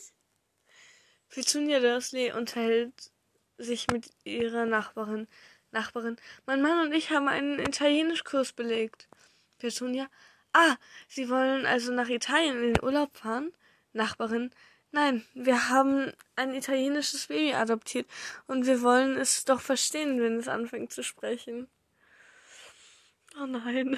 Petunia 1.29 1.79
Dursley 1.79 2.31
unterhält 2.31 3.11
sich 3.57 3.87
mit 3.91 4.09
ihrer 4.23 4.65
Nachbarin. 4.65 5.27
Nachbarin, 5.71 6.17
mein 6.45 6.61
Mann 6.61 6.87
und 6.87 6.93
ich 6.93 7.11
haben 7.11 7.27
einen 7.27 7.59
Italienischkurs 7.59 8.53
belegt. 8.53 9.07
Petunia, 9.59 10.09
ah, 10.53 10.75
Sie 11.07 11.29
wollen 11.29 11.65
also 11.65 11.91
nach 11.91 12.09
Italien 12.09 12.63
in 12.63 12.73
den 12.73 12.83
Urlaub 12.83 13.15
fahren? 13.15 13.53
Nachbarin, 13.93 14.51
nein, 14.91 15.25
wir 15.33 15.69
haben 15.69 16.11
ein 16.35 16.55
italienisches 16.55 17.27
Baby 17.27 17.53
adoptiert 17.53 18.07
und 18.47 18.65
wir 18.65 18.81
wollen 18.81 19.17
es 19.17 19.45
doch 19.45 19.61
verstehen, 19.61 20.21
wenn 20.21 20.37
es 20.37 20.47
anfängt 20.47 20.91
zu 20.91 21.03
sprechen. 21.03 21.67
Oh 23.39 23.45
nein. 23.45 23.97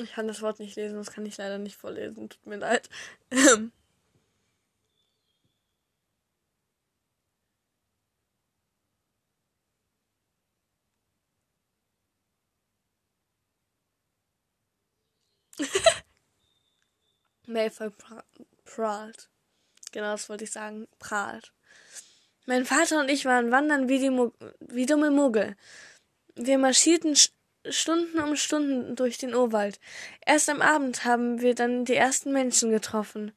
Ich 0.00 0.12
kann 0.12 0.28
das 0.28 0.42
Wort 0.42 0.60
nicht 0.60 0.76
lesen, 0.76 0.96
das 0.96 1.10
kann 1.10 1.26
ich 1.26 1.36
leider 1.36 1.58
nicht 1.58 1.76
vorlesen. 1.76 2.28
Tut 2.28 2.46
mir 2.46 2.56
leid. 2.58 2.88
Malfoy 17.46 17.90
prahlt. 18.64 19.28
Genau, 19.92 20.12
das 20.12 20.28
wollte 20.28 20.44
ich 20.44 20.52
sagen. 20.52 20.86
Prahlt. 20.98 21.52
Mein 22.46 22.64
Vater 22.64 23.00
und 23.00 23.10
ich 23.10 23.24
waren 23.24 23.50
wandern 23.50 23.88
wie, 23.88 23.98
die 23.98 24.10
Mug 24.10 24.34
wie 24.60 24.86
dumme 24.86 25.10
Muggel. 25.10 25.56
Wir 26.34 26.58
marschierten 26.58 27.16
Stunden 27.72 28.18
um 28.20 28.36
Stunden 28.36 28.96
durch 28.96 29.18
den 29.18 29.34
Urwald. 29.34 29.80
Erst 30.24 30.48
am 30.48 30.62
Abend 30.62 31.04
haben 31.04 31.40
wir 31.40 31.54
dann 31.54 31.84
die 31.84 31.94
ersten 31.96 32.32
Menschen 32.32 32.70
getroffen. 32.70 33.32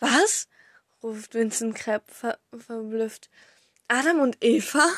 Was? 0.00 0.48
ruft 1.02 1.34
Vincent 1.34 1.74
Krepp 1.76 2.10
ver 2.10 2.38
verblüfft. 2.56 3.30
Adam 3.88 4.20
und 4.20 4.38
Eva? 4.42 4.88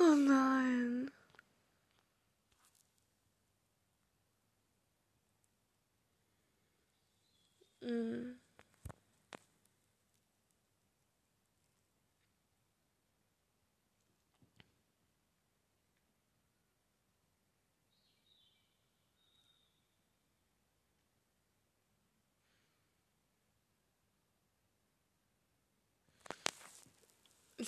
Oh 0.00 0.14
nein. 0.14 1.10
Mm. 7.82 8.47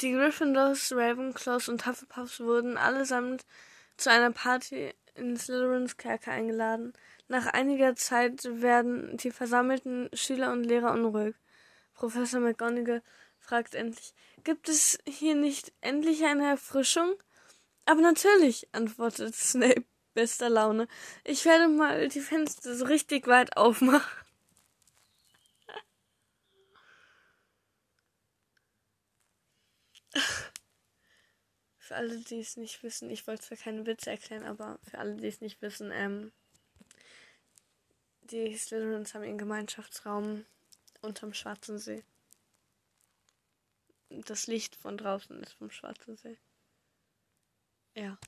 Die 0.00 0.12
Gryffindors, 0.12 0.92
Ravenclaws 0.92 1.68
und 1.68 1.86
Hufflepuffs 1.86 2.40
wurden 2.40 2.78
allesamt 2.78 3.44
zu 3.98 4.10
einer 4.10 4.30
Party 4.30 4.94
in 5.14 5.36
Slytherins 5.36 5.98
Kerker 5.98 6.32
eingeladen. 6.32 6.94
Nach 7.28 7.46
einiger 7.46 7.94
Zeit 7.96 8.44
werden 8.44 9.18
die 9.18 9.30
versammelten 9.30 10.08
Schüler 10.14 10.52
und 10.52 10.64
Lehrer 10.64 10.92
unruhig. 10.92 11.34
Professor 11.92 12.40
McGonagall 12.40 13.02
fragt 13.38 13.74
endlich, 13.74 14.14
gibt 14.42 14.70
es 14.70 14.98
hier 15.06 15.34
nicht 15.34 15.70
endlich 15.82 16.24
eine 16.24 16.48
Erfrischung? 16.48 17.14
Aber 17.84 18.00
natürlich, 18.00 18.68
antwortet 18.72 19.34
Snape 19.34 19.84
bester 20.14 20.48
Laune. 20.48 20.88
Ich 21.24 21.44
werde 21.44 21.68
mal 21.68 22.08
die 22.08 22.20
Fenster 22.20 22.74
so 22.74 22.86
richtig 22.86 23.26
weit 23.26 23.54
aufmachen. 23.58 24.10
für 31.78 31.96
alle, 31.96 32.18
die 32.18 32.40
es 32.40 32.56
nicht 32.56 32.82
wissen, 32.82 33.10
ich 33.10 33.26
wollte 33.26 33.42
zwar 33.42 33.58
keine 33.58 33.86
Witze 33.86 34.10
erklären, 34.10 34.44
aber 34.44 34.78
für 34.88 34.98
alle, 34.98 35.16
die 35.16 35.28
es 35.28 35.40
nicht 35.40 35.60
wissen, 35.62 35.90
ähm, 35.92 36.32
die 38.30 38.56
Slytherins 38.56 39.14
haben 39.14 39.24
ihren 39.24 39.38
Gemeinschaftsraum 39.38 40.44
unterm 41.02 41.34
Schwarzen 41.34 41.78
See. 41.78 42.04
Das 44.08 44.46
Licht 44.46 44.76
von 44.76 44.96
draußen 44.96 45.40
ist 45.42 45.54
vom 45.54 45.70
Schwarzen 45.70 46.16
See. 46.16 46.38
Ja. 47.94 48.18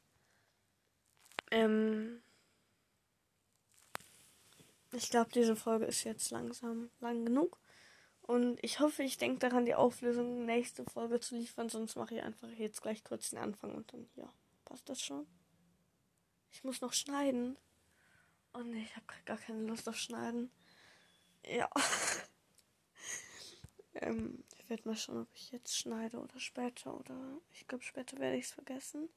Ähm. 1.51 2.23
Ich 4.95 5.09
glaube, 5.09 5.31
diese 5.33 5.57
Folge 5.57 5.87
ist 5.87 6.05
jetzt 6.05 6.31
langsam 6.31 6.91
lang 7.01 7.25
genug. 7.25 7.59
Und 8.23 8.63
ich 8.63 8.81
hoffe, 8.81 9.03
ich 9.03 9.19
denke 9.19 9.41
daran, 9.41 9.65
die 9.65 9.75
Auflösung 9.75 10.47
nächste 10.47 10.85
Folge 10.85 11.21
zu 11.21 11.37
liefern. 11.37 11.69
Sonst 11.69 11.97
mache 11.97 12.15
ich 12.15 12.23
einfach 12.23 12.49
jetzt 12.51 12.81
gleich 12.81 13.05
kurz 13.05 13.31
den 13.31 13.41
Anfang 13.41 13.75
und 13.75 13.93
dann, 13.93 14.09
ja, 14.15 14.33
passt 14.65 14.89
das 14.89 15.01
schon. 15.01 15.27
Ich 16.51 16.63
muss 16.63 16.81
noch 16.81 16.93
schneiden. 16.93 17.59
Oh 18.55 18.61
ne, 18.61 18.83
ich 18.83 18.95
habe 18.95 19.07
gar 19.25 19.39
keine 19.39 19.63
Lust 19.63 19.89
auf 19.89 19.97
Schneiden. 19.97 20.53
Ja. 21.45 21.69
ähm, 23.95 24.45
ich 24.59 24.71
werde 24.71 24.89
mal 24.89 24.97
schauen, 24.97 25.23
ob 25.23 25.35
ich 25.35 25.51
jetzt 25.51 25.77
schneide 25.77 26.19
oder 26.19 26.39
später. 26.39 26.99
Oder 26.99 27.41
ich 27.53 27.67
glaube, 27.67 27.83
später 27.83 28.19
werde 28.19 28.37
ich 28.37 28.45
es 28.45 28.53
vergessen. 28.53 29.09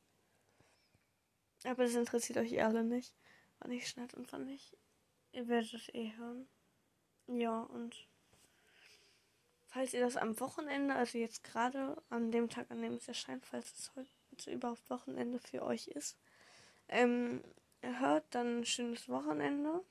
Aber 1.64 1.84
das 1.84 1.96
interessiert 1.96 2.38
euch 2.38 2.64
alle 2.64 2.84
nicht, 2.84 3.16
wann 3.60 3.72
ich 3.72 3.88
schneide 3.88 4.16
und 4.16 4.32
wann 4.32 4.46
nicht. 4.46 4.78
Ihr 5.32 5.48
werdet 5.48 5.74
es 5.74 5.90
eh 5.90 6.16
hören. 6.16 6.48
Ja, 7.28 7.62
und 7.62 8.08
falls 9.76 9.94
ihr 9.94 10.00
das 10.00 10.16
am 10.16 10.40
Wochenende, 10.40 10.96
also 10.96 11.18
jetzt 11.18 11.44
gerade 11.44 12.02
an 12.10 12.32
dem 12.32 12.50
Tag, 12.50 12.72
an 12.72 12.82
dem 12.82 12.94
es 12.94 13.10
erscheint, 13.10 13.46
falls 13.46 13.74
es 13.78 13.92
heute 13.96 14.52
überhaupt 14.52 14.90
Wochenende 14.90 15.38
für 15.38 15.64
euch 15.64 15.88
ist, 15.88 16.18
ähm, 16.88 17.44
hört, 17.82 18.24
dann 18.30 18.60
ein 18.60 18.66
schönes 18.66 19.10
Wochenende. 19.10 19.84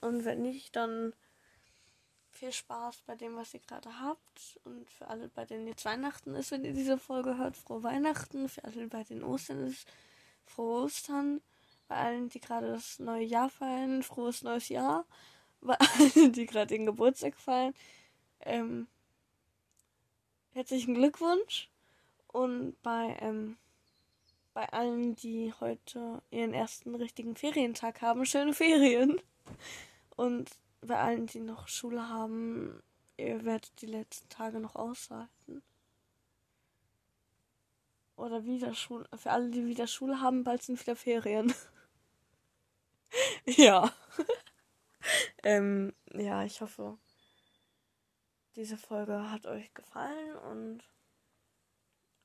Und 0.00 0.24
wenn 0.24 0.40
nicht, 0.40 0.74
dann 0.74 1.12
viel 2.30 2.50
Spaß 2.50 3.02
bei 3.04 3.14
dem, 3.14 3.36
was 3.36 3.52
ihr 3.52 3.60
gerade 3.60 4.00
habt. 4.00 4.58
Und 4.64 4.88
für 4.88 5.08
alle, 5.08 5.28
bei 5.28 5.44
denen 5.44 5.66
jetzt 5.66 5.84
Weihnachten 5.84 6.34
ist, 6.34 6.50
wenn 6.50 6.64
ihr 6.64 6.72
diese 6.72 6.96
Folge 6.96 7.36
hört, 7.36 7.58
frohe 7.58 7.82
Weihnachten. 7.82 8.48
Für 8.48 8.64
alle, 8.64 8.86
bei 8.86 9.04
denen 9.04 9.22
Ostern 9.22 9.66
ist, 9.66 9.86
frohe 10.46 10.84
Ostern. 10.84 11.42
Bei 11.88 11.96
allen, 11.96 12.30
die 12.30 12.40
gerade 12.40 12.68
das 12.68 12.98
neue 13.00 13.24
Jahr 13.24 13.50
feiern, 13.50 14.02
frohes 14.02 14.42
neues 14.42 14.70
Jahr. 14.70 15.04
Bei 15.60 15.76
allen, 15.78 16.32
die 16.32 16.46
gerade 16.46 16.68
den 16.68 16.86
Geburtstag 16.86 17.36
feiern, 17.36 17.74
ähm, 18.40 18.86
herzlichen 20.52 20.94
Glückwunsch. 20.94 21.70
Und 22.28 22.80
bei, 22.82 23.16
ähm, 23.20 23.56
bei 24.54 24.68
allen, 24.70 25.16
die 25.16 25.52
heute 25.60 26.22
ihren 26.30 26.54
ersten 26.54 26.94
richtigen 26.94 27.36
Ferientag 27.36 28.02
haben, 28.02 28.26
schöne 28.26 28.54
Ferien. 28.54 29.20
Und 30.16 30.50
bei 30.80 30.98
allen, 30.98 31.26
die 31.26 31.40
noch 31.40 31.68
Schule 31.68 32.08
haben, 32.08 32.82
ihr 33.16 33.44
werdet 33.44 33.80
die 33.80 33.86
letzten 33.86 34.28
Tage 34.28 34.60
noch 34.60 34.76
aushalten. 34.76 35.62
Oder 38.16 38.44
wieder 38.44 38.74
Schule. 38.74 39.08
Für 39.16 39.30
alle, 39.30 39.50
die 39.50 39.66
wieder 39.66 39.86
Schule 39.86 40.20
haben, 40.20 40.42
bald 40.42 40.62
sind 40.62 40.80
wieder 40.80 40.96
Ferien. 40.96 41.54
ja. 43.44 43.92
ähm, 45.44 45.94
ja, 46.12 46.42
ich 46.44 46.60
hoffe, 46.60 46.98
diese 48.58 48.76
Folge 48.76 49.30
hat 49.30 49.46
euch 49.46 49.72
gefallen 49.72 50.36
und 50.50 50.82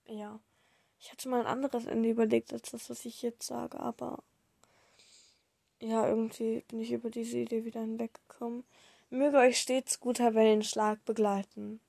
ja. 0.08 0.40
Ich 1.00 1.12
hatte 1.12 1.30
mal 1.30 1.42
ein 1.42 1.46
anderes 1.48 1.86
Ende 1.86 2.10
überlegt 2.10 2.52
als 2.54 2.72
das, 2.72 2.90
was 2.90 3.06
ich 3.06 3.22
jetzt 3.22 3.46
sage, 3.46 3.80
aber 3.80 4.24
ja, 5.80 6.08
irgendwie 6.08 6.64
bin 6.70 6.80
ich 6.80 6.92
über 6.92 7.10
diese 7.10 7.38
Idee 7.38 7.66
wieder 7.66 7.82
hinweggekommen. 7.82 8.64
Möge 9.10 9.38
euch 9.38 9.60
stets 9.60 10.00
guter 10.00 10.34
Wellenschlag 10.34 11.04
begleiten. 11.06 11.82